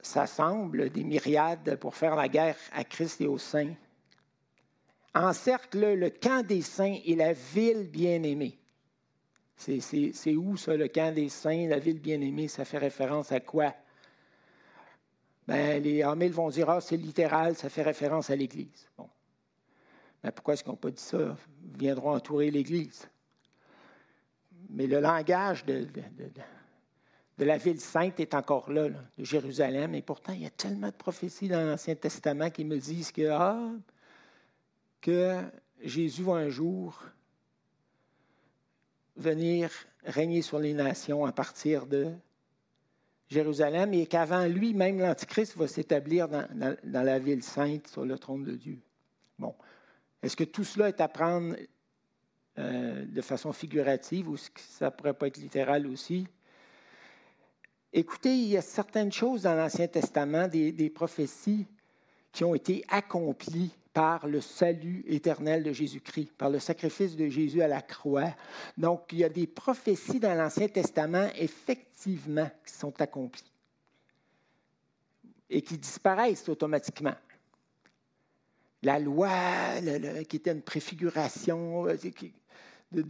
s'assemblent, 0.00 0.90
des 0.90 1.04
myriades, 1.04 1.76
pour 1.76 1.94
faire 1.94 2.16
la 2.16 2.26
guerre 2.26 2.58
à 2.72 2.82
Christ 2.82 3.20
et 3.20 3.28
aux 3.28 3.38
saints. 3.38 3.76
Encercle 5.16 5.94
le 5.94 6.10
camp 6.10 6.46
des 6.46 6.60
saints 6.60 6.98
et 7.04 7.16
la 7.16 7.32
ville 7.32 7.88
bien-aimée. 7.88 8.58
C'est 9.56 10.34
où 10.34 10.58
ça, 10.58 10.76
le 10.76 10.88
camp 10.88 11.14
des 11.14 11.30
saints, 11.30 11.68
la 11.68 11.78
ville 11.78 12.00
bien-aimée? 12.00 12.48
Ça 12.48 12.66
fait 12.66 12.76
référence 12.76 13.32
à 13.32 13.40
quoi? 13.40 13.74
Ben, 15.48 15.82
les 15.82 16.02
Amils 16.02 16.32
vont 16.32 16.50
dire, 16.50 16.68
ah, 16.68 16.82
c'est 16.82 16.98
littéral, 16.98 17.56
ça 17.56 17.70
fait 17.70 17.82
référence 17.82 18.28
à 18.28 18.36
l'Église. 18.36 18.90
Bon. 18.98 19.08
Mais 20.22 20.32
pourquoi 20.32 20.54
est-ce 20.54 20.64
qu'on 20.64 20.72
n'a 20.72 20.76
pas 20.76 20.90
dit 20.90 21.02
ça? 21.02 21.36
Ils 21.64 21.78
viendront 21.78 22.12
entourer 22.12 22.50
l'Église. 22.50 23.08
Mais 24.68 24.86
le 24.86 25.00
langage 25.00 25.64
de, 25.64 25.86
la 27.38 27.56
ville 27.56 27.80
sainte 27.80 28.20
est 28.20 28.34
encore 28.34 28.70
là, 28.70 28.88
de 28.90 29.24
Jérusalem. 29.24 29.94
Et 29.94 30.02
pourtant, 30.02 30.34
il 30.34 30.42
y 30.42 30.46
a 30.46 30.50
tellement 30.50 30.88
de 30.88 30.92
prophéties 30.92 31.48
dans 31.48 31.64
l'Ancien 31.64 31.94
Testament 31.94 32.50
qui 32.50 32.64
me 32.64 32.76
disent 32.76 33.12
que, 33.12 33.30
ah, 33.30 33.70
que 35.06 35.40
Jésus 35.82 36.24
va 36.24 36.32
un 36.32 36.48
jour 36.48 37.00
venir 39.14 39.70
régner 40.02 40.42
sur 40.42 40.58
les 40.58 40.74
nations 40.74 41.24
à 41.24 41.30
partir 41.30 41.86
de 41.86 42.12
Jérusalem 43.28 43.94
et 43.94 44.08
qu'avant 44.08 44.46
lui, 44.46 44.74
même 44.74 44.98
l'Antichrist 44.98 45.56
va 45.56 45.68
s'établir 45.68 46.28
dans, 46.28 46.76
la 46.82 47.18
ville 47.20 47.44
sainte 47.44 47.86
sur 47.86 48.04
le 48.04 48.18
trône 48.18 48.42
de 48.42 48.56
Dieu. 48.56 48.80
Bon. 49.38 49.54
Est-ce 50.24 50.34
que 50.34 50.42
tout 50.42 50.64
cela 50.64 50.88
est 50.88 51.00
à 51.00 51.06
prendre 51.06 51.54
euh, 52.58 53.04
de 53.04 53.20
façon 53.22 53.52
figurative 53.52 54.28
ou 54.28 54.36
ça 54.56 54.90
pourrait 54.90 55.14
pas 55.14 55.28
être 55.28 55.36
littéral 55.36 55.86
aussi? 55.86 56.26
Écoutez, 57.92 58.34
il 58.34 58.48
y 58.48 58.56
a 58.56 58.62
certaines 58.62 59.12
choses 59.12 59.42
dans 59.42 59.54
l'Ancien 59.54 59.86
Testament, 59.86 60.48
des 60.48 60.90
prophéties 60.90 61.68
qui 62.32 62.42
ont 62.42 62.56
été 62.56 62.84
accomplies 62.88 63.70
par 63.96 64.26
le 64.26 64.42
salut 64.42 65.02
éternel 65.06 65.62
de 65.62 65.72
Jésus-Christ, 65.72 66.30
par 66.36 66.50
le 66.50 66.58
sacrifice 66.58 67.16
de 67.16 67.30
Jésus 67.30 67.62
à 67.62 67.66
la 67.66 67.80
croix. 67.80 68.28
Donc, 68.76 69.06
il 69.12 69.20
y 69.20 69.24
a 69.24 69.30
des 69.30 69.46
prophéties 69.46 70.20
dans 70.20 70.34
l'Ancien 70.34 70.68
Testament, 70.68 71.30
effectivement, 71.34 72.50
qui 72.66 72.74
sont 72.74 72.92
accomplies 73.00 73.50
et 75.48 75.62
qui 75.62 75.78
disparaissent 75.78 76.46
automatiquement. 76.46 77.14
La 78.82 78.98
loi, 78.98 79.30
qui 80.28 80.36
était 80.36 80.52
une 80.52 80.60
préfiguration, 80.60 81.86
euh, 81.86 81.96
qui 81.96 82.34
ne 82.92 83.02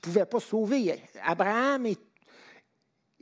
pouvait 0.00 0.26
pas 0.26 0.38
sauver. 0.38 1.02
Abraham 1.24 1.86
est 1.86 2.11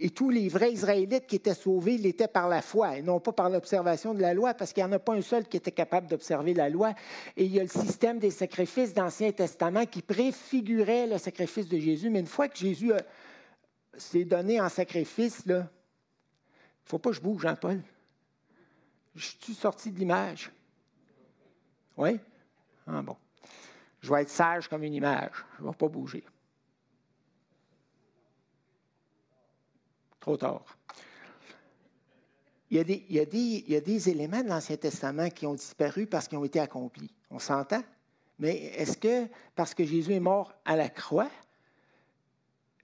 et 0.02 0.10
tous 0.10 0.30
les 0.30 0.48
vrais 0.48 0.72
Israélites 0.72 1.26
qui 1.26 1.36
étaient 1.36 1.54
sauvés 1.54 1.98
l'étaient 1.98 2.26
par 2.26 2.48
la 2.48 2.62
foi 2.62 2.96
et 2.96 3.02
non 3.02 3.20
pas 3.20 3.32
par 3.32 3.50
l'observation 3.50 4.14
de 4.14 4.22
la 4.22 4.32
loi, 4.32 4.54
parce 4.54 4.72
qu'il 4.72 4.82
n'y 4.82 4.88
en 4.88 4.92
a 4.92 4.98
pas 4.98 5.14
un 5.14 5.20
seul 5.20 5.46
qui 5.46 5.58
était 5.58 5.72
capable 5.72 6.06
d'observer 6.06 6.54
la 6.54 6.70
loi. 6.70 6.94
Et 7.36 7.44
il 7.44 7.52
y 7.52 7.60
a 7.60 7.62
le 7.62 7.68
système 7.68 8.18
des 8.18 8.30
sacrifices 8.30 8.94
d'Ancien 8.94 9.30
Testament 9.32 9.84
qui 9.84 10.00
préfigurait 10.00 11.06
le 11.06 11.18
sacrifice 11.18 11.68
de 11.68 11.78
Jésus. 11.78 12.08
Mais 12.08 12.20
une 12.20 12.26
fois 12.26 12.48
que 12.48 12.56
Jésus 12.56 12.92
s'est 13.96 14.24
donné 14.24 14.58
en 14.58 14.70
sacrifice, 14.70 15.42
il 15.44 15.52
ne 15.52 15.62
faut 16.84 16.98
pas 16.98 17.10
que 17.10 17.16
je 17.16 17.20
bouge, 17.20 17.42
Jean-Paul. 17.42 17.82
Je 19.14 19.28
suis 19.40 19.54
sorti 19.54 19.90
de 19.90 19.98
l'image? 19.98 20.50
Oui? 21.98 22.18
Ah 22.86 23.02
bon. 23.02 23.16
Je 24.00 24.10
vais 24.10 24.22
être 24.22 24.30
sage 24.30 24.66
comme 24.66 24.82
une 24.82 24.94
image. 24.94 25.44
Je 25.58 25.64
ne 25.64 25.68
vais 25.68 25.76
pas 25.76 25.88
bouger. 25.88 26.24
Trop 30.20 30.36
tard. 30.36 30.64
Il 32.70 32.76
y, 32.76 33.18
a 33.18 33.24
des, 33.80 34.08
éléments 34.08 34.44
de 34.44 34.48
l'Ancien 34.48 34.76
Testament 34.76 35.28
qui 35.30 35.44
ont 35.44 35.54
disparu 35.54 36.06
parce 36.06 36.28
qu'ils 36.28 36.38
ont 36.38 36.44
été 36.44 36.60
accomplis. 36.60 37.10
On 37.28 37.40
s'entend? 37.40 37.82
Mais 38.38 38.66
est-ce 38.76 38.96
que 38.96 39.26
parce 39.56 39.74
que 39.74 39.84
Jésus 39.84 40.12
est 40.12 40.20
mort 40.20 40.54
à 40.64 40.76
la 40.76 40.88
croix 40.88 41.28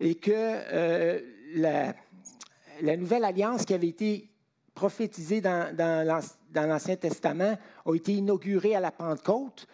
et 0.00 0.16
que 0.16 0.32
euh, 0.32 1.20
la, 1.54 2.96
nouvelle 2.96 3.24
alliance 3.24 3.64
qui 3.64 3.74
avait 3.74 3.88
été 3.88 4.28
prophétisée 4.74 5.40
dans 5.40 6.24
l'Ancien 6.52 6.96
Testament 6.96 7.56
a 7.86 7.94
été 7.94 8.12
inaugurée 8.12 8.74
à 8.74 8.80
la 8.80 8.90
Pentecôte, 8.90 9.68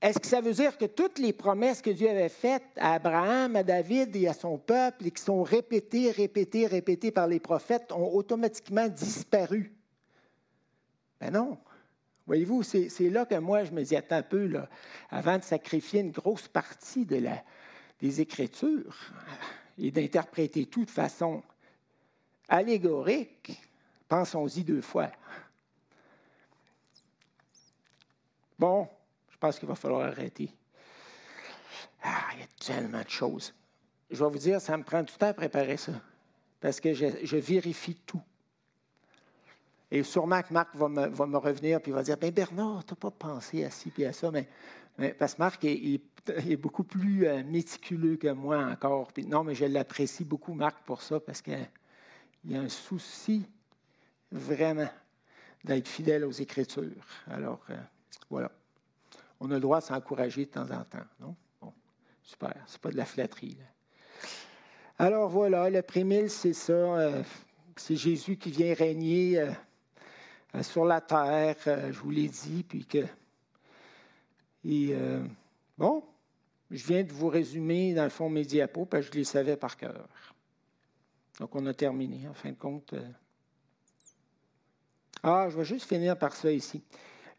est-ce 0.00 0.18
que 0.18 0.26
ça 0.26 0.40
veut 0.40 0.54
dire 0.54 0.78
que 0.78 0.86
toutes 0.86 1.18
les 1.18 1.34
promesses 1.34 1.82
que 1.82 1.90
Dieu 1.90 2.08
avait 2.08 2.30
faites 2.30 2.64
à 2.76 2.94
Abraham, 2.94 3.56
à 3.56 3.62
David 3.62 4.16
et 4.16 4.28
à 4.28 4.32
son 4.32 4.56
peuple, 4.56 5.06
et 5.06 5.10
qui 5.10 5.22
sont 5.22 5.42
répétées, 5.42 6.10
répétées, 6.10 6.66
répétées 6.66 7.10
par 7.10 7.26
les 7.26 7.38
prophètes, 7.38 7.92
ont 7.92 8.14
automatiquement 8.14 8.88
disparu? 8.88 9.72
Ben 11.20 11.30
non. 11.30 11.58
Voyez-vous, 12.26 12.62
c'est 12.62 13.10
là 13.10 13.26
que 13.26 13.34
moi, 13.34 13.64
je 13.64 13.72
me 13.72 13.82
dis, 13.82 13.96
attends 13.96 14.16
un 14.16 14.22
peu, 14.22 14.50
avant 15.10 15.36
de 15.36 15.42
sacrifier 15.42 16.00
une 16.00 16.12
grosse 16.12 16.48
partie 16.48 17.04
de 17.04 17.16
la, 17.16 17.42
des 18.00 18.20
Écritures 18.20 18.96
et 19.76 19.90
d'interpréter 19.90 20.66
tout 20.66 20.84
de 20.84 20.90
façon 20.90 21.42
allégorique, 22.48 23.60
pensons-y 24.08 24.62
deux 24.62 24.80
fois. 24.80 25.10
Bon, 28.58 28.88
pense 29.40 29.58
qu'il 29.58 29.68
va 29.68 29.74
falloir 29.74 30.02
arrêter. 30.02 30.54
Ah, 32.02 32.28
il 32.34 32.40
y 32.40 32.42
a 32.42 32.46
tellement 32.58 33.02
de 33.02 33.08
choses. 33.08 33.54
Je 34.10 34.22
vais 34.22 34.30
vous 34.30 34.38
dire, 34.38 34.60
ça 34.60 34.76
me 34.76 34.82
prend 34.82 35.00
le 35.00 35.06
temps 35.06 35.28
à 35.28 35.34
préparer 35.34 35.76
ça, 35.76 35.92
parce 36.60 36.80
que 36.80 36.94
je, 36.94 37.36
vérifie 37.36 37.96
tout. 38.06 38.22
Et 39.90 40.02
sûrement 40.02 40.42
que 40.42 40.52
Marc 40.52 40.74
va 40.76 40.88
me, 40.88 41.36
revenir 41.36 41.80
et 41.84 41.90
va 41.90 42.02
dire 42.02 42.16
ben 42.16 42.30
Bernard, 42.30 42.84
tu 42.84 42.92
n'as 42.92 42.96
pas 42.96 43.10
pensé 43.10 43.64
à 43.64 43.70
ci 43.70 43.92
et 43.98 44.06
à 44.06 44.12
ça. 44.12 44.30
Mais, 44.30 44.48
parce 45.14 45.34
que 45.34 45.38
Marc 45.38 45.64
est, 45.64 46.56
beaucoup 46.56 46.84
plus 46.84 47.26
euh, 47.26 47.42
méticuleux 47.42 48.16
que 48.16 48.28
moi 48.28 48.58
encore. 48.58 49.08
non, 49.26 49.42
mais 49.42 49.54
je 49.54 49.64
l'apprécie 49.64 50.24
beaucoup, 50.24 50.54
Marc, 50.54 50.84
pour 50.84 51.02
ça, 51.02 51.18
parce 51.18 51.42
qu'il 51.42 51.68
y 52.44 52.56
a 52.56 52.60
un 52.60 52.68
souci 52.68 53.46
vraiment 54.30 54.90
d'être 55.64 55.88
fidèle 55.88 56.24
aux 56.24 56.30
Écritures. 56.30 57.06
Alors, 57.28 57.60
euh, 57.70 57.76
voilà 58.28 58.50
on 59.40 59.50
a 59.50 59.54
le 59.54 59.60
droit 59.60 59.80
de 59.80 59.84
s'encourager 59.84 60.44
de 60.44 60.50
temps 60.50 60.70
en 60.70 60.84
temps, 60.84 61.06
non? 61.18 61.34
Bon, 61.60 61.72
super, 62.22 62.54
c'est 62.66 62.80
pas 62.80 62.90
de 62.90 62.96
la 62.96 63.06
flatterie. 63.06 63.56
Alors 64.98 65.30
voilà, 65.30 65.70
le 65.70 65.80
prémille, 65.80 66.28
c'est 66.28 66.52
ça. 66.52 66.72
Euh, 66.72 67.22
c'est 67.74 67.96
Jésus 67.96 68.36
qui 68.36 68.50
vient 68.50 68.74
régner 68.74 69.40
euh, 69.40 69.50
euh, 70.54 70.62
sur 70.62 70.84
la 70.84 71.00
terre, 71.00 71.56
je 71.64 71.98
vous 71.98 72.10
l'ai 72.10 72.28
dit, 72.28 72.62
puis. 72.68 72.86
Et 74.62 74.94
bon, 75.78 76.04
je 76.70 76.86
viens 76.86 77.02
de 77.02 77.12
vous 77.12 77.28
résumer, 77.28 77.94
dans 77.94 78.04
le 78.04 78.10
fond, 78.10 78.28
mes 78.28 78.44
diapos, 78.44 78.84
parce 78.84 79.06
que 79.06 79.14
je 79.14 79.18
les 79.20 79.24
savais 79.24 79.56
par 79.56 79.78
cœur. 79.78 80.06
Donc, 81.38 81.54
on 81.54 81.64
a 81.64 81.72
terminé, 81.72 82.28
en 82.28 82.34
fin 82.34 82.50
de 82.50 82.56
compte. 82.56 82.94
Ah, 85.22 85.48
je 85.48 85.56
vais 85.56 85.64
juste 85.64 85.88
finir 85.88 86.18
par 86.18 86.34
ça 86.34 86.52
ici. 86.52 86.82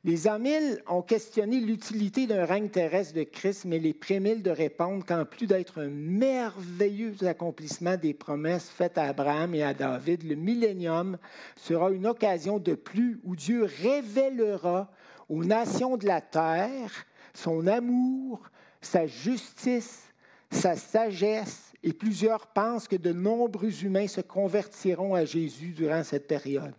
Les 0.04 0.28
Amils 0.28 0.82
ont 0.88 1.04
questionné 1.04 1.60
l'utilité 1.60 2.26
d'un 2.26 2.44
règne 2.44 2.70
terrestre 2.70 3.14
de 3.14 3.22
Christ, 3.22 3.66
mais 3.66 3.78
les 3.78 3.94
prémiles 3.94 4.42
de 4.42 4.50
répondre 4.50 5.06
qu'en 5.06 5.26
plus 5.26 5.46
d'être 5.46 5.80
un 5.80 5.90
merveilleux 5.90 7.14
accomplissement 7.28 7.98
des 7.98 8.16
promesses 8.16 8.68
faites 8.68 8.98
à 8.98 9.04
Abraham 9.04 9.54
et 9.54 9.62
à 9.62 9.76
David, 9.76 10.24
le 10.24 10.34
millénium 10.34 11.20
sera 11.56 11.92
une 11.92 12.08
occasion 12.08 12.58
de 12.58 12.74
plus 12.74 13.20
où 13.24 13.36
Dieu 13.36 13.66
révélera 13.84 14.90
aux 15.30 15.44
nations 15.44 15.98
de 15.98 16.08
la 16.08 16.20
terre 16.20 17.06
son 17.36 17.68
amour, 17.68 18.42
sa 18.82 19.06
justice, 19.06 20.12
sa 20.50 20.76
sagesse, 20.76 21.74
et 21.84 21.94
plusieurs 21.94 22.48
pensent 22.48 22.88
que 22.88 22.96
de 22.96 23.14
nombreux 23.14 23.84
humains 23.84 24.08
se 24.08 24.22
convertiront 24.22 25.14
à 25.14 25.26
Jésus 25.26 25.74
durant 25.74 26.04
cette 26.04 26.28
période. 26.28 26.74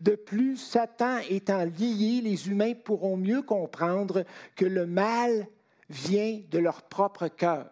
De 0.00 0.14
plus, 0.14 0.56
Satan 0.56 1.18
étant 1.30 1.64
lié, 1.64 2.20
les 2.22 2.48
humains 2.48 2.74
pourront 2.74 3.16
mieux 3.16 3.42
comprendre 3.42 4.24
que 4.56 4.64
le 4.64 4.86
mal 4.86 5.46
vient 5.88 6.40
de 6.50 6.58
leur 6.58 6.82
propre 6.82 7.28
cœur. 7.28 7.70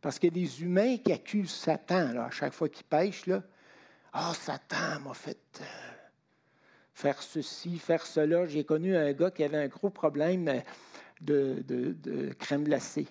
Parce 0.00 0.18
que 0.18 0.26
des 0.26 0.62
humains 0.62 0.98
qui 0.98 1.12
accusent 1.12 1.50
Satan 1.50 2.16
à 2.18 2.30
chaque 2.30 2.52
fois 2.52 2.68
qu'ils 2.68 2.84
pêchent, 2.84 3.26
là, 3.26 3.42
Ah, 4.12 4.32
Satan 4.34 5.00
m'a 5.04 5.14
fait 5.14 5.60
euh, 5.60 5.64
faire 6.92 7.20
ceci, 7.22 7.78
faire 7.78 8.06
cela. 8.06 8.46
J'ai 8.46 8.64
connu 8.64 8.96
un 8.96 9.12
gars 9.12 9.30
qui 9.30 9.42
avait 9.42 9.58
un 9.58 9.66
gros 9.66 9.90
problème 9.90 10.62
de, 11.20 12.32
crème 12.38 12.64
glacée. 12.64 13.08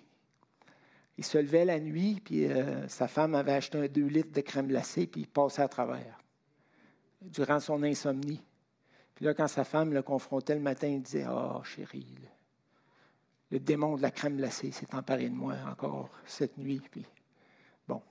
Il 1.18 1.26
se 1.26 1.38
levait 1.38 1.66
la 1.66 1.80
nuit, 1.80 2.22
puis 2.24 2.46
euh, 2.46 2.88
sa 2.88 3.08
femme 3.08 3.36
avait 3.36 3.54
acheté 3.54 3.78
un 3.78 3.88
2 3.88 4.06
litres 4.06 4.32
de 4.32 4.42
crème 4.42 4.68
glacée, 4.68 5.06
puis 5.06 5.22
il 5.22 5.28
passait 5.28 5.62
à 5.62 5.68
travers 5.68 6.23
durant 7.24 7.60
son 7.60 7.84
insomnie. 7.84 8.42
Puis 9.16 9.26
là, 9.26 9.34
quand 9.34 9.48
sa 9.48 9.64
femme 9.64 9.94
le 9.94 10.02
confrontait 10.02 10.56
le 10.56 10.62
matin, 10.62 10.88
il 10.88 11.02
disait 11.02 11.26
oh, 11.30 11.64
chérie, 11.64 12.08
le, 13.52 13.60
démon 13.60 13.96
de 13.96 14.02
la 14.02 14.12
crème 14.12 14.38
glacée 14.38 14.72
s'est 14.72 14.94
emparé 14.94 15.30
de 15.30 15.36
moi 15.36 15.56
encore 15.70 16.10
cette 16.26 16.58
nuit. 16.58 16.82
Puis, 16.90 17.06
bon. 17.88 18.02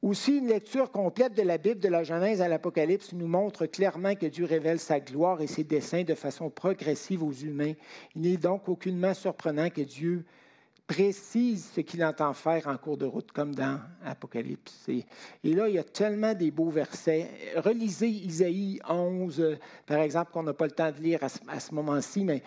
Aussi, 0.00 0.38
une 0.38 0.48
lecture 0.48 0.90
complète 0.90 1.34
de 1.34 1.42
la 1.42 1.58
Bible, 1.58 1.80
de 1.80 1.88
la 1.88 2.02
Genèse 2.02 2.40
à 2.40 2.48
l'Apocalypse, 2.48 3.12
nous 3.12 3.28
montre 3.28 3.66
clairement 3.66 4.14
que 4.14 4.26
Dieu 4.26 4.46
révèle 4.46 4.80
sa 4.80 5.00
gloire 5.00 5.42
et 5.42 5.46
ses 5.46 5.64
desseins 5.64 6.04
de 6.04 6.14
façon 6.14 6.48
progressive 6.48 7.22
aux 7.22 7.32
humains. 7.32 7.74
Il 8.14 8.22
n'est 8.22 8.38
donc 8.38 8.68
aucunement 8.68 9.12
surprenant 9.12 9.68
que 9.68 9.82
Dieu 9.82 10.24
précise 10.86 11.70
ce 11.74 11.80
qu'il 11.80 12.04
entend 12.04 12.34
faire 12.34 12.68
en 12.68 12.76
cours 12.76 12.98
de 12.98 13.06
route, 13.06 13.32
comme 13.32 13.54
dans 13.54 13.80
Apocalypse. 14.04 14.88
Et, 14.88 15.04
là, 15.44 15.68
il 15.68 15.74
y 15.74 15.78
a 15.78 15.84
tellement 15.84 16.34
des 16.34 16.50
beaux 16.50 16.70
versets. 16.70 17.30
Relisez 17.56 18.08
Isaïe 18.08 18.80
11, 18.88 19.58
par 19.86 19.98
exemple, 19.98 20.32
qu'on 20.32 20.42
n'a 20.42 20.52
pas 20.52 20.66
le 20.66 20.72
temps 20.72 20.92
de 20.92 21.00
lire 21.00 21.20
à 21.22 21.60
ce, 21.60 21.74
moment-ci, 21.74 22.24
mais 22.24 22.42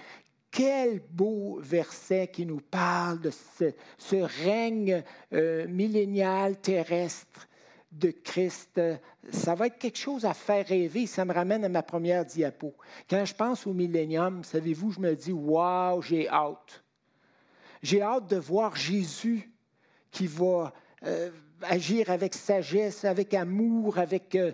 quel 0.52 1.02
beau 1.12 1.60
verset 1.62 2.28
qui 2.28 2.46
nous 2.46 2.62
parle 2.62 3.22
de 3.22 3.32
ce, 3.32 4.44
règne 4.44 5.04
euh, 5.34 5.68
millénial 5.68 6.58
terrestre 6.58 7.48
de 7.92 8.12
Christ. 8.12 8.80
Ça 9.32 9.56
va 9.56 9.68
être 9.68 9.78
quelque 9.80 9.98
chose 9.98 10.26
à 10.26 10.34
faire 10.34 10.68
rêver. 10.68 11.08
Ça 11.08 11.26
me 11.26 11.34
ramène 11.34 11.66
à 11.66 11.70
ma 11.70 11.82
première 11.82 12.26
diapo. 12.26 12.76
Quand 13.10 13.26
je 13.26 13.34
pense 13.34 13.66
au 13.66 13.74
millénium, 13.74 14.44
savez-vous, 14.44 14.92
je 14.92 15.00
me 15.00 15.16
dis, 15.16 15.32
waouh, 15.32 16.02
j'ai 16.02 16.30
hâte. 16.30 16.84
J'ai 17.82 18.02
hâte 18.02 18.28
de 18.28 18.38
voir 18.38 18.76
Jésus 18.76 19.52
qui 20.12 20.28
va 20.28 20.74
euh, 21.04 21.32
agir 21.62 22.10
avec 22.10 22.34
sagesse, 22.34 23.06
avec 23.06 23.34
amour, 23.34 23.98
avec, 23.98 24.36
euh, 24.36 24.52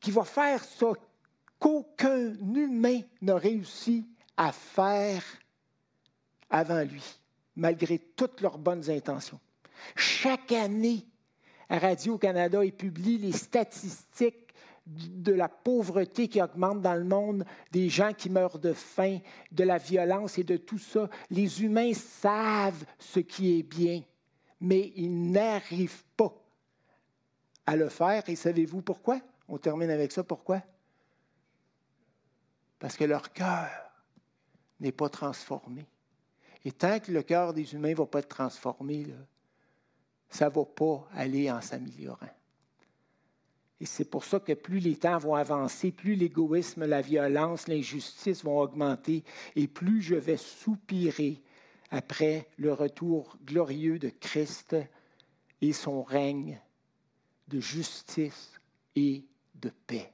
qui 0.00 0.10
va 0.10 0.24
faire 0.24 0.62
ça 0.62 0.92
qu'aucun 1.58 2.34
humain 2.54 3.00
n'a 3.20 3.36
réussi 3.36 4.06
à 4.36 4.52
faire 4.52 5.22
avant 6.50 6.82
lui, 6.82 7.04
malgré 7.56 7.98
toutes 7.98 8.40
leurs 8.40 8.58
bonnes 8.58 8.90
intentions. 8.90 9.40
Chaque 9.96 10.52
année, 10.52 11.06
Radio-Canada 11.68 12.60
publie 12.76 13.18
les 13.18 13.32
statistiques 13.32 14.41
de 14.86 15.32
la 15.32 15.48
pauvreté 15.48 16.28
qui 16.28 16.42
augmente 16.42 16.82
dans 16.82 16.94
le 16.94 17.04
monde, 17.04 17.44
des 17.70 17.88
gens 17.88 18.12
qui 18.12 18.28
meurent 18.30 18.58
de 18.58 18.72
faim, 18.72 19.18
de 19.50 19.64
la 19.64 19.78
violence 19.78 20.38
et 20.38 20.44
de 20.44 20.56
tout 20.56 20.78
ça. 20.78 21.08
Les 21.30 21.62
humains 21.62 21.94
savent 21.94 22.84
ce 22.98 23.20
qui 23.20 23.58
est 23.58 23.62
bien, 23.62 24.02
mais 24.60 24.92
ils 24.96 25.30
n'arrivent 25.30 26.04
pas 26.16 26.34
à 27.66 27.76
le 27.76 27.88
faire. 27.88 28.28
Et 28.28 28.36
savez-vous 28.36 28.82
pourquoi? 28.82 29.20
On 29.48 29.58
termine 29.58 29.90
avec 29.90 30.10
ça. 30.12 30.24
Pourquoi? 30.24 30.62
Parce 32.78 32.96
que 32.96 33.04
leur 33.04 33.32
cœur 33.32 33.70
n'est 34.80 34.92
pas 34.92 35.08
transformé. 35.08 35.86
Et 36.64 36.72
tant 36.72 36.98
que 36.98 37.12
le 37.12 37.22
cœur 37.22 37.52
des 37.52 37.74
humains 37.74 37.90
ne 37.90 37.94
va 37.96 38.06
pas 38.06 38.20
être 38.20 38.28
transformé, 38.28 39.06
ça 40.28 40.48
ne 40.48 40.54
va 40.54 40.64
pas 40.64 41.08
aller 41.14 41.50
en 41.50 41.60
s'améliorant. 41.60 42.26
Et 43.82 43.86
c'est 43.86 44.04
pour 44.04 44.24
ça 44.24 44.38
que 44.38 44.52
plus 44.52 44.78
les 44.78 44.94
temps 44.94 45.18
vont 45.18 45.34
avancer, 45.34 45.90
plus 45.90 46.14
l'égoïsme, 46.14 46.86
la 46.86 47.00
violence, 47.00 47.66
l'injustice 47.66 48.44
vont 48.44 48.60
augmenter, 48.60 49.24
et 49.56 49.66
plus 49.66 50.00
je 50.00 50.14
vais 50.14 50.36
soupirer 50.36 51.42
après 51.90 52.48
le 52.58 52.72
retour 52.72 53.36
glorieux 53.44 53.98
de 53.98 54.08
Christ 54.08 54.76
et 55.60 55.72
son 55.72 56.04
règne 56.04 56.60
de 57.48 57.58
justice 57.58 58.52
et 58.94 59.24
de 59.56 59.70
paix 59.88 60.12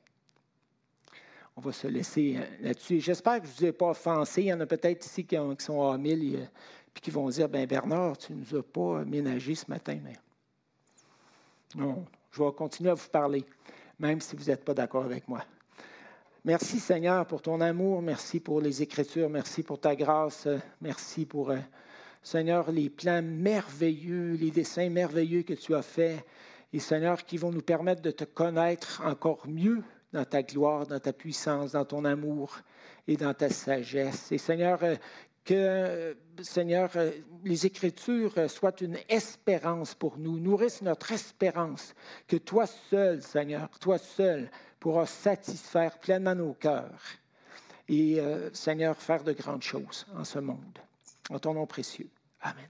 on 1.59 1.61
va 1.61 1.73
se 1.73 1.89
laisser 1.89 2.37
euh, 2.37 2.45
là-dessus. 2.61 3.01
J'espère 3.01 3.41
que 3.41 3.49
je 3.49 3.53
ne 3.53 3.57
vous 3.57 3.64
ai 3.66 3.73
pas 3.73 3.91
offensé. 3.91 4.43
Il 4.43 4.47
y 4.47 4.53
en 4.53 4.61
a 4.61 4.66
peut-être 4.66 5.05
ici 5.05 5.27
qui, 5.27 5.37
sont 5.59 5.91
à 5.91 5.99
mille 5.99 6.37
et 6.37 6.49
puis 6.95 7.03
qui 7.03 7.11
vont 7.11 7.29
dire, 7.29 7.49
ben 7.49 7.66
Bernard, 7.66 8.16
tu 8.16 8.33
ne 8.33 8.39
nous 8.39 8.57
as 8.57 8.62
pas 8.62 9.05
ménagé 9.05 9.57
ce 9.57 9.64
matin. 9.69 9.99
Mais 10.05 10.12
non, 11.75 12.07
je 12.39 12.45
vais 12.45 12.53
continuer 12.53 12.91
à 12.91 12.95
vous 12.95 13.09
parler, 13.09 13.45
même 13.99 14.20
si 14.20 14.36
vous 14.36 14.45
n'êtes 14.45 14.64
pas 14.64 14.74
d'accord 14.74 15.05
avec 15.05 15.26
moi. 15.26 15.43
Merci 16.45 16.78
Seigneur 16.78 17.26
pour 17.26 17.43
ton 17.43 17.61
amour, 17.61 18.01
merci 18.01 18.39
pour 18.39 18.61
les 18.61 18.80
Écritures, 18.80 19.28
merci 19.28 19.64
pour 19.64 19.80
ta 19.80 19.97
grâce, 19.97 20.47
merci 20.80 21.26
pour, 21.26 21.51
euh, 21.51 21.59
Seigneur, 22.22 22.70
les 22.70 22.91
plans 22.91 23.22
merveilleux, 23.22 24.34
les 24.34 24.53
dessins 24.53 24.89
merveilleux 24.89 25.43
que 25.43 25.55
tu 25.55 25.74
as 25.74 25.82
faits, 25.82 26.24
et 26.72 26.78
Seigneur, 26.78 27.24
qui 27.24 27.39
vont 27.39 27.51
nous 27.51 27.62
permettre 27.62 28.03
de 28.03 28.12
te 28.12 28.24
connaître 28.24 29.03
encore 29.05 29.49
mieux 29.49 29.82
dans 30.12 30.24
ta 30.24 30.43
gloire, 30.43 30.86
dans 30.86 31.01
ta 31.01 31.12
puissance, 31.12 31.72
dans 31.72 31.84
ton 31.84 32.05
amour 32.05 32.59
et 33.09 33.16
dans 33.16 33.34
ta 33.34 33.49
sagesse. 33.49 34.30
Et 34.30 34.39
Seigneur, 34.39 34.78
euh, 34.84 34.95
que, 35.49 36.14
Seigneur, 36.42 36.90
euh, 36.96 37.11
les 37.42 37.64
Écritures 37.64 38.51
soient 38.51 38.78
une 38.82 38.99
espérance 39.09 39.94
pour 39.94 40.18
nous, 40.18 40.38
nourrissent 40.38 40.82
notre 40.82 41.11
espérance, 41.12 41.94
que 42.26 42.36
toi 42.36 42.66
seul, 42.66 43.22
Seigneur, 43.22 43.70
toi 43.80 43.96
seul 43.96 44.51
pourras 44.78 45.07
satisfaire 45.07 45.99
pleinement 46.01 46.34
nos 46.34 46.53
cœurs 46.53 47.01
et, 47.88 48.20
euh, 48.20 48.53
Seigneur, 48.53 48.94
faire 48.99 49.24
de 49.24 49.32
grandes 49.32 49.62
choses 49.62 50.07
en 50.14 50.24
ce 50.24 50.38
monde. 50.38 50.78
En 51.30 51.38
ton 51.38 51.55
nom 51.55 51.66
précieux. 51.66 52.11
Amen. 52.42 52.68